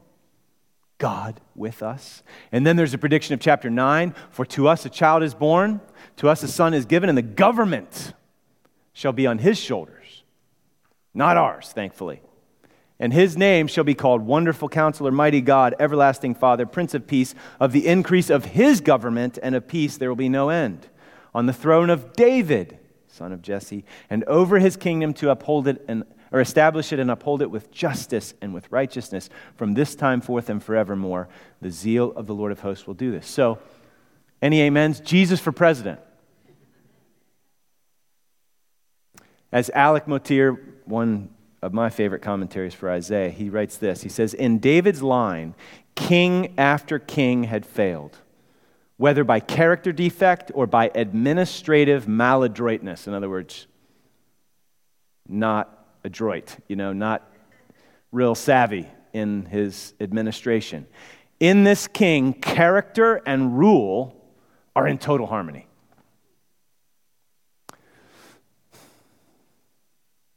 God 0.98 1.40
with 1.54 1.82
us. 1.82 2.22
And 2.52 2.66
then 2.66 2.76
there's 2.76 2.94
a 2.94 2.98
prediction 2.98 3.34
of 3.34 3.40
chapter 3.40 3.70
9 3.70 4.14
For 4.30 4.44
to 4.46 4.68
us 4.68 4.86
a 4.86 4.90
child 4.90 5.22
is 5.22 5.34
born, 5.34 5.80
to 6.16 6.28
us 6.28 6.42
a 6.42 6.48
son 6.48 6.74
is 6.74 6.86
given, 6.86 7.08
and 7.08 7.18
the 7.18 7.22
government 7.22 8.14
shall 8.92 9.12
be 9.12 9.26
on 9.26 9.38
his 9.38 9.58
shoulders, 9.58 10.22
not 11.12 11.36
ours, 11.36 11.72
thankfully. 11.72 12.22
And 13.00 13.12
his 13.12 13.36
name 13.36 13.66
shall 13.66 13.84
be 13.84 13.94
called 13.94 14.22
Wonderful 14.22 14.68
Counselor, 14.68 15.10
Mighty 15.10 15.40
God, 15.40 15.74
Everlasting 15.80 16.36
Father, 16.36 16.64
Prince 16.64 16.94
of 16.94 17.08
Peace. 17.08 17.34
Of 17.58 17.72
the 17.72 17.86
increase 17.88 18.30
of 18.30 18.44
his 18.44 18.80
government 18.80 19.38
and 19.42 19.56
of 19.56 19.66
peace 19.66 19.96
there 19.96 20.08
will 20.08 20.16
be 20.16 20.28
no 20.28 20.48
end 20.48 20.88
on 21.34 21.46
the 21.46 21.52
throne 21.52 21.90
of 21.90 22.12
David, 22.12 22.78
son 23.08 23.32
of 23.32 23.42
Jesse, 23.42 23.84
and 24.08 24.22
over 24.24 24.60
his 24.60 24.76
kingdom 24.76 25.12
to 25.14 25.30
uphold 25.30 25.66
it 25.66 25.84
and 25.88 26.04
or 26.34 26.40
establish 26.40 26.92
it 26.92 26.98
and 26.98 27.12
uphold 27.12 27.42
it 27.42 27.50
with 27.50 27.70
justice 27.70 28.34
and 28.42 28.52
with 28.52 28.70
righteousness 28.72 29.30
from 29.54 29.74
this 29.74 29.94
time 29.94 30.20
forth 30.20 30.50
and 30.50 30.60
forevermore. 30.60 31.28
The 31.60 31.70
zeal 31.70 32.10
of 32.16 32.26
the 32.26 32.34
Lord 32.34 32.50
of 32.50 32.58
hosts 32.58 32.88
will 32.88 32.94
do 32.94 33.12
this. 33.12 33.28
So, 33.28 33.60
any 34.42 34.66
amens? 34.66 34.98
Jesus 34.98 35.38
for 35.38 35.52
president. 35.52 36.00
As 39.52 39.70
Alec 39.70 40.08
Motyer, 40.08 40.60
one 40.86 41.30
of 41.62 41.72
my 41.72 41.88
favorite 41.88 42.20
commentaries 42.22 42.74
for 42.74 42.90
Isaiah, 42.90 43.30
he 43.30 43.48
writes 43.48 43.76
this. 43.76 44.02
He 44.02 44.08
says, 44.08 44.34
In 44.34 44.58
David's 44.58 45.04
line, 45.04 45.54
king 45.94 46.52
after 46.58 46.98
king 46.98 47.44
had 47.44 47.64
failed 47.64 48.18
whether 48.96 49.22
by 49.24 49.38
character 49.38 49.92
defect 49.92 50.50
or 50.54 50.66
by 50.66 50.90
administrative 50.94 52.06
maladroitness. 52.06 53.06
In 53.06 53.14
other 53.14 53.28
words, 53.28 53.66
not 55.28 55.73
adroit, 56.04 56.56
you 56.68 56.76
know, 56.76 56.92
not 56.92 57.28
real 58.12 58.34
savvy 58.34 58.86
in 59.12 59.46
his 59.46 59.94
administration. 60.00 60.86
In 61.40 61.64
this 61.64 61.88
king, 61.88 62.32
character 62.32 63.22
and 63.26 63.58
rule 63.58 64.20
are 64.76 64.86
in 64.86 64.98
total 64.98 65.26
harmony. 65.26 65.66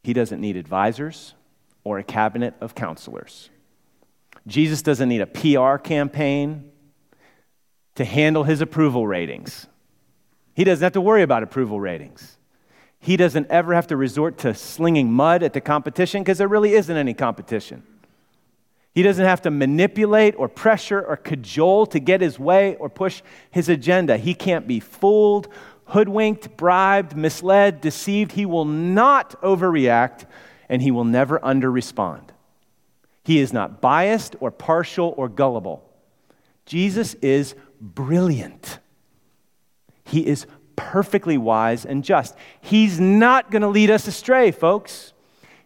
He 0.03 0.13
doesn't 0.13 0.39
need 0.39 0.55
advisors 0.55 1.33
or 1.83 1.99
a 1.99 2.03
cabinet 2.03 2.53
of 2.61 2.75
counselors. 2.75 3.49
Jesus 4.47 4.81
doesn't 4.81 5.09
need 5.09 5.21
a 5.21 5.27
PR 5.27 5.77
campaign 5.77 6.71
to 7.95 8.05
handle 8.05 8.43
his 8.43 8.61
approval 8.61 9.05
ratings. 9.05 9.67
He 10.55 10.63
doesn't 10.63 10.83
have 10.83 10.93
to 10.93 11.01
worry 11.01 11.23
about 11.23 11.43
approval 11.43 11.79
ratings. 11.79 12.36
He 12.99 13.17
doesn't 13.17 13.47
ever 13.49 13.73
have 13.73 13.87
to 13.87 13.97
resort 13.97 14.37
to 14.39 14.53
slinging 14.53 15.11
mud 15.11 15.43
at 15.43 15.53
the 15.53 15.61
competition 15.61 16.23
because 16.23 16.37
there 16.37 16.47
really 16.47 16.73
isn't 16.73 16.95
any 16.95 17.13
competition. 17.13 17.83
He 18.93 19.03
doesn't 19.03 19.25
have 19.25 19.43
to 19.43 19.51
manipulate 19.51 20.33
or 20.37 20.47
pressure 20.47 20.99
or 20.99 21.17
cajole 21.17 21.85
to 21.87 21.99
get 21.99 22.19
his 22.19 22.39
way 22.39 22.75
or 22.77 22.89
push 22.89 23.21
his 23.51 23.69
agenda. 23.69 24.17
He 24.17 24.33
can't 24.33 24.67
be 24.67 24.79
fooled, 24.79 25.47
hoodwinked, 25.85 26.57
bribed, 26.57 27.15
misled, 27.15 27.79
deceived. 27.79 28.31
He 28.31 28.45
will 28.45 28.65
not 28.65 29.39
overreact 29.41 30.25
and 30.67 30.81
he 30.81 30.89
will 30.89 31.03
never 31.03 31.39
underrespond. 31.39 32.29
He 33.23 33.39
is 33.39 33.53
not 33.53 33.81
biased 33.81 34.35
or 34.39 34.49
partial 34.49 35.13
or 35.15 35.29
gullible. 35.29 35.87
Jesus 36.65 37.13
is 37.15 37.55
brilliant. 37.79 38.79
He 40.03 40.25
is 40.25 40.47
perfectly 40.77 41.37
wise 41.37 41.85
and 41.85 42.05
just. 42.05 42.33
He's 42.61 43.01
not 43.01 43.51
going 43.51 43.63
to 43.63 43.67
lead 43.67 43.91
us 43.91 44.07
astray, 44.07 44.51
folks. 44.51 45.11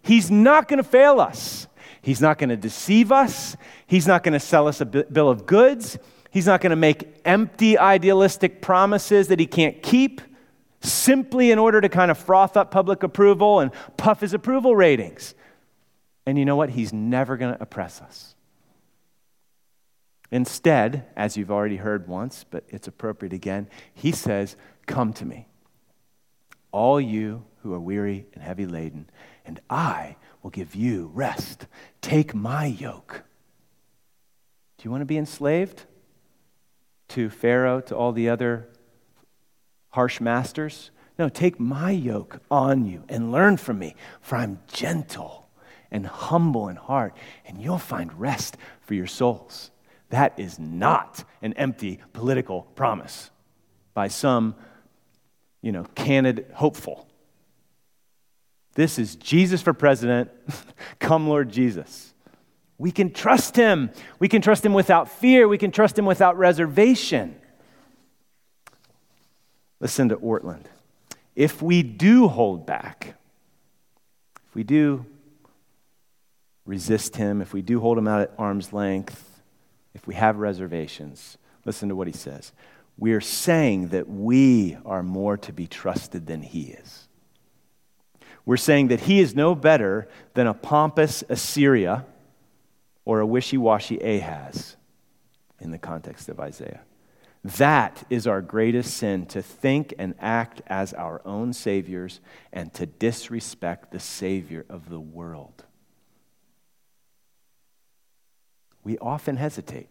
He's 0.01 0.31
not 0.31 0.67
going 0.67 0.77
to 0.77 0.83
fail 0.83 1.21
us. 1.21 1.67
He's 2.01 2.19
not 2.19 2.39
going 2.39 2.49
to 2.49 2.57
deceive 2.57 3.11
us. 3.11 3.55
He's 3.85 4.07
not 4.07 4.23
going 4.23 4.33
to 4.33 4.39
sell 4.39 4.67
us 4.67 4.81
a 4.81 4.85
bill 4.85 5.29
of 5.29 5.45
goods. 5.45 5.99
He's 6.31 6.47
not 6.47 6.61
going 6.61 6.71
to 6.71 6.75
make 6.75 7.21
empty, 7.25 7.77
idealistic 7.77 8.61
promises 8.61 9.27
that 9.27 9.39
he 9.39 9.45
can't 9.45 9.83
keep 9.83 10.21
simply 10.81 11.51
in 11.51 11.59
order 11.59 11.79
to 11.79 11.89
kind 11.89 12.09
of 12.09 12.17
froth 12.17 12.57
up 12.57 12.71
public 12.71 13.03
approval 13.03 13.59
and 13.59 13.71
puff 13.97 14.21
his 14.21 14.33
approval 14.33 14.75
ratings. 14.75 15.35
And 16.25 16.39
you 16.39 16.45
know 16.45 16.55
what? 16.55 16.71
He's 16.71 16.91
never 16.91 17.37
going 17.37 17.53
to 17.53 17.61
oppress 17.61 18.01
us. 18.01 18.35
Instead, 20.31 21.05
as 21.17 21.35
you've 21.35 21.51
already 21.51 21.75
heard 21.75 22.07
once, 22.07 22.45
but 22.49 22.63
it's 22.69 22.87
appropriate 22.87 23.33
again, 23.33 23.67
he 23.93 24.11
says, 24.11 24.55
Come 24.85 25.13
to 25.13 25.25
me, 25.25 25.47
all 26.71 26.99
you 26.99 27.45
who 27.63 27.73
are 27.73 27.79
weary 27.79 28.25
and 28.33 28.43
heavy 28.43 28.65
laden, 28.65 29.09
and 29.45 29.59
I 29.69 30.17
will 30.41 30.49
give 30.49 30.75
you 30.75 31.11
rest. 31.13 31.67
Take 32.01 32.33
my 32.33 32.65
yoke. 32.65 33.23
Do 34.77 34.83
you 34.83 34.91
want 34.91 35.01
to 35.01 35.05
be 35.05 35.17
enslaved 35.17 35.85
to 37.09 37.29
Pharaoh, 37.29 37.81
to 37.81 37.95
all 37.95 38.11
the 38.11 38.29
other 38.29 38.67
harsh 39.89 40.19
masters? 40.19 40.91
No, 41.19 41.29
take 41.29 41.59
my 41.59 41.91
yoke 41.91 42.41
on 42.49 42.85
you 42.85 43.03
and 43.07 43.31
learn 43.31 43.57
from 43.57 43.77
me, 43.77 43.95
for 44.21 44.37
I'm 44.37 44.59
gentle 44.67 45.49
and 45.91 46.07
humble 46.07 46.67
in 46.69 46.77
heart, 46.77 47.15
and 47.45 47.61
you'll 47.61 47.77
find 47.77 48.19
rest 48.19 48.57
for 48.79 48.93
your 48.93 49.07
souls. 49.07 49.69
That 50.09 50.39
is 50.39 50.57
not 50.57 51.23
an 51.41 51.53
empty 51.53 51.99
political 52.13 52.63
promise 52.75 53.29
by 53.93 54.07
some, 54.07 54.55
you 55.61 55.71
know, 55.71 55.85
candid 55.95 56.47
hopeful. 56.53 57.07
This 58.73 58.97
is 58.97 59.15
Jesus 59.15 59.61
for 59.61 59.73
president. 59.73 60.31
Come, 60.99 61.27
Lord 61.27 61.49
Jesus. 61.49 62.13
We 62.77 62.91
can 62.91 63.11
trust 63.11 63.55
him. 63.55 63.91
We 64.17 64.27
can 64.27 64.41
trust 64.41 64.65
him 64.65 64.73
without 64.73 65.09
fear. 65.09 65.47
We 65.47 65.57
can 65.57 65.71
trust 65.71 65.99
him 65.99 66.05
without 66.05 66.37
reservation. 66.37 67.35
Listen 69.79 70.09
to 70.09 70.17
Ortlund. 70.17 70.65
if 71.35 71.61
we 71.61 71.83
do 71.83 72.27
hold 72.27 72.65
back, 72.65 73.15
if 74.47 74.55
we 74.55 74.63
do 74.63 75.05
resist 76.65 77.15
him, 77.15 77.41
if 77.41 77.53
we 77.53 77.61
do 77.61 77.79
hold 77.79 77.97
him 77.97 78.07
out 78.07 78.21
at 78.21 78.33
arm's 78.37 78.73
length, 78.73 79.41
if 79.93 80.07
we 80.07 80.15
have 80.15 80.37
reservations, 80.37 81.37
listen 81.65 81.89
to 81.89 81.95
what 81.95 82.07
he 82.07 82.13
says. 82.13 82.51
We 83.01 83.13
are 83.13 83.19
saying 83.19 83.87
that 83.87 84.07
we 84.07 84.77
are 84.85 85.01
more 85.01 85.35
to 85.35 85.51
be 85.51 85.65
trusted 85.65 86.27
than 86.27 86.43
he 86.43 86.65
is. 86.65 87.07
We're 88.45 88.57
saying 88.57 88.89
that 88.89 88.99
he 89.01 89.19
is 89.19 89.33
no 89.33 89.55
better 89.55 90.07
than 90.35 90.45
a 90.45 90.53
pompous 90.53 91.23
Assyria 91.27 92.05
or 93.03 93.19
a 93.19 93.25
wishy 93.25 93.57
washy 93.57 93.97
Ahaz 93.97 94.77
in 95.59 95.71
the 95.71 95.79
context 95.79 96.29
of 96.29 96.39
Isaiah. 96.39 96.81
That 97.43 98.03
is 98.11 98.27
our 98.27 98.39
greatest 98.39 98.95
sin 98.95 99.25
to 99.27 99.41
think 99.41 99.95
and 99.97 100.13
act 100.19 100.61
as 100.67 100.93
our 100.93 101.23
own 101.25 101.53
saviors 101.53 102.19
and 102.53 102.71
to 102.75 102.85
disrespect 102.85 103.89
the 103.91 103.99
Savior 103.99 104.63
of 104.69 104.89
the 104.89 104.99
world. 104.99 105.65
We 108.83 108.99
often 108.99 109.37
hesitate. 109.37 109.89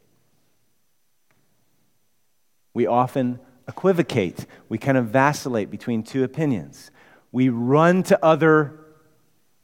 We 2.80 2.86
often 2.86 3.40
equivocate. 3.68 4.46
We 4.70 4.78
kind 4.78 4.96
of 4.96 5.08
vacillate 5.08 5.70
between 5.70 6.02
two 6.02 6.24
opinions. 6.24 6.90
We 7.30 7.50
run 7.50 8.02
to 8.04 8.18
other 8.24 8.80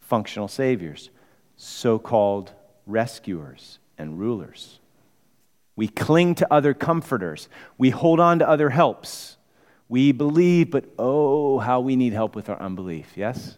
functional 0.01 0.49
saviors, 0.49 1.09
so 1.57 1.99
called 1.99 2.53
rescuers 2.85 3.79
and 3.97 4.19
rulers. 4.19 4.81
We 5.77 5.89
cling 5.89 6.35
to 6.35 6.53
other 6.53 6.75
comforters. 6.75 7.49
We 7.79 7.89
hold 7.89 8.21
on 8.21 8.41
to 8.41 8.47
other 8.47 8.69
helps. 8.69 9.39
We 9.89 10.13
believe, 10.13 10.71
but 10.71 10.85
oh, 10.99 11.59
how 11.61 11.81
we 11.81 11.97
need 11.97 12.13
help 12.13 12.37
with 12.37 12.51
our 12.51 12.61
unbelief, 12.61 13.13
yes? 13.17 13.57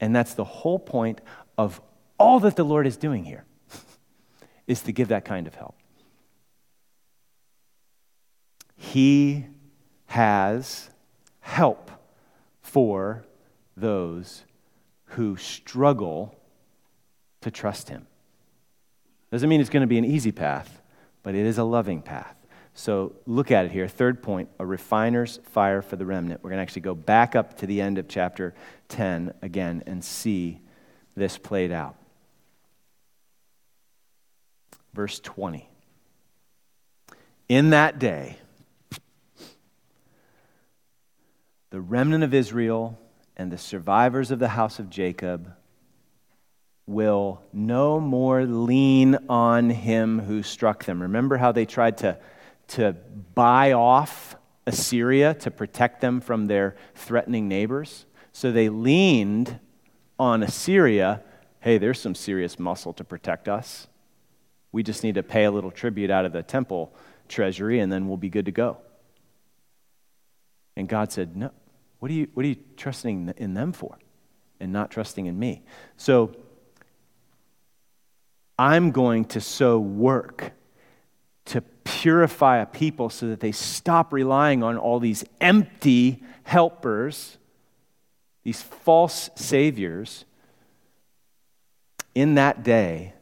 And 0.00 0.16
that's 0.16 0.32
the 0.32 0.44
whole 0.44 0.78
point 0.78 1.20
of 1.58 1.82
all 2.18 2.40
that 2.40 2.56
the 2.56 2.64
Lord 2.64 2.86
is 2.86 2.96
doing 2.96 3.26
here, 3.26 3.44
is 4.66 4.80
to 4.84 4.92
give 4.92 5.08
that 5.08 5.26
kind 5.26 5.46
of 5.46 5.54
help. 5.54 5.74
He 8.92 9.44
has 10.06 10.88
help 11.40 11.90
for 12.62 13.24
those 13.76 14.44
who 15.04 15.36
struggle 15.36 16.34
to 17.42 17.50
trust 17.50 17.90
Him. 17.90 18.06
Doesn't 19.30 19.48
mean 19.48 19.60
it's 19.60 19.68
going 19.68 19.82
to 19.82 19.86
be 19.86 19.98
an 19.98 20.06
easy 20.06 20.32
path, 20.32 20.80
but 21.22 21.34
it 21.34 21.44
is 21.44 21.58
a 21.58 21.64
loving 21.64 22.00
path. 22.00 22.34
So 22.72 23.14
look 23.26 23.50
at 23.50 23.66
it 23.66 23.72
here. 23.72 23.88
Third 23.88 24.22
point 24.22 24.48
a 24.58 24.64
refiner's 24.64 25.38
fire 25.44 25.82
for 25.82 25.96
the 25.96 26.06
remnant. 26.06 26.42
We're 26.42 26.50
going 26.50 26.58
to 26.58 26.62
actually 26.62 26.82
go 26.82 26.94
back 26.94 27.36
up 27.36 27.58
to 27.58 27.66
the 27.66 27.82
end 27.82 27.98
of 27.98 28.08
chapter 28.08 28.54
10 28.88 29.34
again 29.42 29.82
and 29.86 30.02
see 30.02 30.60
this 31.14 31.36
played 31.36 31.72
out. 31.72 31.96
Verse 34.94 35.20
20. 35.20 35.68
In 37.50 37.70
that 37.70 37.98
day, 37.98 38.38
the 41.70 41.80
remnant 41.80 42.24
of 42.24 42.32
Israel 42.32 42.98
and 43.36 43.52
the 43.52 43.58
survivors 43.58 44.30
of 44.30 44.38
the 44.38 44.48
house 44.48 44.78
of 44.78 44.90
Jacob 44.90 45.54
will 46.86 47.42
no 47.52 48.00
more 48.00 48.44
lean 48.44 49.18
on 49.28 49.68
him 49.68 50.20
who 50.20 50.42
struck 50.42 50.84
them. 50.84 51.02
Remember 51.02 51.36
how 51.36 51.52
they 51.52 51.66
tried 51.66 51.98
to, 51.98 52.18
to 52.68 52.96
buy 53.34 53.72
off 53.72 54.36
Assyria 54.66 55.34
to 55.34 55.50
protect 55.50 56.00
them 56.00 56.20
from 56.20 56.46
their 56.46 56.76
threatening 56.94 57.46
neighbors? 57.46 58.06
So 58.32 58.50
they 58.50 58.70
leaned 58.70 59.60
on 60.18 60.42
Assyria. 60.42 61.22
Hey, 61.60 61.76
there's 61.76 62.00
some 62.00 62.14
serious 62.14 62.58
muscle 62.58 62.94
to 62.94 63.04
protect 63.04 63.48
us. 63.48 63.86
We 64.72 64.82
just 64.82 65.02
need 65.02 65.16
to 65.16 65.22
pay 65.22 65.44
a 65.44 65.50
little 65.50 65.70
tribute 65.70 66.10
out 66.10 66.24
of 66.24 66.32
the 66.32 66.42
temple 66.42 66.94
treasury 67.28 67.80
and 67.80 67.92
then 67.92 68.08
we'll 68.08 68.16
be 68.16 68.30
good 68.30 68.46
to 68.46 68.52
go. 68.52 68.78
And 70.78 70.88
God 70.88 71.10
said, 71.10 71.36
No, 71.36 71.50
what 71.98 72.08
are 72.08 72.14
you, 72.14 72.28
what 72.34 72.46
are 72.46 72.48
you 72.48 72.56
trusting 72.76 73.34
in 73.36 73.54
them 73.54 73.72
for 73.72 73.98
and 74.60 74.72
not 74.72 74.92
trusting 74.92 75.26
in 75.26 75.36
me? 75.36 75.62
So 75.96 76.36
I'm 78.56 78.92
going 78.92 79.24
to 79.26 79.40
so 79.40 79.80
work 79.80 80.52
to 81.46 81.62
purify 81.82 82.58
a 82.58 82.66
people 82.66 83.10
so 83.10 83.26
that 83.26 83.40
they 83.40 83.50
stop 83.50 84.12
relying 84.12 84.62
on 84.62 84.78
all 84.78 85.00
these 85.00 85.24
empty 85.40 86.22
helpers, 86.44 87.38
these 88.44 88.62
false 88.62 89.30
saviors. 89.34 90.26
In 92.14 92.36
that 92.36 92.62
day, 92.62 93.14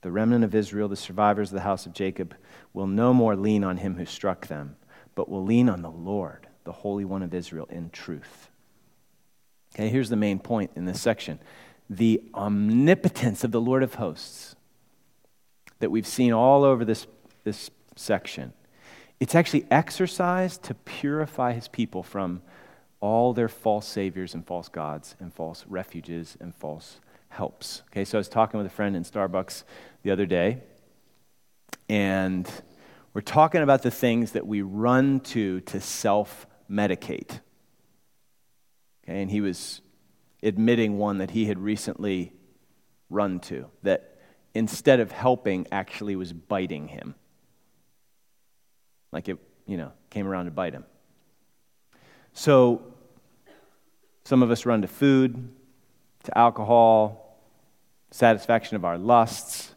the 0.00 0.10
remnant 0.10 0.42
of 0.42 0.54
Israel, 0.54 0.88
the 0.88 0.96
survivors 0.96 1.50
of 1.50 1.54
the 1.54 1.60
house 1.60 1.84
of 1.84 1.92
Jacob, 1.92 2.34
will 2.72 2.86
no 2.86 3.12
more 3.12 3.36
lean 3.36 3.62
on 3.62 3.76
him 3.76 3.96
who 3.96 4.06
struck 4.06 4.46
them, 4.46 4.76
but 5.14 5.28
will 5.28 5.44
lean 5.44 5.68
on 5.68 5.82
the 5.82 5.90
Lord, 5.90 6.47
the 6.68 6.72
Holy 6.72 7.06
One 7.06 7.22
of 7.22 7.32
Israel, 7.32 7.66
in 7.70 7.88
truth. 7.88 8.50
Okay, 9.74 9.88
here's 9.88 10.10
the 10.10 10.16
main 10.16 10.38
point 10.38 10.72
in 10.76 10.84
this 10.84 11.00
section 11.00 11.38
the 11.88 12.22
omnipotence 12.34 13.42
of 13.42 13.52
the 13.52 13.60
Lord 13.60 13.82
of 13.82 13.94
hosts 13.94 14.54
that 15.78 15.90
we've 15.90 16.06
seen 16.06 16.34
all 16.34 16.64
over 16.64 16.84
this, 16.84 17.06
this 17.44 17.70
section. 17.96 18.52
It's 19.18 19.34
actually 19.34 19.66
exercised 19.70 20.62
to 20.64 20.74
purify 20.74 21.54
his 21.54 21.68
people 21.68 22.02
from 22.02 22.42
all 23.00 23.32
their 23.32 23.48
false 23.48 23.86
saviors 23.86 24.34
and 24.34 24.46
false 24.46 24.68
gods 24.68 25.16
and 25.18 25.32
false 25.32 25.64
refuges 25.70 26.36
and 26.38 26.54
false 26.54 27.00
helps. 27.30 27.82
Okay, 27.90 28.04
so 28.04 28.18
I 28.18 28.20
was 28.20 28.28
talking 28.28 28.58
with 28.58 28.66
a 28.66 28.74
friend 28.74 28.94
in 28.94 29.04
Starbucks 29.04 29.62
the 30.02 30.10
other 30.10 30.26
day, 30.26 30.58
and 31.88 32.46
we're 33.14 33.22
talking 33.22 33.62
about 33.62 33.80
the 33.80 33.90
things 33.90 34.32
that 34.32 34.46
we 34.46 34.60
run 34.60 35.20
to 35.20 35.60
to 35.62 35.80
self 35.80 36.46
medicate. 36.70 37.40
Okay, 39.04 39.22
and 39.22 39.30
he 39.30 39.40
was 39.40 39.80
admitting 40.42 40.98
one 40.98 41.18
that 41.18 41.30
he 41.30 41.46
had 41.46 41.58
recently 41.58 42.32
run 43.10 43.40
to 43.40 43.66
that 43.82 44.18
instead 44.54 45.00
of 45.00 45.10
helping, 45.12 45.66
actually 45.72 46.16
was 46.16 46.32
biting 46.32 46.88
him. 46.88 47.14
Like 49.12 49.28
it, 49.28 49.38
you 49.66 49.76
know, 49.76 49.92
came 50.10 50.26
around 50.26 50.46
to 50.46 50.50
bite 50.50 50.74
him. 50.74 50.84
So, 52.32 52.94
some 54.24 54.42
of 54.42 54.50
us 54.50 54.66
run 54.66 54.82
to 54.82 54.88
food, 54.88 55.48
to 56.24 56.38
alcohol, 56.38 57.40
satisfaction 58.10 58.76
of 58.76 58.84
our 58.84 58.98
lusts, 58.98 59.74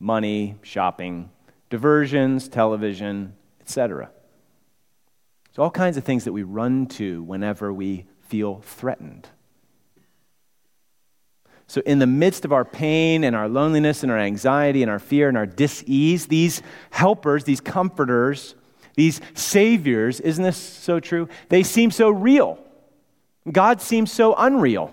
money, 0.00 0.56
shopping, 0.62 1.30
diversions, 1.70 2.48
television, 2.48 3.34
etc. 3.60 4.10
So, 5.54 5.62
all 5.62 5.70
kinds 5.70 5.96
of 5.96 6.02
things 6.02 6.24
that 6.24 6.32
we 6.32 6.42
run 6.42 6.86
to 6.86 7.22
whenever 7.22 7.72
we 7.72 8.06
feel 8.22 8.60
threatened. 8.62 9.28
So, 11.68 11.80
in 11.86 12.00
the 12.00 12.08
midst 12.08 12.44
of 12.44 12.52
our 12.52 12.64
pain 12.64 13.22
and 13.22 13.36
our 13.36 13.48
loneliness 13.48 14.02
and 14.02 14.10
our 14.10 14.18
anxiety 14.18 14.82
and 14.82 14.90
our 14.90 14.98
fear 14.98 15.28
and 15.28 15.38
our 15.38 15.46
dis-ease, 15.46 16.26
these 16.26 16.60
helpers, 16.90 17.44
these 17.44 17.60
comforters, 17.60 18.56
these 18.96 19.20
saviors, 19.34 20.18
isn't 20.18 20.42
this 20.42 20.56
so 20.56 20.98
true? 20.98 21.28
They 21.50 21.62
seem 21.62 21.92
so 21.92 22.10
real. 22.10 22.58
God 23.50 23.80
seems 23.80 24.10
so 24.10 24.34
unreal. 24.34 24.92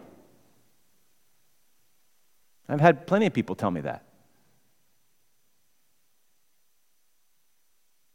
I've 2.70 2.82
had 2.82 3.08
plenty 3.08 3.26
of 3.26 3.34
people 3.34 3.56
tell 3.56 3.72
me 3.72 3.82
that. 3.82 4.06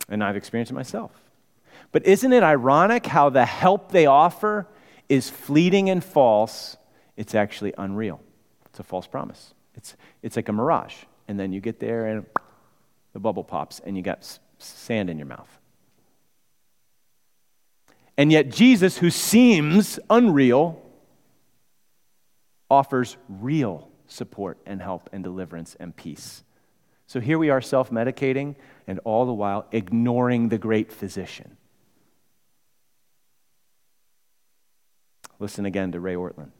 And 0.09 0.22
I've 0.22 0.37
experienced 0.37 0.70
it 0.70 0.76
myself. 0.76 1.26
But 1.92 2.07
isn't 2.07 2.33
it 2.33 2.42
ironic 2.42 3.07
how 3.07 3.31
the 3.31 3.44
help 3.44 3.92
they 3.92 4.07
offer 4.07 4.66
is 5.09 5.31
fleeting 5.31 5.90
and 5.90 6.03
false? 6.03 6.77
It's 7.16 7.35
actually 7.35 7.75
unreal. 7.79 8.20
It's 8.66 8.81
a 8.81 8.83
false 8.83 9.07
promise. 9.07 9.55
It's, 9.75 9.96
it's 10.22 10.37
like 10.37 10.49
a 10.49 10.53
mirage. 10.53 10.94
And 11.29 11.38
then 11.38 11.53
you 11.53 11.61
get 11.61 11.81
there 11.81 12.07
and 12.07 12.27
the 13.12 13.20
bubble 13.20 13.44
pops 13.44 13.81
and 13.81 13.96
you 13.96 14.03
got 14.03 14.38
sand 14.59 15.11
in 15.11 15.18
your 15.18 15.27
mouth. 15.27 15.49
And 18.18 18.33
yet, 18.33 18.51
Jesus, 18.51 18.99
who 18.99 19.11
seems 19.11 19.99
unreal, 20.09 20.83
offers 22.70 23.16
real 23.29 23.88
support 24.07 24.59
and 24.66 24.81
help 24.81 25.11
and 25.12 25.22
deliverance 25.22 25.77
and 25.79 25.94
peace. 25.94 26.42
So 27.07 27.20
here 27.20 27.38
we 27.38 27.51
are 27.51 27.61
self 27.61 27.90
medicating 27.90 28.57
and 28.87 29.01
all 29.05 29.27
the 29.27 29.33
while 29.33 29.66
ignoring 29.70 30.49
the 30.49 30.59
great 30.59 30.92
physician. 30.92 31.57
Listen 35.38 35.66
again 35.66 35.92
to 35.92 36.01
Ray 36.01 36.14
Ortlund. 36.14 36.51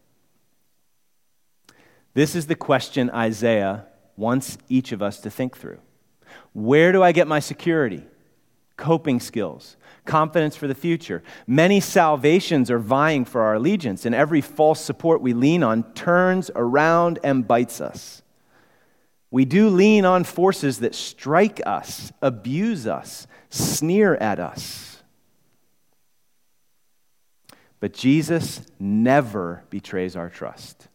This 2.15 2.35
is 2.35 2.47
the 2.47 2.55
question 2.55 3.11
Isaiah 3.11 3.87
wants 4.17 4.59
each 4.69 4.93
of 4.93 5.03
us 5.03 5.21
to 5.21 5.31
think 5.31 5.57
through. 5.57 5.79
Where 6.53 6.93
do 6.93 7.03
I 7.03 7.13
get 7.13 7.29
my 7.29 7.41
security, 7.41 8.05
coping 8.77 9.21
skills, 9.21 9.77
confidence 10.05 10.57
for 10.57 10.67
the 10.67 10.75
future? 10.75 11.23
Many 11.47 11.81
salvations 11.81 12.71
are 12.71 12.79
vying 12.79 13.25
for 13.25 13.43
our 13.43 13.55
allegiance, 13.55 14.07
and 14.07 14.15
every 14.15 14.41
false 14.41 14.81
support 14.81 15.21
we 15.21 15.35
lean 15.35 15.63
on 15.63 15.83
turns 15.93 16.51
around 16.55 17.19
and 17.23 17.47
bites 17.47 17.81
us. 17.81 18.23
We 19.31 19.45
do 19.45 19.69
lean 19.69 20.05
on 20.05 20.25
forces 20.25 20.79
that 20.79 20.95
strike 20.95 21.61
us, 21.67 22.13
abuse 22.23 22.87
us, 22.87 23.27
sneer 23.51 24.15
at 24.17 24.39
us. 24.39 24.96
But 27.81 27.93
Jesus 27.93 28.63
never 28.79 29.65
betrays 29.71 30.17
our 30.17 30.31
trust. 30.31 30.89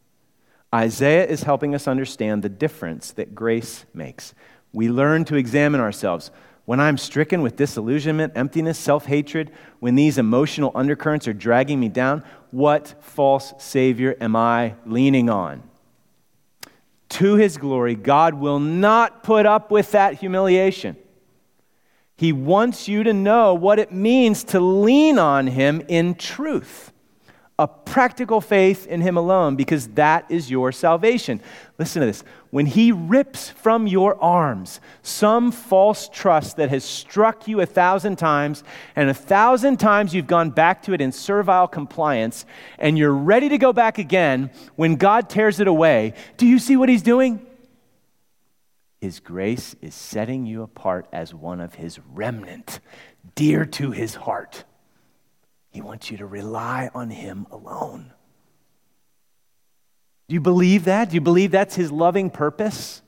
Isaiah 0.73 1.25
is 1.25 1.43
helping 1.43 1.75
us 1.75 1.87
understand 1.87 2.43
the 2.43 2.49
difference 2.49 3.11
that 3.11 3.35
grace 3.35 3.85
makes. 3.93 4.33
We 4.73 4.89
learn 4.89 5.25
to 5.25 5.35
examine 5.35 5.81
ourselves. 5.81 6.31
When 6.65 6.79
I'm 6.79 6.97
stricken 6.97 7.41
with 7.41 7.57
disillusionment, 7.57 8.33
emptiness, 8.35 8.77
self 8.77 9.05
hatred, 9.05 9.51
when 9.79 9.95
these 9.95 10.17
emotional 10.17 10.71
undercurrents 10.73 11.27
are 11.27 11.33
dragging 11.33 11.79
me 11.79 11.89
down, 11.89 12.23
what 12.51 12.95
false 13.01 13.53
Savior 13.57 14.15
am 14.21 14.35
I 14.35 14.75
leaning 14.85 15.29
on? 15.29 15.63
To 17.09 17.35
his 17.35 17.57
glory, 17.57 17.95
God 17.95 18.35
will 18.35 18.59
not 18.59 19.23
put 19.23 19.45
up 19.45 19.69
with 19.69 19.91
that 19.91 20.15
humiliation. 20.15 20.95
He 22.21 22.31
wants 22.31 22.87
you 22.87 23.03
to 23.03 23.13
know 23.13 23.55
what 23.55 23.79
it 23.79 23.91
means 23.91 24.43
to 24.43 24.59
lean 24.59 25.17
on 25.17 25.47
him 25.47 25.81
in 25.87 26.13
truth 26.13 26.91
a 27.61 27.67
practical 27.67 28.41
faith 28.41 28.87
in 28.87 29.01
Him 29.01 29.17
alone 29.17 29.55
because 29.55 29.89
that 29.89 30.25
is 30.29 30.49
your 30.49 30.71
salvation. 30.71 31.39
Listen 31.77 31.99
to 31.99 32.07
this. 32.07 32.23
When 32.49 32.65
He 32.65 32.91
rips 32.91 33.49
from 33.49 33.85
your 33.85 34.19
arms 34.19 34.79
some 35.03 35.51
false 35.51 36.09
trust 36.09 36.57
that 36.57 36.69
has 36.69 36.83
struck 36.83 37.47
you 37.47 37.61
a 37.61 37.67
thousand 37.67 38.15
times, 38.15 38.63
and 38.95 39.11
a 39.11 39.13
thousand 39.13 39.77
times 39.77 40.15
you've 40.15 40.25
gone 40.25 40.49
back 40.49 40.81
to 40.83 40.93
it 40.93 41.01
in 41.01 41.11
servile 41.11 41.67
compliance, 41.67 42.47
and 42.79 42.97
you're 42.97 43.13
ready 43.13 43.47
to 43.49 43.59
go 43.59 43.71
back 43.71 43.99
again, 43.99 44.49
when 44.75 44.95
God 44.95 45.29
tears 45.29 45.59
it 45.59 45.67
away, 45.67 46.15
do 46.37 46.47
you 46.47 46.57
see 46.57 46.75
what 46.75 46.89
He's 46.89 47.03
doing? 47.03 47.45
His 49.01 49.19
grace 49.19 49.75
is 49.81 49.95
setting 49.95 50.45
you 50.45 50.61
apart 50.61 51.07
as 51.11 51.33
one 51.33 51.59
of 51.59 51.73
His 51.73 51.99
remnant, 51.99 52.79
dear 53.33 53.65
to 53.65 53.89
His 53.89 54.13
heart. 54.13 54.63
He 55.71 55.81
wants 55.81 56.11
you 56.11 56.17
to 56.17 56.25
rely 56.27 56.91
on 56.93 57.09
Him 57.09 57.47
alone. 57.49 58.13
Do 60.29 60.35
you 60.35 60.39
believe 60.39 60.85
that? 60.85 61.09
Do 61.09 61.15
you 61.15 61.21
believe 61.21 61.49
that's 61.49 61.75
His 61.75 61.91
loving 61.91 62.29
purpose? 62.29 63.01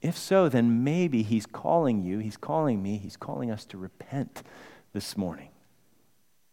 If 0.00 0.16
so, 0.16 0.48
then 0.48 0.82
maybe 0.82 1.22
He's 1.22 1.44
calling 1.44 2.02
you, 2.02 2.18
He's 2.18 2.38
calling 2.38 2.82
me, 2.82 2.96
He's 2.96 3.18
calling 3.18 3.50
us 3.50 3.66
to 3.66 3.76
repent 3.76 4.42
this 4.94 5.18
morning. 5.18 5.50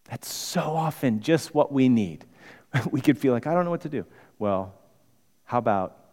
That's 0.10 0.32
so 0.32 0.62
often 0.62 1.22
just 1.22 1.56
what 1.56 1.72
we 1.72 1.88
need. 1.88 2.26
We 2.92 3.02
could 3.02 3.18
feel 3.18 3.34
like, 3.34 3.48
I 3.48 3.54
don't 3.54 3.64
know 3.64 3.72
what 3.72 3.82
to 3.82 3.90
do. 3.90 4.06
Well, 4.38 4.76
how 5.46 5.58
about 5.58 6.09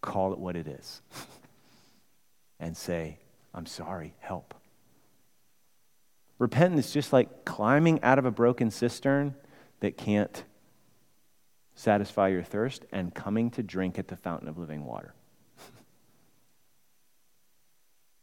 call 0.00 0.32
it 0.32 0.38
what 0.38 0.56
it 0.56 0.66
is 0.66 1.02
and 2.60 2.76
say, 2.76 3.18
I'm 3.54 3.66
sorry, 3.66 4.14
help. 4.20 4.54
Repentance 6.38 6.86
is 6.86 6.92
just 6.92 7.12
like 7.12 7.44
climbing 7.44 8.02
out 8.02 8.18
of 8.18 8.24
a 8.24 8.30
broken 8.30 8.70
cistern 8.70 9.34
that 9.80 9.98
can't 9.98 10.42
satisfy 11.74 12.28
your 12.28 12.42
thirst 12.42 12.84
and 12.92 13.14
coming 13.14 13.50
to 13.50 13.62
drink 13.62 13.98
at 13.98 14.08
the 14.08 14.16
fountain 14.16 14.48
of 14.48 14.58
living 14.58 14.84
water. 14.84 15.14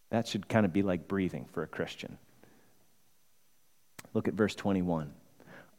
that 0.10 0.28
should 0.28 0.48
kind 0.48 0.66
of 0.66 0.74
be 0.74 0.82
like 0.82 1.08
breathing 1.08 1.46
for 1.52 1.63
a 1.63 1.68
Christian. 1.68 2.18
Look 4.13 4.28
at 4.28 4.34
verse 4.34 4.56
21. 4.56 5.13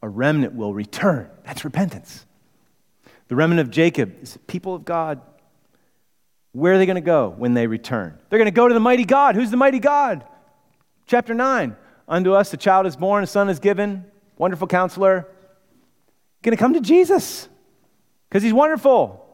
A 0.03 0.09
remnant 0.09 0.55
will 0.55 0.75
return. 0.75 1.29
That's 1.45 1.65
repentance. 1.65 2.25
The 3.27 3.37
remnant 3.37 3.61
of 3.61 3.71
Jacob 3.71 4.23
is 4.23 4.35
the 4.35 4.39
people 4.41 4.75
of 4.75 4.85
God. 4.85 5.21
Where 6.53 6.75
are 6.75 6.79
they 6.79 6.87
going 6.87 6.97
to 6.97 7.01
go 7.01 7.29
when 7.37 7.55
they 7.55 7.67
return? 7.67 8.19
They're 8.29 8.39
going 8.39 8.47
to 8.47 8.51
go 8.51 8.69
to 8.69 8.75
the 8.75 8.81
mighty 8.81 9.05
God. 9.05 9.35
Who's 9.35 9.51
the 9.51 9.57
mighty 9.57 9.79
God? 9.79 10.25
Chapter 11.07 11.35
9. 11.35 11.77
Unto 12.09 12.33
us 12.33 12.53
a 12.55 12.57
child 12.57 12.87
is 12.87 12.97
born, 12.97 13.23
a 13.23 13.27
son 13.27 13.51
is 13.51 13.59
given, 13.59 14.07
wonderful 14.39 14.67
counselor. 14.67 15.29
Going 16.43 16.57
to 16.57 16.61
come 16.61 16.75
to 16.75 16.81
Jesus 16.81 17.49
because 18.29 18.43
he's 18.43 18.53
wonderful. 18.53 19.25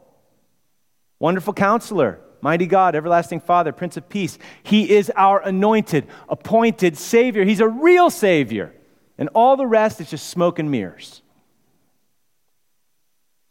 Wonderful 1.20 1.54
counselor, 1.54 2.20
mighty 2.40 2.66
God, 2.66 2.96
everlasting 2.96 3.40
Father, 3.40 3.72
Prince 3.72 3.96
of 3.96 4.08
Peace. 4.08 4.38
He 4.62 4.90
is 4.90 5.10
our 5.14 5.40
anointed, 5.40 6.08
appointed 6.28 6.96
Savior. 6.96 7.44
He's 7.44 7.60
a 7.60 7.68
real 7.68 8.10
Savior. 8.10 8.74
And 9.16 9.28
all 9.34 9.56
the 9.56 9.66
rest 9.66 10.00
is 10.00 10.10
just 10.10 10.28
smoke 10.28 10.58
and 10.58 10.70
mirrors. 10.70 11.22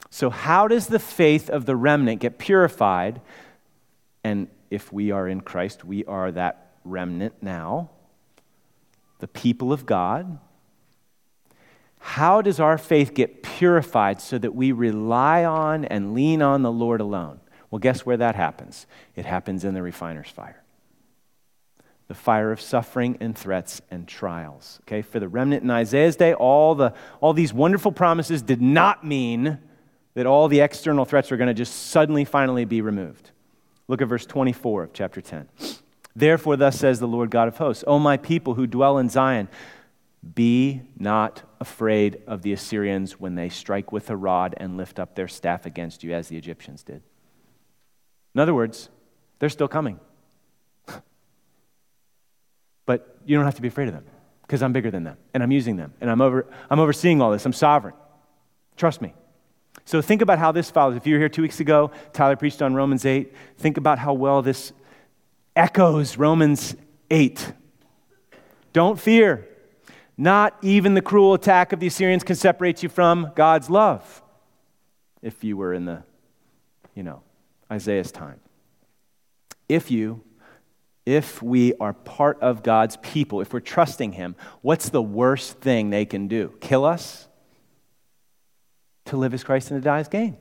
So, 0.10 0.30
how 0.30 0.68
does 0.68 0.88
the 0.88 1.00
faith 1.00 1.50
of 1.50 1.66
the 1.66 1.76
remnant 1.76 2.22
get 2.22 2.38
purified? 2.38 3.22
And 4.24 4.48
if 4.70 4.92
we 4.92 5.12
are 5.12 5.28
in 5.28 5.42
Christ, 5.42 5.84
we 5.84 6.06
are 6.06 6.32
that 6.32 6.76
remnant 6.84 7.36
now 7.42 7.90
the 9.24 9.28
people 9.30 9.72
of 9.72 9.86
God? 9.86 10.38
How 12.00 12.42
does 12.42 12.60
our 12.60 12.78
faith 12.78 13.14
get 13.14 13.42
purified 13.42 14.20
so 14.20 14.38
that 14.38 14.54
we 14.54 14.74
rely 14.74 15.46
on 15.46 15.86
and 15.86 16.14
lean 16.14 16.42
on 16.42 16.62
the 16.62 16.72
Lord 16.72 17.00
alone? 17.00 17.40
Well, 17.72 17.80
guess 17.80 18.06
where 18.06 18.18
that 18.18 18.36
happens? 18.36 18.86
It 19.16 19.26
happens 19.26 19.64
in 19.64 19.76
the 19.76 19.82
refiner's 19.82 20.28
fire. 20.28 20.62
The 22.10 22.14
fire 22.14 22.52
of 22.52 22.60
suffering 22.60 23.16
and 23.22 23.34
threats 23.34 23.82
and 23.90 24.10
trials. 24.10 24.80
Okay, 24.82 25.02
for 25.02 25.22
the 25.22 25.30
remnant 25.30 25.64
in 25.64 25.72
Isaiah's 25.72 26.18
day, 26.18 26.34
all, 26.34 26.76
the, 26.76 26.94
all 27.22 27.32
these 27.32 27.54
wonderful 27.54 27.94
promises 27.94 28.42
did 28.42 28.62
not 28.62 29.06
mean 29.06 29.58
that 30.16 30.26
all 30.26 30.50
the 30.50 30.60
external 30.60 31.06
threats 31.06 31.32
were 31.32 31.38
going 31.38 31.48
to 31.48 31.54
just 31.54 31.74
suddenly, 31.92 32.26
finally 32.26 32.66
be 32.66 32.82
removed. 32.82 33.32
Look 33.88 34.02
at 34.02 34.08
verse 34.08 34.26
24 34.26 34.84
of 34.84 34.94
chapter 34.94 35.22
10. 35.22 35.50
Therefore, 36.16 36.56
thus 36.56 36.80
says 36.80 37.00
the 37.00 37.08
Lord 37.08 37.32
God 37.32 37.48
of 37.48 37.58
hosts, 37.58 37.84
O 37.88 38.00
my 38.00 38.18
people 38.18 38.54
who 38.54 38.68
dwell 38.68 38.98
in 38.98 39.10
Zion, 39.10 39.50
be 40.36 40.82
not 40.98 41.44
afraid 41.60 42.22
of 42.28 42.44
the 42.44 42.54
Assyrians 42.54 43.20
when 43.20 43.36
they 43.36 43.50
strike 43.50 43.92
with 43.92 44.10
a 44.10 44.16
rod 44.16 44.54
and 44.58 44.78
lift 44.78 45.00
up 45.00 45.16
their 45.16 45.28
staff 45.28 45.66
against 45.66 46.04
you, 46.04 46.14
as 46.14 46.30
the 46.30 46.38
Egyptians 46.38 46.84
did. 46.84 47.02
In 48.34 48.40
other 48.40 48.54
words, 48.54 48.90
they're 49.40 49.50
still 49.50 49.68
coming. 49.68 50.00
but 52.86 53.18
you 53.26 53.36
don't 53.36 53.46
have 53.46 53.56
to 53.56 53.62
be 53.62 53.68
afraid 53.68 53.90
of 53.90 53.94
them 53.94 54.06
because 54.44 54.64
I'm 54.64 54.72
bigger 54.72 54.92
than 54.92 55.04
them 55.04 55.18
and 55.34 55.44
I'm 55.44 55.52
using 55.52 55.76
them 55.76 55.94
and 56.00 56.10
I'm, 56.10 56.22
over, 56.22 56.46
I'm 56.70 56.80
overseeing 56.80 57.22
all 57.22 57.32
this. 57.32 57.46
I'm 57.46 57.54
sovereign. 57.54 57.96
Trust 58.78 59.02
me. 59.02 59.14
So 59.86 60.02
think 60.02 60.22
about 60.22 60.40
how 60.40 60.52
this 60.52 60.72
follows. 60.72 60.96
If 60.96 61.06
you 61.06 61.16
were 61.16 61.20
here 61.20 61.30
two 61.30 61.42
weeks 61.42 61.60
ago, 61.60 61.92
Tyler 62.14 62.36
preached 62.36 62.62
on 62.62 62.74
Romans 62.74 63.06
8. 63.06 63.34
Think 63.58 63.78
about 63.78 64.00
how 64.00 64.14
well 64.14 64.42
this 64.42 64.72
echoes 65.56 66.18
Romans 66.18 66.76
8. 67.12 67.54
Don't 68.72 69.00
fear. 69.00 69.48
Not 70.18 70.58
even 70.62 70.94
the 70.94 71.02
cruel 71.02 71.34
attack 71.34 71.74
of 71.74 71.80
the 71.80 71.88
Assyrians 71.88 72.24
can 72.24 72.36
separate 72.36 72.84
you 72.84 72.90
from 72.90 73.32
God's 73.36 73.70
love. 73.70 74.22
If 75.22 75.44
you 75.44 75.58
were 75.58 75.74
in 75.74 75.86
the, 75.86 76.04
you 76.96 77.04
know, 77.04 77.22
Isaiah's 77.72 78.12
time. 78.12 78.40
If 79.68 79.90
you, 79.90 80.24
if 81.06 81.42
we 81.42 81.74
are 81.76 81.94
part 81.94 82.40
of 82.42 82.64
God's 82.64 82.98
people, 82.98 83.42
if 83.42 83.54
we're 83.54 83.60
trusting 83.60 84.14
Him, 84.14 84.36
what's 84.62 84.90
the 84.90 85.02
worst 85.02 85.60
thing 85.60 85.90
they 85.90 86.06
can 86.06 86.28
do? 86.28 86.54
Kill 86.62 86.86
us? 86.86 87.28
To 89.14 89.18
live 89.18 89.36
as 89.36 89.44
Christ 89.44 89.70
and 89.70 89.80
to 89.80 89.86
die 89.86 90.00
as 90.00 90.08
gain. 90.08 90.36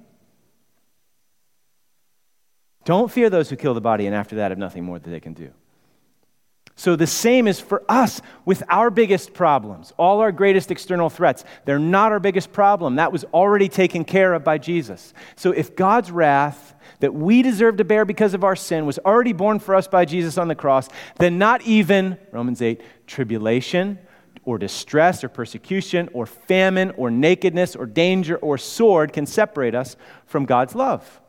Don't 2.87 3.13
fear 3.13 3.29
those 3.29 3.51
who 3.51 3.57
kill 3.57 3.75
the 3.75 3.83
body 3.83 4.07
and 4.07 4.17
after 4.17 4.37
that 4.37 4.51
have 4.51 4.57
nothing 4.57 4.83
more 4.83 4.99
that 4.99 5.11
they 5.11 5.21
can 5.21 5.35
do. 5.35 5.51
So 6.75 6.97
the 6.97 7.07
same 7.07 7.47
is 7.47 7.61
for 7.61 7.83
us 7.87 8.23
with 8.47 8.63
our 8.71 8.89
biggest 8.89 9.35
problems, 9.35 9.93
all 9.99 10.21
our 10.21 10.33
greatest 10.33 10.71
external 10.71 11.11
threats. 11.11 11.45
They're 11.67 11.79
not 11.79 12.13
our 12.13 12.19
biggest 12.19 12.51
problem. 12.51 12.97
That 12.97 13.13
was 13.13 13.25
already 13.25 13.69
taken 13.69 14.07
care 14.07 14.33
of 14.33 14.43
by 14.43 14.57
Jesus. 14.57 15.13
So 15.37 15.53
if 15.53 15.77
God's 15.77 16.11
wrath 16.11 16.75
that 17.01 17.13
we 17.13 17.43
deserve 17.43 17.77
to 17.77 17.85
bear 17.85 18.07
because 18.07 18.33
of 18.33 18.43
our 18.43 18.57
sin 18.57 18.87
was 18.87 18.99
already 19.01 19.35
borne 19.35 19.59
for 19.59 19.75
us 19.75 19.87
by 19.87 20.07
Jesus 20.07 20.39
on 20.39 20.49
the 20.49 20.55
cross, 20.55 20.89
then 21.19 21.37
not 21.37 21.61
even, 21.61 22.17
Romans 22.33 22.63
8, 22.63 22.81
tribulation 23.07 23.99
or 24.45 24.59
distress 24.59 25.23
or 25.23 25.29
persecution 25.29 26.09
or 26.13 26.27
famine 26.27 26.91
or 26.97 27.11
nakedness 27.11 27.77
or 27.77 27.87
danger 27.87 28.37
or 28.37 28.59
sword 28.59 29.13
can 29.13 29.27
separate 29.27 29.75
us 29.75 29.97
from 30.27 30.45
God's 30.45 30.75
love. 30.75 31.21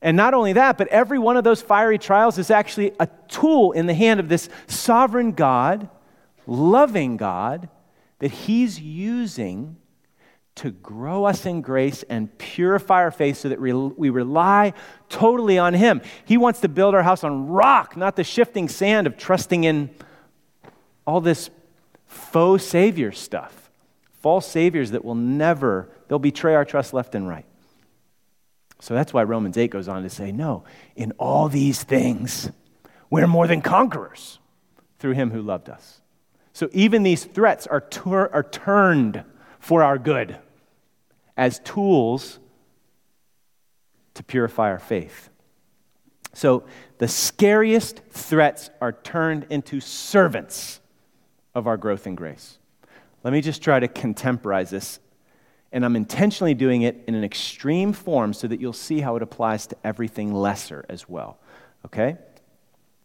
And 0.00 0.16
not 0.16 0.34
only 0.34 0.52
that, 0.52 0.76
but 0.76 0.88
every 0.88 1.18
one 1.18 1.36
of 1.36 1.44
those 1.44 1.62
fiery 1.62 1.98
trials 1.98 2.36
is 2.38 2.50
actually 2.50 2.92
a 3.00 3.08
tool 3.28 3.72
in 3.72 3.86
the 3.86 3.94
hand 3.94 4.20
of 4.20 4.28
this 4.28 4.48
sovereign 4.66 5.32
God, 5.32 5.88
loving 6.46 7.16
God, 7.16 7.68
that 8.18 8.30
He's 8.30 8.78
using 8.78 9.76
to 10.56 10.70
grow 10.70 11.24
us 11.24 11.46
in 11.46 11.62
grace 11.62 12.04
and 12.08 12.36
purify 12.38 13.00
our 13.00 13.10
faith 13.10 13.38
so 13.38 13.48
that 13.48 13.60
we 13.60 14.10
rely 14.10 14.72
totally 15.08 15.58
on 15.58 15.74
Him. 15.74 16.00
He 16.24 16.36
wants 16.36 16.60
to 16.60 16.68
build 16.68 16.94
our 16.94 17.02
house 17.02 17.24
on 17.24 17.48
rock, 17.48 17.96
not 17.96 18.14
the 18.14 18.24
shifting 18.24 18.68
sand 18.68 19.06
of 19.06 19.16
trusting 19.16 19.64
in 19.64 19.90
all 21.06 21.20
this 21.20 21.50
faux 22.14 22.64
savior 22.64 23.12
stuff, 23.12 23.70
false 24.20 24.46
saviors 24.46 24.92
that 24.92 25.04
will 25.04 25.14
never, 25.14 25.88
they'll 26.08 26.18
betray 26.18 26.54
our 26.54 26.64
trust 26.64 26.94
left 26.94 27.14
and 27.14 27.28
right. 27.28 27.44
So 28.80 28.94
that's 28.94 29.12
why 29.12 29.22
Romans 29.24 29.56
8 29.56 29.70
goes 29.70 29.88
on 29.88 30.02
to 30.02 30.10
say, 30.10 30.32
no, 30.32 30.64
in 30.96 31.12
all 31.12 31.48
these 31.48 31.82
things, 31.82 32.50
we're 33.10 33.26
more 33.26 33.46
than 33.46 33.62
conquerors 33.62 34.38
through 34.98 35.12
him 35.12 35.30
who 35.30 35.42
loved 35.42 35.68
us. 35.68 36.00
So 36.52 36.68
even 36.72 37.02
these 37.02 37.24
threats 37.24 37.66
are, 37.66 37.80
tur- 37.80 38.32
are 38.32 38.42
turned 38.42 39.24
for 39.58 39.82
our 39.82 39.98
good 39.98 40.36
as 41.36 41.58
tools 41.60 42.38
to 44.14 44.22
purify 44.22 44.70
our 44.70 44.78
faith. 44.78 45.30
So 46.32 46.64
the 46.98 47.08
scariest 47.08 48.00
threats 48.10 48.70
are 48.80 48.92
turned 48.92 49.46
into 49.50 49.80
servants 49.80 50.80
of 51.54 51.66
our 51.66 51.76
growth 51.76 52.06
in 52.06 52.14
grace. 52.14 52.58
Let 53.22 53.32
me 53.32 53.40
just 53.40 53.62
try 53.62 53.80
to 53.80 53.88
contemporize 53.88 54.70
this 54.70 54.98
and 55.74 55.84
I'm 55.84 55.96
intentionally 55.96 56.54
doing 56.54 56.82
it 56.82 57.02
in 57.08 57.16
an 57.16 57.24
extreme 57.24 57.92
form 57.92 58.32
so 58.32 58.46
that 58.46 58.60
you'll 58.60 58.72
see 58.72 59.00
how 59.00 59.16
it 59.16 59.22
applies 59.22 59.66
to 59.66 59.76
everything 59.82 60.32
lesser 60.32 60.86
as 60.88 61.08
well. 61.08 61.36
Okay? 61.84 62.16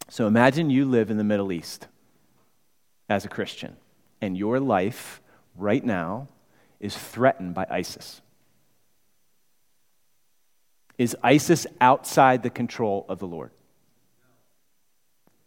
So 0.07 0.27
imagine 0.27 0.69
you 0.69 0.85
live 0.85 1.09
in 1.09 1.17
the 1.17 1.23
Middle 1.23 1.51
East 1.51 1.87
as 3.09 3.25
a 3.25 3.27
Christian, 3.27 3.75
and 4.21 4.37
your 4.37 4.59
life 4.59 5.19
right 5.55 5.83
now 5.83 6.27
is 6.79 6.95
threatened 6.95 7.55
by 7.55 7.65
ISIS. 7.71 8.21
Is 10.99 11.17
ISIS 11.23 11.65
outside 11.81 12.43
the 12.43 12.51
control 12.51 13.03
of 13.09 13.17
the 13.17 13.25
Lord? 13.25 13.49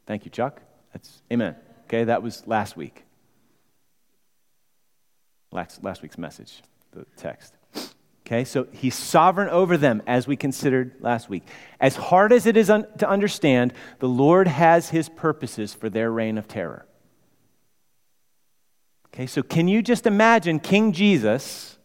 Thank 0.07 0.25
you, 0.25 0.31
Chuck. 0.33 0.61
That's 0.93 1.23
amen. 1.33 1.55
Okay, 1.93 2.05
that 2.05 2.23
was 2.23 2.47
last 2.47 2.75
week. 2.75 3.05
Last, 5.51 5.85
last 5.85 6.01
week's 6.01 6.17
message 6.17 6.63
the 6.93 7.05
text. 7.19 7.53
Okay, 8.25 8.45
so 8.45 8.67
he's 8.73 8.95
sovereign 8.95 9.51
over 9.51 9.77
them, 9.77 10.01
as 10.07 10.27
we 10.27 10.35
considered 10.35 10.95
last 11.01 11.29
week. 11.29 11.43
As 11.81 11.97
hard 11.97 12.33
as 12.33 12.47
it 12.47 12.57
is 12.57 12.71
un- 12.71 12.87
to 12.97 13.07
understand, 13.07 13.75
the 13.99 14.09
Lord 14.09 14.49
has 14.49 14.89
his 14.89 15.11
purposes 15.11 15.75
for 15.75 15.91
their 15.91 16.11
reign 16.11 16.39
of 16.39 16.49
terror. 16.49 16.87
Okay, 19.09 19.27
so 19.27 19.43
can 19.43 19.69
you 19.69 19.83
just 19.83 20.07
imagine 20.07 20.61
King 20.61 20.93
Jesus 20.93 21.77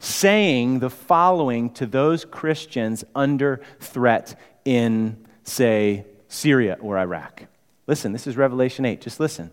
saying 0.00 0.80
the 0.80 0.90
following 0.90 1.70
to 1.74 1.86
those 1.86 2.24
Christians 2.24 3.04
under 3.14 3.60
threat 3.78 4.36
in, 4.64 5.24
say, 5.44 6.04
Syria 6.26 6.78
or 6.80 6.98
Iraq? 6.98 7.44
Listen, 7.86 8.12
this 8.12 8.26
is 8.26 8.36
Revelation 8.36 8.84
8. 8.84 9.00
Just 9.00 9.18
listen. 9.18 9.50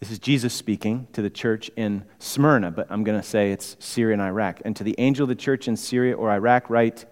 This 0.00 0.10
is 0.10 0.18
Jesus 0.18 0.52
speaking 0.52 1.06
to 1.12 1.22
the 1.22 1.30
church 1.30 1.70
in 1.76 2.04
Smyrna, 2.18 2.72
but 2.72 2.88
I'm 2.90 3.04
going 3.04 3.20
to 3.20 3.26
say 3.26 3.52
it's 3.52 3.76
Syria 3.78 4.14
and 4.14 4.22
Iraq. 4.22 4.60
And 4.64 4.74
to 4.76 4.84
the 4.84 4.96
angel 4.98 5.24
of 5.24 5.28
the 5.28 5.34
church 5.34 5.68
in 5.68 5.76
Syria 5.76 6.14
or 6.14 6.30
Iraq, 6.30 6.68
write 6.68 7.06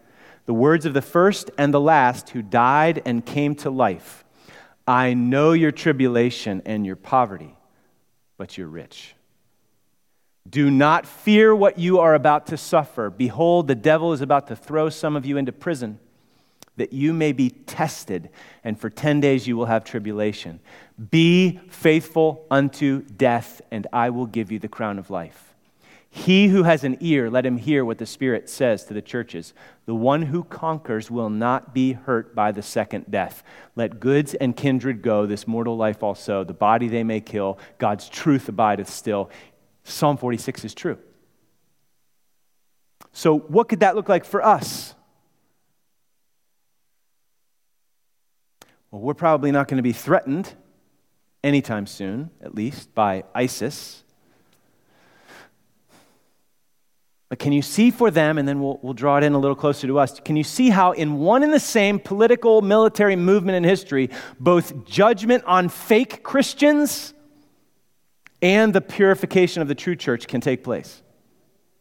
the 0.46 0.52
words 0.52 0.86
of 0.86 0.92
the 0.92 1.02
first 1.02 1.50
and 1.56 1.72
the 1.72 1.80
last 1.80 2.30
who 2.30 2.42
died 2.42 3.00
and 3.04 3.24
came 3.24 3.54
to 3.56 3.70
life. 3.70 4.24
I 4.86 5.14
know 5.14 5.52
your 5.52 5.70
tribulation 5.70 6.62
and 6.66 6.84
your 6.84 6.96
poverty, 6.96 7.56
but 8.36 8.58
you're 8.58 8.66
rich. 8.66 9.14
Do 10.48 10.70
not 10.70 11.06
fear 11.06 11.54
what 11.54 11.78
you 11.78 12.00
are 12.00 12.14
about 12.14 12.48
to 12.48 12.56
suffer. 12.56 13.08
Behold, 13.08 13.68
the 13.68 13.74
devil 13.76 14.12
is 14.12 14.20
about 14.20 14.48
to 14.48 14.56
throw 14.56 14.88
some 14.88 15.14
of 15.14 15.24
you 15.24 15.36
into 15.36 15.52
prison 15.52 16.00
that 16.80 16.94
you 16.94 17.12
may 17.12 17.32
be 17.32 17.50
tested, 17.50 18.30
and 18.64 18.80
for 18.80 18.88
10 18.88 19.20
days 19.20 19.46
you 19.46 19.54
will 19.54 19.66
have 19.66 19.84
tribulation. 19.84 20.60
Be 21.10 21.60
faithful 21.68 22.46
unto 22.50 23.02
death, 23.02 23.60
and 23.70 23.86
I 23.92 24.08
will 24.08 24.24
give 24.24 24.50
you 24.50 24.58
the 24.58 24.66
crown 24.66 24.98
of 24.98 25.10
life. 25.10 25.54
He 26.08 26.48
who 26.48 26.62
has 26.62 26.82
an 26.82 26.96
ear, 27.00 27.28
let 27.28 27.44
him 27.44 27.58
hear 27.58 27.84
what 27.84 27.98
the 27.98 28.06
Spirit 28.06 28.48
says 28.48 28.84
to 28.86 28.94
the 28.94 29.02
churches. 29.02 29.52
The 29.84 29.94
one 29.94 30.22
who 30.22 30.42
conquers 30.42 31.10
will 31.10 31.28
not 31.28 31.74
be 31.74 31.92
hurt 31.92 32.34
by 32.34 32.50
the 32.50 32.62
second 32.62 33.10
death. 33.10 33.44
Let 33.76 34.00
goods 34.00 34.32
and 34.32 34.56
kindred 34.56 35.02
go, 35.02 35.26
this 35.26 35.46
mortal 35.46 35.76
life 35.76 36.02
also. 36.02 36.44
The 36.44 36.54
body 36.54 36.88
they 36.88 37.04
may 37.04 37.20
kill, 37.20 37.58
God's 37.76 38.08
truth 38.08 38.48
abideth 38.48 38.88
still. 38.88 39.30
Psalm 39.84 40.16
46 40.16 40.64
is 40.64 40.74
true. 40.74 40.98
So, 43.12 43.38
what 43.38 43.68
could 43.68 43.80
that 43.80 43.96
look 43.96 44.08
like 44.08 44.24
for 44.24 44.42
us? 44.42 44.94
Well, 48.90 49.02
we're 49.02 49.14
probably 49.14 49.52
not 49.52 49.68
going 49.68 49.76
to 49.76 49.82
be 49.82 49.92
threatened 49.92 50.52
anytime 51.44 51.86
soon, 51.86 52.30
at 52.40 52.54
least, 52.54 52.94
by 52.94 53.24
ISIS. 53.34 54.02
But 57.28 57.38
can 57.38 57.52
you 57.52 57.62
see 57.62 57.92
for 57.92 58.10
them, 58.10 58.38
and 58.38 58.48
then 58.48 58.60
we'll, 58.60 58.80
we'll 58.82 58.92
draw 58.92 59.16
it 59.18 59.22
in 59.22 59.34
a 59.34 59.38
little 59.38 59.54
closer 59.54 59.86
to 59.86 60.00
us, 60.00 60.18
can 60.18 60.34
you 60.34 60.42
see 60.42 60.70
how, 60.70 60.90
in 60.90 61.18
one 61.18 61.44
and 61.44 61.52
the 61.52 61.60
same 61.60 62.00
political 62.00 62.60
military 62.60 63.14
movement 63.14 63.56
in 63.56 63.62
history, 63.62 64.10
both 64.40 64.84
judgment 64.84 65.44
on 65.44 65.68
fake 65.68 66.24
Christians 66.24 67.14
and 68.42 68.74
the 68.74 68.80
purification 68.80 69.62
of 69.62 69.68
the 69.68 69.76
true 69.76 69.94
church 69.94 70.26
can 70.26 70.40
take 70.40 70.64
place? 70.64 71.00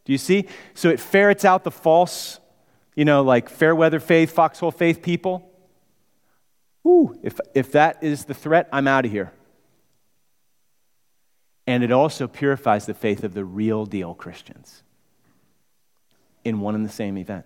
Do 0.04 0.12
you 0.12 0.18
see? 0.18 0.46
So 0.74 0.88
it 0.88 1.00
ferrets 1.00 1.44
out 1.44 1.64
the 1.64 1.72
false, 1.72 2.38
you 2.94 3.04
know, 3.04 3.22
like 3.22 3.48
fair 3.48 3.74
weather 3.74 3.98
faith, 3.98 4.30
foxhole 4.30 4.70
faith 4.70 5.02
people. 5.02 5.49
Ooh, 6.86 7.18
if, 7.22 7.38
if 7.54 7.72
that 7.72 8.02
is 8.02 8.24
the 8.24 8.34
threat, 8.34 8.68
I'm 8.72 8.88
out 8.88 9.04
of 9.04 9.10
here. 9.10 9.32
And 11.66 11.84
it 11.84 11.92
also 11.92 12.26
purifies 12.26 12.86
the 12.86 12.94
faith 12.94 13.22
of 13.22 13.34
the 13.34 13.44
real 13.44 13.86
deal 13.86 14.14
Christians 14.14 14.82
in 16.44 16.60
one 16.60 16.74
and 16.74 16.84
the 16.84 16.92
same 16.92 17.18
event. 17.18 17.44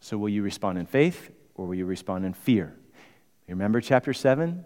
So, 0.00 0.18
will 0.18 0.28
you 0.28 0.42
respond 0.42 0.78
in 0.78 0.86
faith 0.86 1.30
or 1.54 1.66
will 1.66 1.74
you 1.74 1.86
respond 1.86 2.24
in 2.24 2.34
fear? 2.34 2.74
Remember 3.48 3.80
chapter 3.80 4.12
7? 4.12 4.64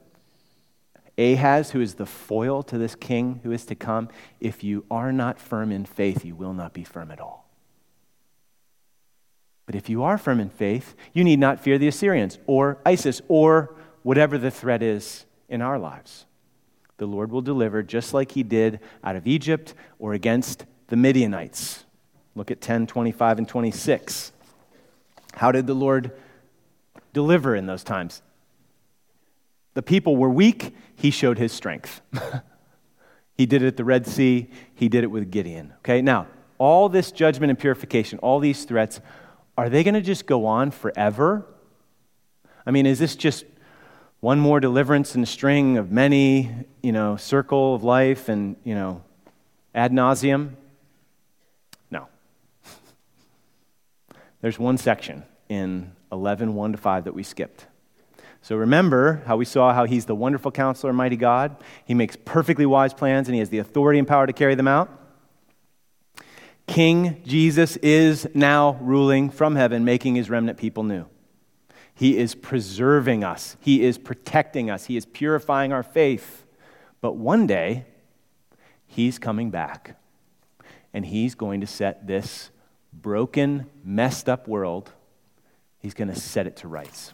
Ahaz, 1.19 1.73
who 1.73 1.81
is 1.81 1.95
the 1.95 2.07
foil 2.07 2.63
to 2.63 2.79
this 2.79 2.95
king 2.95 3.41
who 3.43 3.51
is 3.51 3.67
to 3.67 3.75
come, 3.75 4.09
if 4.41 4.63
you 4.63 4.85
are 4.91 5.13
not 5.13 5.41
firm 5.41 5.73
in 5.73 5.85
faith, 5.85 6.25
you 6.25 6.37
will 6.37 6.55
not 6.55 6.73
be 6.73 6.85
firm 6.85 7.11
at 7.11 7.21
all. 7.21 7.48
But 9.69 9.75
if 9.75 9.91
you 9.91 10.03
are 10.03 10.17
firm 10.17 10.41
in 10.41 10.49
faith, 10.49 10.97
you 11.13 11.23
need 11.23 11.39
not 11.39 11.61
fear 11.61 11.77
the 11.77 11.89
Assyrians 11.89 12.39
or 12.47 12.79
ISIS 12.87 13.21
or 13.29 13.75
whatever 14.03 14.39
the 14.39 14.51
threat 14.51 14.83
is 14.83 15.27
in 15.47 15.61
our 15.61 15.79
lives. 15.79 16.25
The 16.97 17.05
Lord 17.05 17.31
will 17.31 17.43
deliver 17.43 17.83
just 17.83 18.15
like 18.15 18.33
he 18.33 18.43
did 18.43 18.81
out 19.05 19.15
of 19.15 19.27
Egypt 19.27 19.75
or 19.99 20.15
against 20.15 20.65
the 20.87 20.97
Midianites. 20.97 21.85
Look 22.35 22.51
at 22.51 22.63
10, 22.63 22.87
25, 22.87 23.37
and 23.41 23.47
26. 23.47 24.33
How 25.35 25.53
did 25.53 25.67
the 25.67 25.75
Lord 25.75 26.13
deliver 27.13 27.55
in 27.55 27.67
those 27.67 27.85
times? 27.85 28.23
The 29.75 29.83
people 29.83 30.17
were 30.17 30.31
weak, 30.31 30.75
he 30.97 31.11
showed 31.11 31.37
his 31.37 31.53
strength. 31.53 32.01
he 33.35 33.45
did 33.45 33.63
it 33.63 33.67
at 33.67 33.77
the 33.77 33.85
Red 33.85 34.07
Sea, 34.07 34.49
he 34.75 34.89
did 34.89 35.05
it 35.05 35.09
with 35.09 35.31
Gideon. 35.31 35.75
Okay, 35.81 36.01
now, 36.01 36.27
all 36.57 36.89
this 36.89 37.13
judgment 37.13 37.51
and 37.51 37.59
purification, 37.59 38.19
all 38.21 38.41
these 38.41 38.65
threats 38.65 39.03
are 39.59 39.69
they 39.69 39.83
going 39.83 39.95
to 39.95 40.01
just 40.01 40.25
go 40.25 40.47
on 40.47 40.71
forever? 40.71 41.45
I 42.65 42.71
mean, 42.71 42.87
is 42.87 43.01
this 43.01 43.17
just 43.17 43.45
one 44.21 44.39
more 44.39 44.61
deliverance 44.61 45.17
in 45.17 45.23
a 45.25 45.27
string 45.27 45.77
of 45.79 45.91
many, 45.91 46.55
you 46.81 46.93
know, 46.93 47.17
circle 47.17 47.75
of 47.75 47.83
life 47.83 48.29
and, 48.29 48.55
you 48.63 48.77
know, 48.77 49.03
ad 49.75 49.91
nauseum? 49.91 50.53
No. 51.91 52.07
There's 54.43 54.61
one 54.61 54.79
section 54.79 55.25
in 55.49 55.91
11, 56.13 56.55
1 56.55 56.73
to 56.73 56.79
5 56.79 57.05
that 57.05 57.15
we 57.15 57.25
skipped. 57.25 57.67
So 58.43 58.55
remember 58.55 59.25
how 59.27 59.37
we 59.37 59.45
saw 59.45 59.75
how 59.75 59.87
he's 59.87 60.07
the 60.07 60.15
wonderful 60.15 60.53
counselor, 60.53 60.93
mighty 60.93 61.17
God. 61.17 61.57
He 61.85 61.95
makes 61.95 62.15
perfectly 62.15 62.65
wise 62.65 62.95
plans 62.95 63.27
and 63.27 63.35
he 63.35 63.41
has 63.41 63.49
the 63.49 63.59
authority 63.59 63.99
and 63.99 64.07
power 64.07 64.25
to 64.25 64.33
carry 64.33 64.55
them 64.55 64.69
out. 64.69 64.98
King 66.69 67.23
Jesus 67.25 67.77
is 67.79 68.29
now 68.35 68.79
ruling 68.81 69.31
from 69.31 69.57
heaven, 69.57 69.85
making 69.85 70.15
his 70.15 70.31
remnant 70.31 70.59
people 70.59 70.85
new. 70.85 71.07
He 71.95 72.17
is 72.17 72.37
preserving 72.37 73.25
us, 73.25 73.57
he 73.61 73.83
is 73.83 73.99
protecting 73.99 74.71
us, 74.71 74.85
he 74.85 74.97
is 74.97 75.05
purifying 75.05 75.73
our 75.73 75.83
faith. 75.83 76.45
But 77.01 77.17
one 77.17 77.47
day, 77.47 77.87
he's 78.87 79.19
coming 79.19 79.51
back 79.51 79.97
and 80.93 81.05
he's 81.05 81.35
going 81.35 81.61
to 81.63 81.67
set 81.67 82.07
this 82.07 82.51
broken, 82.93 83.67
messed 83.83 84.29
up 84.29 84.47
world, 84.47 84.93
he's 85.81 85.95
going 85.95 86.09
to 86.09 86.17
set 86.17 86.47
it 86.47 86.57
to 86.59 86.69
rights. 86.69 87.13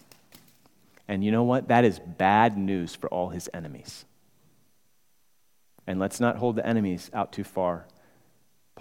And 1.07 1.24
you 1.24 1.30
know 1.30 1.44
what? 1.44 1.68
That 1.68 1.84
is 1.84 1.98
bad 1.98 2.59
news 2.59 2.94
for 2.94 3.09
all 3.09 3.28
his 3.28 3.48
enemies. 3.55 4.05
And 5.86 6.00
let's 6.00 6.18
not 6.18 6.36
hold 6.36 6.57
the 6.57 6.66
enemies 6.66 7.11
out 7.12 7.32
too 7.32 7.44
far. 7.44 7.86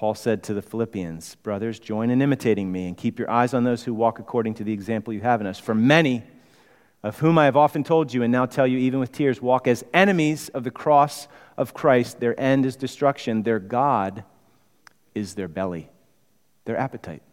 Paul 0.03 0.15
said 0.15 0.43
to 0.43 0.53
the 0.53 0.61
Philippians, 0.61 1.35
Brothers, 1.35 1.79
join 1.79 2.09
in 2.09 2.21
imitating 2.21 2.69
me 2.69 2.87
and 2.87 2.97
keep 2.97 3.17
your 3.17 3.31
eyes 3.31 3.53
on 3.53 3.63
those 3.63 3.85
who 3.85 3.93
walk 3.93 4.19
according 4.19 4.55
to 4.55 4.65
the 4.65 4.73
example 4.73 5.13
you 5.13 5.21
have 5.21 5.39
in 5.39 5.47
us. 5.47 5.59
For 5.59 5.73
many, 5.73 6.23
of 7.03 7.19
whom 7.19 7.37
I 7.37 7.45
have 7.45 7.55
often 7.55 7.85
told 7.85 8.13
you 8.13 8.21
and 8.21 8.29
now 8.29 8.45
tell 8.45 8.67
you 8.67 8.77
even 8.79 8.99
with 8.99 9.13
tears, 9.13 9.41
walk 9.41 9.65
as 9.65 9.85
enemies 9.93 10.49
of 10.49 10.65
the 10.65 10.71
cross 10.71 11.29
of 11.55 11.73
Christ. 11.73 12.19
Their 12.19 12.37
end 12.37 12.65
is 12.65 12.75
destruction, 12.75 13.43
their 13.43 13.59
God 13.59 14.25
is 15.15 15.35
their 15.35 15.47
belly, 15.47 15.89
their 16.65 16.75
appetite. 16.75 17.23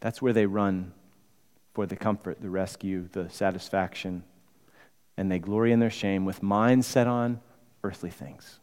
That's 0.00 0.22
where 0.22 0.32
they 0.32 0.46
run 0.46 0.92
for 1.74 1.86
the 1.86 1.96
comfort, 1.96 2.40
the 2.40 2.50
rescue, 2.50 3.08
the 3.10 3.28
satisfaction, 3.30 4.22
and 5.16 5.28
they 5.28 5.40
glory 5.40 5.72
in 5.72 5.80
their 5.80 5.90
shame 5.90 6.24
with 6.24 6.40
minds 6.40 6.86
set 6.86 7.08
on 7.08 7.40
earthly 7.82 8.10
things. 8.10 8.60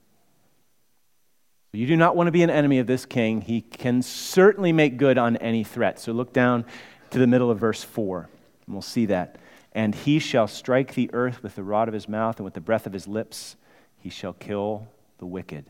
You 1.76 1.88
do 1.88 1.98
not 1.98 2.16
want 2.16 2.28
to 2.28 2.32
be 2.32 2.44
an 2.44 2.50
enemy 2.50 2.80
of 2.80 2.88
this 2.88 3.06
king. 3.06 3.42
He 3.42 3.62
can 3.62 4.02
certainly 4.02 4.72
make 4.72 4.98
good 4.98 5.18
on 5.18 5.36
any 5.38 5.64
threat. 5.64 6.00
So 6.00 6.12
look 6.14 6.32
down 6.32 6.66
to 7.12 7.20
the 7.20 7.28
middle 7.28 7.52
of 7.52 7.60
verse 7.60 7.84
4, 7.84 8.30
and 8.66 8.76
we'll 8.76 8.82
see 8.82 9.06
that. 9.08 9.38
And 9.74 9.94
he 9.94 10.20
shall 10.20 10.48
strike 10.48 10.94
the 10.94 11.10
earth 11.14 11.44
with 11.44 11.56
the 11.56 11.64
rod 11.64 11.88
of 11.88 11.94
his 11.94 12.08
mouth, 12.08 12.38
and 12.38 12.46
with 12.46 12.54
the 12.54 12.62
breath 12.62 12.88
of 12.88 12.94
his 12.94 13.08
lips 13.08 13.58
he 14.00 14.10
shall 14.10 14.34
kill 14.34 14.88
the 15.18 15.26
wicked. 15.26 15.66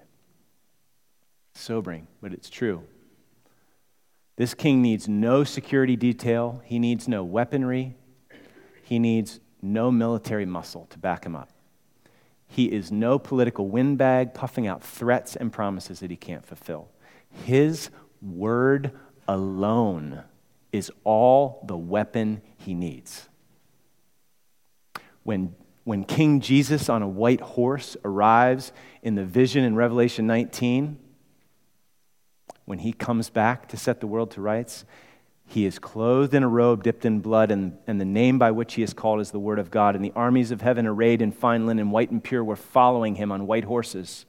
Sobering, 1.53 2.07
but 2.21 2.33
it's 2.33 2.49
true. 2.49 2.83
This 4.35 4.53
king 4.53 4.81
needs 4.81 5.07
no 5.07 5.43
security 5.43 5.95
detail, 5.95 6.61
he 6.65 6.77
needs 6.77 7.07
no 7.07 7.23
weaponry, 7.23 7.95
he 8.83 8.99
needs 8.99 9.39
no 9.61 9.89
military 9.89 10.45
muscle 10.45 10.87
to 10.89 10.99
back 10.99 11.25
him 11.25 11.35
up. 11.35 11.49
He 12.55 12.71
is 12.71 12.89
no 12.89 13.19
political 13.19 13.67
windbag 13.67 14.33
puffing 14.33 14.65
out 14.65 14.81
threats 14.81 15.35
and 15.35 15.51
promises 15.51 15.99
that 15.99 16.09
he 16.09 16.15
can't 16.15 16.45
fulfill. 16.45 16.87
His 17.43 17.89
word 18.21 18.93
alone 19.27 20.23
is 20.71 20.89
all 21.03 21.65
the 21.67 21.75
weapon 21.75 22.41
he 22.57 22.73
needs. 22.73 23.27
When, 25.23 25.53
when 25.83 26.05
King 26.05 26.39
Jesus 26.39 26.87
on 26.87 27.01
a 27.01 27.09
white 27.09 27.41
horse 27.41 27.97
arrives 28.05 28.71
in 29.03 29.15
the 29.15 29.25
vision 29.25 29.65
in 29.65 29.75
Revelation 29.75 30.25
19, 30.25 30.97
when 32.63 32.79
he 32.79 32.93
comes 32.93 33.29
back 33.29 33.67
to 33.67 33.75
set 33.75 33.99
the 33.99 34.07
world 34.07 34.31
to 34.31 34.39
rights, 34.39 34.85
he 35.47 35.65
is 35.65 35.79
clothed 35.79 36.33
in 36.33 36.43
a 36.43 36.47
robe 36.47 36.83
dipped 36.83 37.05
in 37.05 37.19
blood, 37.19 37.51
and, 37.51 37.77
and 37.87 38.01
the 38.01 38.05
name 38.05 38.39
by 38.39 38.51
which 38.51 38.73
he 38.73 38.83
is 38.83 38.93
called 38.93 39.21
is 39.21 39.31
the 39.31 39.39
Word 39.39 39.59
of 39.59 39.71
God. 39.71 39.95
And 39.95 40.03
the 40.03 40.13
armies 40.15 40.51
of 40.51 40.61
heaven, 40.61 40.87
arrayed 40.87 41.21
in 41.21 41.31
fine 41.31 41.65
linen, 41.65 41.91
white 41.91 42.11
and 42.11 42.23
pure, 42.23 42.43
were 42.43 42.55
following 42.55 43.15
him 43.15 43.31
on 43.31 43.47
white 43.47 43.63
horses. 43.63 44.25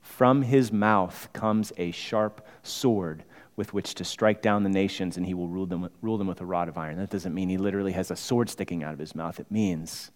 From 0.00 0.42
his 0.42 0.72
mouth 0.72 1.28
comes 1.32 1.72
a 1.76 1.92
sharp 1.92 2.46
sword 2.62 3.24
with 3.54 3.72
which 3.72 3.94
to 3.94 4.04
strike 4.04 4.42
down 4.42 4.64
the 4.64 4.68
nations, 4.68 5.16
and 5.16 5.24
he 5.24 5.34
will 5.34 5.48
rule 5.48 5.66
them, 5.66 5.88
rule 6.00 6.18
them 6.18 6.26
with 6.26 6.40
a 6.40 6.44
rod 6.44 6.68
of 6.68 6.76
iron. 6.76 6.96
That 6.96 7.10
doesn't 7.10 7.34
mean 7.34 7.48
he 7.48 7.58
literally 7.58 7.92
has 7.92 8.10
a 8.10 8.16
sword 8.16 8.50
sticking 8.50 8.82
out 8.82 8.92
of 8.92 8.98
his 8.98 9.14
mouth. 9.14 9.38
It 9.38 9.50
means 9.50 10.10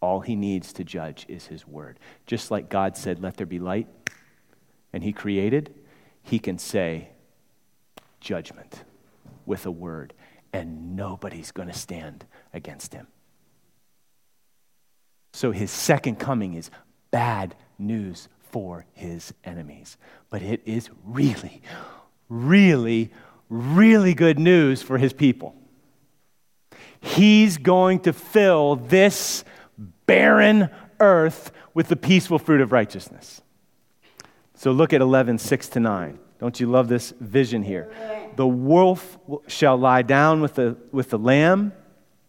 all 0.00 0.20
he 0.20 0.34
needs 0.34 0.72
to 0.74 0.84
judge 0.84 1.26
is 1.28 1.46
his 1.46 1.66
word. 1.66 1.98
Just 2.26 2.50
like 2.50 2.70
God 2.70 2.96
said, 2.96 3.20
Let 3.20 3.36
there 3.36 3.46
be 3.46 3.58
light, 3.58 3.88
and 4.92 5.04
he 5.04 5.12
created, 5.12 5.74
he 6.22 6.38
can 6.38 6.56
say, 6.56 7.10
Judgment 8.20 8.84
with 9.46 9.66
a 9.66 9.70
word, 9.70 10.12
and 10.52 10.96
nobody's 10.96 11.50
going 11.50 11.68
to 11.68 11.74
stand 11.74 12.24
against 12.52 12.92
him. 12.92 13.06
So 15.32 15.50
his 15.50 15.70
second 15.70 16.16
coming 16.18 16.54
is 16.54 16.70
bad 17.10 17.54
news 17.78 18.28
for 18.50 18.84
his 18.92 19.32
enemies. 19.44 19.96
But 20.30 20.42
it 20.42 20.62
is 20.64 20.90
really, 21.04 21.62
really, 22.28 23.10
really 23.48 24.14
good 24.14 24.38
news 24.38 24.82
for 24.82 24.98
his 24.98 25.12
people. 25.12 25.56
He's 27.00 27.58
going 27.58 28.00
to 28.00 28.12
fill 28.12 28.76
this 28.76 29.44
barren 30.06 30.70
earth 31.00 31.50
with 31.74 31.88
the 31.88 31.96
peaceful 31.96 32.38
fruit 32.38 32.60
of 32.60 32.70
righteousness. 32.70 33.40
So 34.54 34.70
look 34.70 34.92
at 34.92 35.00
11, 35.00 35.38
6 35.38 35.68
to 35.70 35.80
9. 35.80 36.18
Don't 36.42 36.58
you 36.58 36.66
love 36.66 36.88
this 36.88 37.14
vision 37.20 37.62
here? 37.62 37.88
The 38.34 38.48
wolf 38.48 39.16
shall 39.46 39.76
lie 39.76 40.02
down 40.02 40.40
with 40.40 40.56
the, 40.56 40.76
with 40.90 41.10
the 41.10 41.18
lamb, 41.18 41.72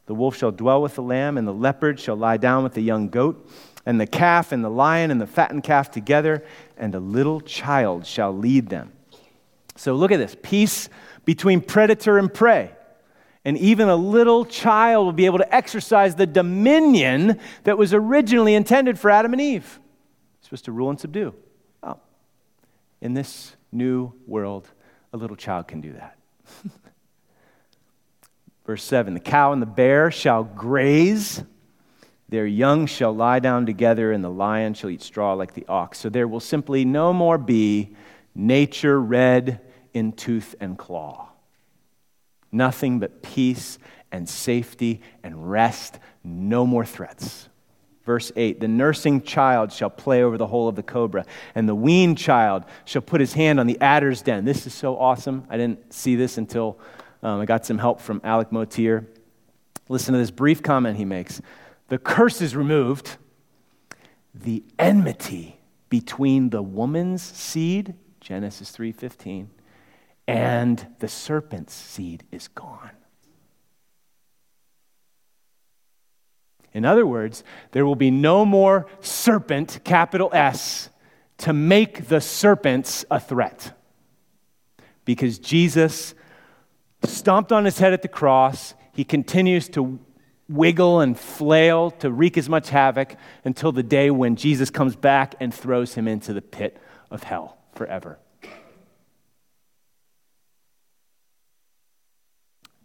the 0.05 0.13
wolf 0.13 0.37
shall 0.37 0.51
dwell 0.51 0.83
with 0.83 0.93
the 0.93 1.01
lamb, 1.01 1.35
and 1.35 1.47
the 1.47 1.53
leopard 1.53 1.99
shall 1.99 2.15
lie 2.15 2.37
down 2.37 2.63
with 2.63 2.75
the 2.75 2.83
young 2.83 3.09
goat, 3.09 3.49
and 3.87 3.99
the 3.99 4.05
calf 4.05 4.51
and 4.51 4.63
the 4.63 4.69
lion 4.69 5.09
and 5.09 5.19
the 5.19 5.25
fattened 5.25 5.63
calf 5.63 5.89
together, 5.89 6.45
and 6.77 6.93
a 6.93 6.99
little 6.99 7.41
child 7.41 8.05
shall 8.05 8.31
lead 8.31 8.69
them. 8.69 8.91
So 9.77 9.95
look 9.95 10.11
at 10.11 10.17
this 10.17 10.37
peace 10.43 10.89
between 11.25 11.59
predator 11.59 12.19
and 12.19 12.31
prey. 12.31 12.69
And 13.43 13.57
even 13.57 13.89
a 13.89 13.95
little 13.95 14.45
child 14.45 15.07
will 15.07 15.13
be 15.13 15.25
able 15.25 15.39
to 15.39 15.55
exercise 15.55 16.13
the 16.13 16.27
dominion 16.27 17.39
that 17.63 17.79
was 17.79 17.95
originally 17.95 18.53
intended 18.53 18.99
for 18.99 19.09
Adam 19.09 19.33
and 19.33 19.41
Eve. 19.41 19.79
supposed 20.41 20.65
to 20.65 20.71
rule 20.71 20.91
and 20.91 20.99
subdue. 20.99 21.33
Oh, 21.81 21.97
in 23.01 23.15
this 23.15 23.55
new 23.73 24.13
world, 24.25 24.67
a 25.11 25.17
little 25.17 25.35
child 25.35 25.67
can 25.67 25.81
do 25.81 25.93
that. 25.93 26.17
Verse 28.65 28.83
7 28.83 29.13
The 29.13 29.19
cow 29.19 29.51
and 29.53 29.61
the 29.61 29.67
bear 29.67 30.11
shall 30.11 30.43
graze, 30.43 31.43
their 32.29 32.45
young 32.45 32.85
shall 32.85 33.13
lie 33.13 33.39
down 33.39 33.65
together, 33.65 34.11
and 34.11 34.23
the 34.23 34.29
lion 34.29 34.73
shall 34.73 34.89
eat 34.89 35.01
straw 35.01 35.33
like 35.33 35.53
the 35.53 35.67
ox. 35.67 35.99
So 35.99 36.09
there 36.09 36.27
will 36.27 36.39
simply 36.39 36.85
no 36.85 37.13
more 37.13 37.37
be 37.37 37.95
nature 38.33 38.99
red 38.99 39.61
in 39.93 40.13
tooth 40.13 40.55
and 40.59 40.77
claw. 40.77 41.29
Nothing 42.51 42.99
but 42.99 43.21
peace 43.21 43.77
and 44.11 44.27
safety 44.27 45.01
and 45.23 45.49
rest, 45.49 45.99
no 46.23 46.65
more 46.65 46.85
threats. 46.85 47.49
Verse 48.05 48.31
8 48.35 48.59
The 48.59 48.67
nursing 48.67 49.21
child 49.21 49.71
shall 49.71 49.89
play 49.89 50.23
over 50.23 50.37
the 50.37 50.47
hole 50.47 50.67
of 50.67 50.75
the 50.75 50.83
cobra, 50.83 51.25
and 51.55 51.67
the 51.67 51.75
weaned 51.75 52.17
child 52.17 52.65
shall 52.85 53.01
put 53.01 53.19
his 53.21 53.33
hand 53.33 53.59
on 53.59 53.67
the 53.67 53.79
adder's 53.81 54.21
den. 54.21 54.45
This 54.45 54.67
is 54.67 54.73
so 54.73 54.97
awesome. 54.97 55.45
I 55.49 55.57
didn't 55.57 55.93
see 55.93 56.15
this 56.15 56.37
until 56.37 56.79
um, 57.21 57.39
I 57.39 57.45
got 57.45 57.65
some 57.65 57.77
help 57.77 58.01
from 58.01 58.21
Alec 58.23 58.51
Motyer. 58.51 59.07
Listen 59.89 60.13
to 60.13 60.19
this 60.19 60.31
brief 60.31 60.61
comment 60.61 60.97
he 60.97 61.05
makes 61.05 61.41
The 61.87 61.97
curse 61.97 62.41
is 62.41 62.55
removed, 62.55 63.17
the 64.33 64.63
enmity 64.79 65.59
between 65.89 66.49
the 66.49 66.61
woman's 66.61 67.21
seed, 67.21 67.93
Genesis 68.19 68.71
3:15, 68.75 69.47
and 70.27 70.87
the 70.99 71.07
serpent's 71.07 71.73
seed 71.73 72.23
is 72.31 72.47
gone. 72.47 72.91
In 76.73 76.85
other 76.85 77.05
words, 77.05 77.43
there 77.71 77.85
will 77.85 77.95
be 77.95 78.11
no 78.11 78.45
more 78.45 78.87
serpent, 78.99 79.79
capital 79.83 80.29
S, 80.33 80.89
to 81.39 81.53
make 81.53 82.07
the 82.07 82.21
serpents 82.21 83.05
a 83.11 83.19
threat. 83.19 83.77
Because 85.05 85.39
Jesus 85.39 86.15
stomped 87.03 87.51
on 87.51 87.65
his 87.65 87.77
head 87.77 87.93
at 87.93 88.01
the 88.01 88.07
cross, 88.07 88.73
he 88.93 89.03
continues 89.03 89.69
to 89.69 89.99
wiggle 90.49 90.99
and 90.99 91.17
flail 91.17 91.91
to 91.91 92.11
wreak 92.11 92.37
as 92.37 92.49
much 92.49 92.69
havoc 92.69 93.15
until 93.43 93.71
the 93.71 93.83
day 93.83 94.09
when 94.11 94.35
Jesus 94.35 94.69
comes 94.69 94.95
back 94.95 95.35
and 95.39 95.53
throws 95.53 95.95
him 95.95 96.07
into 96.07 96.33
the 96.33 96.41
pit 96.41 96.77
of 97.09 97.23
hell 97.23 97.57
forever. 97.75 98.19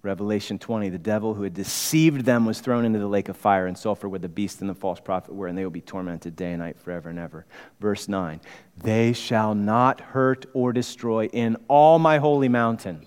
Revelation 0.09 0.59
20, 0.59 0.89
the 0.89 0.99
devil 0.99 1.35
who 1.35 1.45
had 1.45 1.55
deceived 1.55 2.25
them 2.25 2.45
was 2.45 2.61
thrown 2.61 2.85
into 2.85 2.99
the 2.99 3.07
lake 3.07 3.29
of 3.29 3.37
fire 3.37 3.67
and 3.67 3.79
sulfur 3.79 4.09
where 4.09 4.19
the 4.19 4.29
beast 4.29 4.61
and 4.61 4.69
the 4.69 4.75
false 4.75 4.99
prophet 4.99 5.35
were, 5.35 5.47
and 5.47 5.57
they 5.57 5.63
will 5.63 5.71
be 5.71 5.81
tormented 5.81 6.35
day 6.35 6.53
and 6.53 6.61
night 6.61 6.79
forever 6.79 7.09
and 7.11 7.19
ever. 7.19 7.47
Verse 7.79 8.09
9, 8.09 8.41
they 8.77 9.13
shall 9.13 9.55
not 9.55 10.01
hurt 10.01 10.47
or 10.53 10.73
destroy 10.73 11.27
in 11.27 11.57
all 11.69 11.99
my 11.99 12.19
holy 12.19 12.49
mountain. 12.49 13.07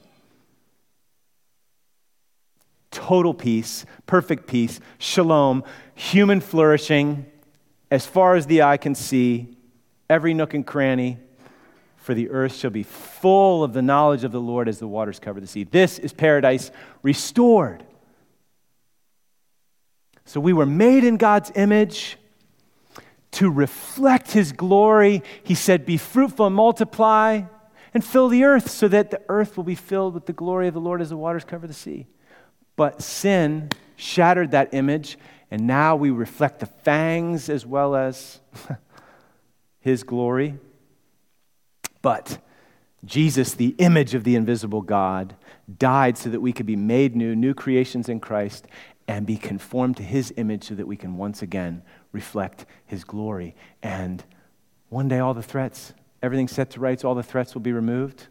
total 2.92 3.34
peace, 3.34 3.86
perfect 4.06 4.48
peace, 4.48 4.80
shalom, 5.00 5.64
human 5.96 6.40
flourishing, 6.40 7.26
as 7.90 8.06
far 8.06 8.36
as 8.36 8.46
the 8.46 8.62
eye 8.62 8.78
can 8.78 8.94
see, 8.94 9.58
every 10.10 10.34
nook 10.34 10.54
and 10.54 10.68
cranny. 10.68 11.18
For 12.02 12.16
the 12.16 12.32
earth 12.32 12.56
shall 12.56 12.72
be 12.72 12.82
full 12.82 13.64
of 13.64 13.74
the 13.74 13.82
knowledge 13.84 14.24
of 14.24 14.32
the 14.32 14.42
Lord 14.42 14.68
as 14.68 14.80
the 14.80 14.88
waters 14.88 15.20
cover 15.20 15.40
the 15.40 15.46
sea. 15.46 15.64
This 15.64 16.00
is 16.00 16.14
paradise 16.14 16.72
restored. 17.04 17.84
So 20.26 20.40
we 20.40 20.52
were 20.52 20.66
made 20.66 21.04
in 21.04 21.18
God's 21.18 21.52
image 21.54 22.18
to 23.34 23.52
reflect 23.52 24.32
his 24.32 24.52
glory. 24.52 25.22
He 25.44 25.54
said, 25.54 25.86
Be 25.86 25.98
fruitful 25.98 26.48
and 26.48 26.56
multiply 26.56 27.44
and 27.94 28.04
fill 28.04 28.30
the 28.30 28.46
earth 28.46 28.72
so 28.72 28.88
that 28.88 29.12
the 29.12 29.22
earth 29.30 29.56
will 29.56 29.64
be 29.64 29.76
filled 29.76 30.16
with 30.16 30.26
the 30.26 30.34
glory 30.34 30.68
of 30.68 30.74
the 30.74 30.82
Lord 30.82 31.02
as 31.02 31.10
the 31.10 31.18
waters 31.18 31.44
cover 31.44 31.68
the 31.68 31.74
sea. 31.74 32.08
But 32.76 33.04
sin 33.04 33.70
shattered 33.96 34.52
that 34.52 34.74
image, 34.74 35.20
and 35.52 35.68
now 35.68 35.96
we 35.96 36.10
reflect 36.10 36.62
the 36.62 36.66
fangs 36.66 37.48
as 37.48 37.64
well 37.64 37.96
as 37.96 38.40
his 39.82 40.02
glory. 40.02 40.58
But 42.02 42.40
Jesus, 43.04 43.54
the 43.54 43.76
image 43.78 44.14
of 44.14 44.24
the 44.24 44.36
invisible 44.36 44.82
God, 44.82 45.36
died 45.78 46.18
so 46.18 46.30
that 46.30 46.42
we 46.42 46.54
could 46.54 46.66
be 46.66 46.76
made 46.76 47.16
new, 47.16 47.36
new 47.36 47.54
creations 47.54 48.10
in 48.10 48.20
Christ, 48.20 48.68
and 49.08 49.26
be 49.26 49.38
conformed 49.38 49.98
to 49.98 50.04
his 50.04 50.34
image 50.38 50.66
so 50.66 50.76
that 50.76 50.88
we 50.88 50.96
can 50.96 51.18
once 51.18 51.42
again 51.42 51.82
reflect 52.12 52.66
his 52.86 53.04
glory. 53.04 53.56
And 53.82 54.24
one 54.90 55.08
day, 55.08 55.20
all 55.20 55.34
the 55.34 55.42
threats, 55.42 55.94
everything 56.22 56.48
set 56.48 56.70
to 56.72 56.80
rights, 56.80 57.04
all 57.04 57.16
the 57.16 57.24
threats 57.24 57.54
will 57.54 57.62
be 57.62 57.74
removed. 57.74 58.28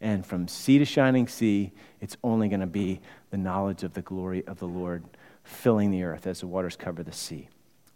And 0.00 0.26
from 0.26 0.48
sea 0.48 0.78
to 0.78 0.84
shining 0.84 1.28
sea, 1.28 1.72
it's 2.00 2.16
only 2.24 2.48
going 2.48 2.60
to 2.60 2.66
be 2.66 3.00
the 3.30 3.36
knowledge 3.36 3.84
of 3.84 3.94
the 3.94 4.02
glory 4.02 4.44
of 4.46 4.58
the 4.58 4.66
Lord 4.66 5.04
filling 5.44 5.90
the 5.90 6.02
earth 6.02 6.26
as 6.26 6.40
the 6.40 6.46
waters 6.46 6.76
cover 6.76 7.02
the 7.02 7.12
sea, 7.12 7.48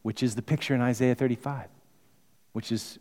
which 0.03 0.23
is 0.23 0.35
the 0.35 0.43
picture 0.43 0.75
in 0.75 0.81
Isaiah 0.81 1.15
35, 1.15 1.69
which 2.53 2.71
is 2.71 2.99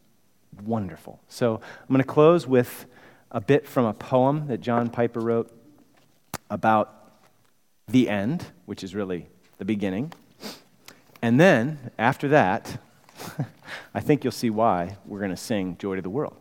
wonderful. 0.64 1.20
So 1.28 1.56
I'm 1.56 1.88
going 1.88 2.00
to 2.00 2.04
close 2.04 2.48
with 2.48 2.86
a 3.32 3.42
bit 3.42 3.68
from 3.68 3.86
a 3.86 3.94
poem 3.94 4.48
that 4.48 4.62
John 4.62 4.90
Piper 4.90 5.20
wrote 5.20 5.52
about 6.50 6.92
the 7.88 8.10
end, 8.10 8.46
which 8.66 8.84
is 8.84 8.96
really 8.96 9.28
the 9.58 9.66
beginning. 9.66 10.12
And 11.22 11.40
then, 11.40 11.92
after 11.98 12.28
that, 12.30 12.78
I 13.94 14.00
think 14.00 14.24
you'll 14.24 14.32
see 14.32 14.50
why 14.50 14.98
we're 15.06 15.20
going 15.20 15.32
to 15.32 15.38
sing 15.38 15.78
Joy 15.78 15.96
to 15.96 16.02
the 16.02 16.10
World. 16.10 16.36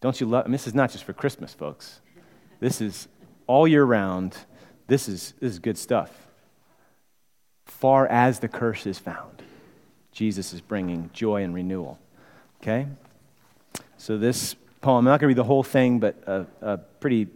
Don't 0.00 0.18
you 0.20 0.26
love? 0.26 0.50
this 0.50 0.66
is 0.66 0.74
not 0.74 0.90
just 0.90 1.04
for 1.04 1.12
Christmas, 1.12 1.52
folks. 1.52 2.00
This 2.58 2.80
is 2.80 3.08
all 3.46 3.68
year 3.68 3.84
round. 3.84 4.36
This 4.86 5.08
is, 5.08 5.34
this 5.40 5.52
is 5.52 5.58
good 5.58 5.76
stuff. 5.76 6.10
Far 7.66 8.06
as 8.06 8.40
the 8.40 8.48
curse 8.48 8.86
is 8.86 8.98
found, 8.98 9.39
Jesus 10.20 10.52
is 10.52 10.60
bringing 10.60 11.08
joy 11.14 11.42
and 11.42 11.54
renewal. 11.54 11.98
Okay? 12.60 12.86
So, 13.96 14.18
this 14.18 14.54
poem, 14.82 14.98
I'm 14.98 15.04
not 15.06 15.12
going 15.12 15.20
to 15.20 15.26
read 15.28 15.36
the 15.38 15.44
whole 15.44 15.62
thing, 15.62 15.98
but 15.98 16.22
a, 16.26 16.46
a 16.60 16.76
pretty 16.76 17.28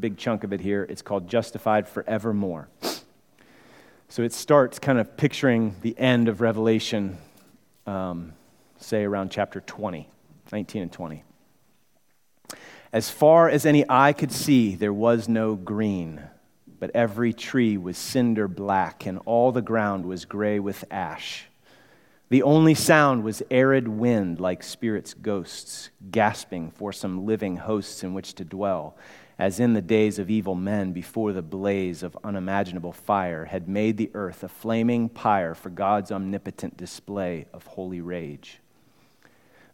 big 0.00 0.16
chunk 0.16 0.42
of 0.42 0.50
it 0.54 0.62
here. 0.62 0.86
It's 0.88 1.02
called 1.02 1.28
Justified 1.28 1.86
Forevermore. 1.86 2.70
So 4.08 4.22
it 4.22 4.32
starts 4.32 4.78
kind 4.78 4.98
of 4.98 5.18
picturing 5.18 5.76
the 5.82 5.94
end 5.98 6.28
of 6.28 6.40
Revelation, 6.40 7.18
um, 7.86 8.32
say 8.78 9.04
around 9.04 9.30
chapter 9.30 9.60
20, 9.60 10.08
19 10.50 10.82
and 10.82 10.92
20. 10.92 11.22
As 12.94 13.10
far 13.10 13.50
as 13.50 13.66
any 13.66 13.84
eye 13.90 14.14
could 14.14 14.32
see, 14.32 14.74
there 14.74 14.90
was 14.90 15.28
no 15.28 15.54
green, 15.54 16.22
but 16.80 16.90
every 16.94 17.34
tree 17.34 17.76
was 17.76 17.98
cinder 17.98 18.48
black, 18.48 19.04
and 19.04 19.18
all 19.26 19.52
the 19.52 19.60
ground 19.60 20.06
was 20.06 20.24
gray 20.24 20.58
with 20.58 20.82
ash. 20.90 21.48
The 22.28 22.42
only 22.42 22.74
sound 22.74 23.22
was 23.22 23.42
arid 23.50 23.86
wind, 23.86 24.40
like 24.40 24.62
spirits' 24.62 25.14
ghosts, 25.14 25.90
gasping 26.10 26.70
for 26.72 26.92
some 26.92 27.24
living 27.24 27.56
hosts 27.56 28.02
in 28.02 28.14
which 28.14 28.34
to 28.34 28.44
dwell 28.44 28.96
as 29.38 29.60
in 29.60 29.74
the 29.74 29.82
days 29.82 30.18
of 30.18 30.30
evil 30.30 30.54
men 30.54 30.92
before 30.92 31.32
the 31.32 31.42
blaze 31.42 32.02
of 32.02 32.16
unimaginable 32.24 32.92
fire 32.92 33.44
had 33.44 33.68
made 33.68 33.96
the 33.96 34.10
earth 34.14 34.42
a 34.42 34.48
flaming 34.48 35.08
pyre 35.08 35.54
for 35.54 35.68
God's 35.68 36.10
omnipotent 36.10 36.76
display 36.76 37.46
of 37.52 37.66
holy 37.66 38.00
rage. 38.00 38.60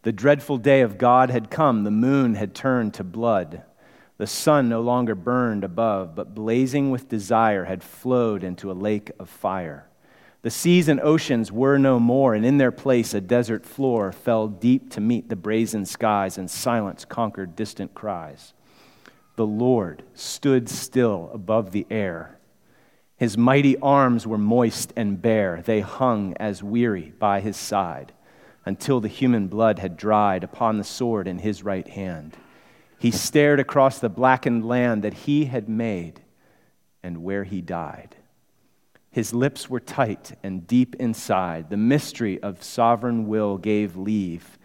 The 0.03 0.13
dreadful 0.13 0.59
day 0.59 0.81
of 0.81 0.99
God 0.99 1.31
had 1.31 1.49
come, 1.49 1.85
the 1.85 1.93
moon 1.93 2.35
had 2.35 2.57
turned 2.57 2.95
to 2.95 3.05
blood. 3.05 3.63
The 4.19 4.27
sun 4.27 4.69
no 4.69 4.81
longer 4.81 5.15
burned 5.15 5.63
above, 5.63 6.17
but 6.17 6.35
blazing 6.35 6.91
with 6.91 7.09
desire 7.09 7.65
had 7.65 7.85
flowed 7.85 8.43
into 8.43 8.71
a 8.71 8.75
lake 8.75 9.13
of 9.21 9.29
fire. 9.29 9.87
The 10.43 10.51
seas 10.51 10.89
and 10.89 11.01
oceans 11.01 11.51
were 11.51 11.79
no 11.79 12.01
more, 12.01 12.35
and 12.35 12.45
in 12.45 12.59
their 12.59 12.73
place 12.73 13.15
a 13.15 13.21
desert 13.21 13.65
floor 13.65 14.13
fell 14.13 14.49
deep 14.49 14.91
to 14.91 15.01
meet 15.01 15.29
the 15.29 15.37
brazen 15.37 15.87
skies, 15.87 16.37
and 16.37 16.51
silence 16.51 17.05
conquered 17.05 17.57
distant 17.57 17.95
cries 17.95 18.53
the 19.37 19.47
Lord 19.47 20.03
stood 20.15 20.69
still 20.69 21.31
above 21.33 21.73
the 21.73 21.87
air. 21.91 22.39
His 23.17 23.39
mighty 23.39 23.79
arms 23.79 24.27
were 24.27 24.39
moist 24.39 24.93
and 24.97 25.21
bare. 25.23 25.63
They 25.65 25.81
hung 25.81 26.35
as 26.37 26.63
weary 26.63 27.13
by 27.19 27.41
his 27.41 27.57
side 27.57 28.13
until 28.65 29.01
the 29.01 29.09
human 29.09 29.49
blood 29.49 29.79
had 29.79 29.97
dried 29.97 30.45
upon 30.45 30.79
the 30.79 30.85
sword 30.85 31.27
in 31.27 31.39
his 31.39 31.63
right 31.63 31.87
hand. 31.89 32.37
He 32.99 33.11
stared 33.11 33.59
across 33.59 33.99
the 33.99 34.09
blackened 34.09 34.65
land 34.65 35.03
that 35.03 35.15
he 35.15 35.47
had 35.47 35.69
made 35.69 36.21
and 37.03 37.23
where 37.25 37.45
he 37.45 37.61
died. 37.61 38.17
His 39.13 39.35
lips 39.35 39.69
were 39.69 39.79
tight 39.79 40.33
and 40.43 40.67
deep 40.67 40.97
inside. 40.97 41.69
The 41.69 41.77
mystery 41.77 42.43
of 42.43 42.63
sovereign 42.63 43.29
will 43.29 43.59
gave 43.59 43.95
leave, 43.95 44.59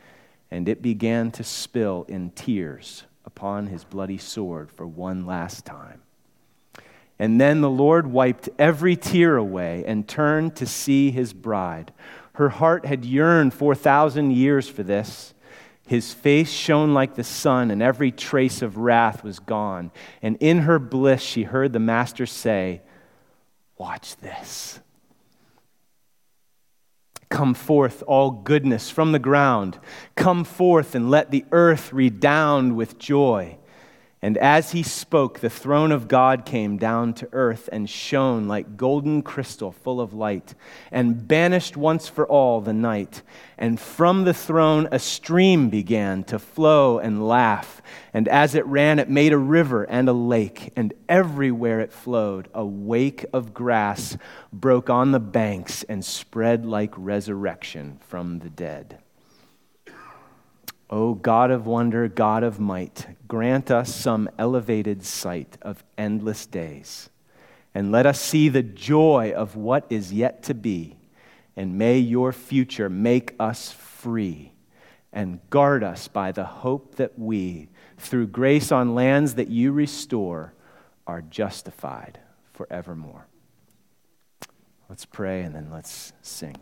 and 0.50 0.70
it 0.70 0.82
began 0.82 1.32
to 1.32 1.44
spill 1.44 2.06
in 2.08 2.32
tears 2.32 3.04
upon 3.26 3.68
his 3.68 3.84
bloody 3.84 4.18
sword 4.18 4.72
for 4.72 4.88
one 4.88 5.26
last 5.26 5.66
time. 5.66 6.02
And 7.20 7.42
then 7.42 7.60
the 7.60 7.70
Lord 7.70 8.08
wiped 8.08 8.48
every 8.58 8.96
tear 8.96 9.36
away 9.36 9.84
and 9.86 10.08
turned 10.08 10.56
to 10.58 10.66
see 10.66 11.12
his 11.12 11.34
bride. 11.34 11.92
Her 12.34 12.50
heart 12.50 12.86
had 12.86 13.04
yearned 13.04 13.54
4,000 13.54 14.32
years 14.32 14.70
for 14.70 14.84
this. 14.84 15.34
His 15.88 16.14
face 16.14 16.52
shone 16.52 16.94
like 16.94 17.16
the 17.16 17.24
sun, 17.24 17.70
and 17.70 17.82
every 17.82 18.12
trace 18.12 18.62
of 18.62 18.78
wrath 18.78 19.24
was 19.24 19.40
gone. 19.40 19.92
And 20.22 20.38
in 20.40 20.60
her 20.60 20.80
bliss, 20.80 21.22
she 21.22 21.44
heard 21.44 21.74
the 21.74 21.80
Master 21.80 22.26
say, 22.26 22.82
Watch 23.78 24.18
this. 24.18 24.80
Come 27.30 27.54
forth, 27.54 28.04
all 28.08 28.32
goodness 28.32 28.90
from 28.90 29.12
the 29.12 29.20
ground. 29.20 29.78
Come 30.16 30.44
forth 30.44 30.96
and 30.96 31.12
let 31.12 31.30
the 31.30 31.46
earth 31.52 31.92
redound 31.92 32.76
with 32.76 32.98
joy. 32.98 33.58
And 34.20 34.36
as 34.40 34.72
he 34.72 34.82
spoke, 34.82 35.40
the 35.40 35.50
throne 35.50 35.92
of 35.92 36.08
God 36.08 36.44
came 36.44 36.78
down 36.78 37.14
to 37.16 37.30
earth 37.34 37.70
and 37.72 37.88
shone 37.88 38.48
like 38.48 38.76
golden 38.76 39.22
crystal 39.22 39.72
full 39.72 40.02
of 40.02 40.12
light, 40.12 40.56
and 40.92 41.28
banished 41.28 41.78
once 41.78 42.08
for 42.08 42.28
all 42.28 42.60
the 42.60 42.74
night. 42.74 43.22
And 43.60 43.80
from 43.80 44.24
the 44.24 44.34
throne 44.34 44.88
a 44.92 44.98
stream 44.98 45.70
began 45.70 46.24
to 46.26 46.40
flow 46.40 46.98
and 46.98 47.28
laugh. 47.28 47.80
And 48.12 48.28
as 48.28 48.56
it 48.56 48.66
ran, 48.66 48.98
it 48.98 49.10
made 49.10 49.34
a 49.34 49.38
river 49.38 49.84
and 49.84 50.10
a 50.10 50.14
lake, 50.14 50.74
and 50.76 50.96
everywhere 51.08 51.80
it 51.80 51.94
flowed, 51.94 52.50
a 52.56 52.66
wake 52.66 53.24
of 53.32 53.54
grass 53.54 54.18
broke 54.52 54.90
on 54.90 55.12
the 55.12 55.20
banks 55.20 55.84
and 55.84 56.04
spread 56.04 56.66
like 56.66 56.94
resurrection 56.98 58.00
from 58.08 58.40
the 58.40 58.50
dead. 58.50 58.98
O 60.90 61.14
God 61.14 61.52
of 61.52 61.66
wonder, 61.66 62.08
God 62.08 62.44
of 62.44 62.60
might, 62.60 63.08
grant 63.28 63.70
us 63.70 63.94
some 63.94 64.30
elevated 64.38 65.04
sight 65.04 65.58
of 65.62 65.84
endless 65.98 66.46
days, 66.46 67.10
and 67.76 67.92
let 67.92 68.06
us 68.06 68.22
see 68.22 68.48
the 68.48 68.64
joy 68.64 69.34
of 69.36 69.56
what 69.56 69.86
is 69.90 70.14
yet 70.14 70.44
to 70.44 70.54
be, 70.54 70.98
and 71.58 71.78
may 71.78 71.98
your 71.98 72.32
future 72.32 72.90
make 72.90 73.36
us 73.38 73.72
free, 73.72 74.54
and 75.12 75.42
guard 75.50 75.84
us 75.84 76.08
by 76.08 76.32
the 76.32 76.46
hope 76.46 76.96
that 76.96 77.20
we, 77.20 77.68
through 77.98 78.28
grace 78.28 78.72
on 78.72 78.96
lands 78.96 79.36
that 79.36 79.50
you 79.50 79.74
restore, 79.74 80.54
are 81.06 81.22
justified 81.22 82.20
forevermore. 82.54 83.28
Let's 84.88 85.06
pray 85.06 85.42
and 85.42 85.54
then 85.54 85.70
let's 85.70 86.14
sing. 86.22 86.56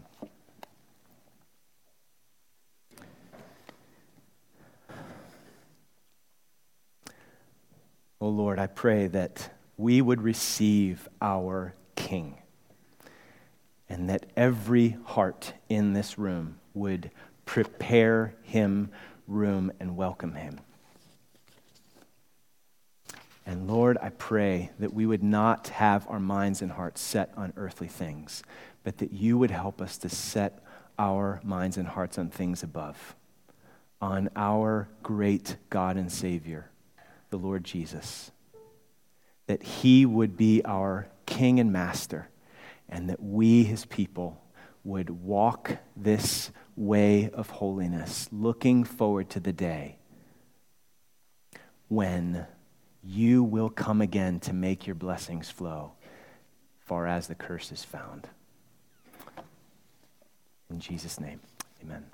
Oh 8.26 8.30
Lord, 8.30 8.58
I 8.58 8.66
pray 8.66 9.06
that 9.06 9.54
we 9.78 10.02
would 10.02 10.20
receive 10.20 11.08
our 11.22 11.76
King 11.96 12.40
and 13.88 14.10
that 14.10 14.26
every 14.36 14.98
heart 15.06 15.54
in 15.70 15.94
this 15.94 16.18
room 16.18 16.58
would 16.74 17.12
prepare 17.46 18.34
him 18.42 18.90
room 19.28 19.72
and 19.80 19.96
welcome 19.96 20.34
him. 20.34 20.60
And 23.46 23.68
Lord, 23.68 23.96
I 24.02 24.10
pray 24.10 24.72
that 24.80 24.92
we 24.92 25.06
would 25.06 25.22
not 25.22 25.68
have 25.68 26.08
our 26.10 26.20
minds 26.20 26.64
and 26.64 26.72
hearts 26.72 27.02
set 27.02 27.32
on 27.38 27.54
earthly 27.56 27.88
things, 27.88 28.42
but 28.84 28.98
that 28.98 29.14
you 29.14 29.38
would 29.38 29.52
help 29.52 29.80
us 29.80 30.00
to 30.00 30.10
set 30.10 30.64
our 30.98 31.42
minds 31.44 31.78
and 31.78 31.90
hearts 31.90 32.18
on 32.18 32.32
things 32.32 32.64
above, 32.64 33.16
on 34.02 34.30
our 34.36 34.90
great 35.04 35.58
God 35.70 35.96
and 35.96 36.12
Savior, 36.12 36.72
the 37.30 37.38
Lord 37.38 37.64
Jesus. 37.64 38.32
That 39.48 39.64
he 39.64 40.06
would 40.06 40.38
be 40.38 40.64
our 40.64 41.08
King 41.26 41.60
and 41.60 41.72
Master, 41.72 42.30
and 42.90 43.10
that 43.10 43.22
we, 43.22 43.64
his 43.64 43.86
people, 43.86 44.42
would 44.84 45.10
walk 45.10 45.78
this 45.96 46.52
way 46.76 47.30
of 47.32 47.50
holiness, 47.50 48.30
looking 48.32 48.84
forward 48.84 49.30
to 49.32 49.40
the 49.40 49.54
day 49.54 49.98
when 51.88 52.46
you 53.04 53.44
will 53.44 53.70
come 53.70 54.02
again 54.02 54.40
to 54.40 54.54
make 54.54 54.88
your 54.88 54.96
blessings 54.96 55.50
flow, 55.50 55.94
far 56.80 57.08
as 57.08 57.28
the 57.28 57.36
curse 57.36 57.72
is 57.72 57.84
found. 57.84 58.28
In 60.70 60.80
Jesus' 60.80 61.20
name, 61.20 61.40
amen. 61.84 62.06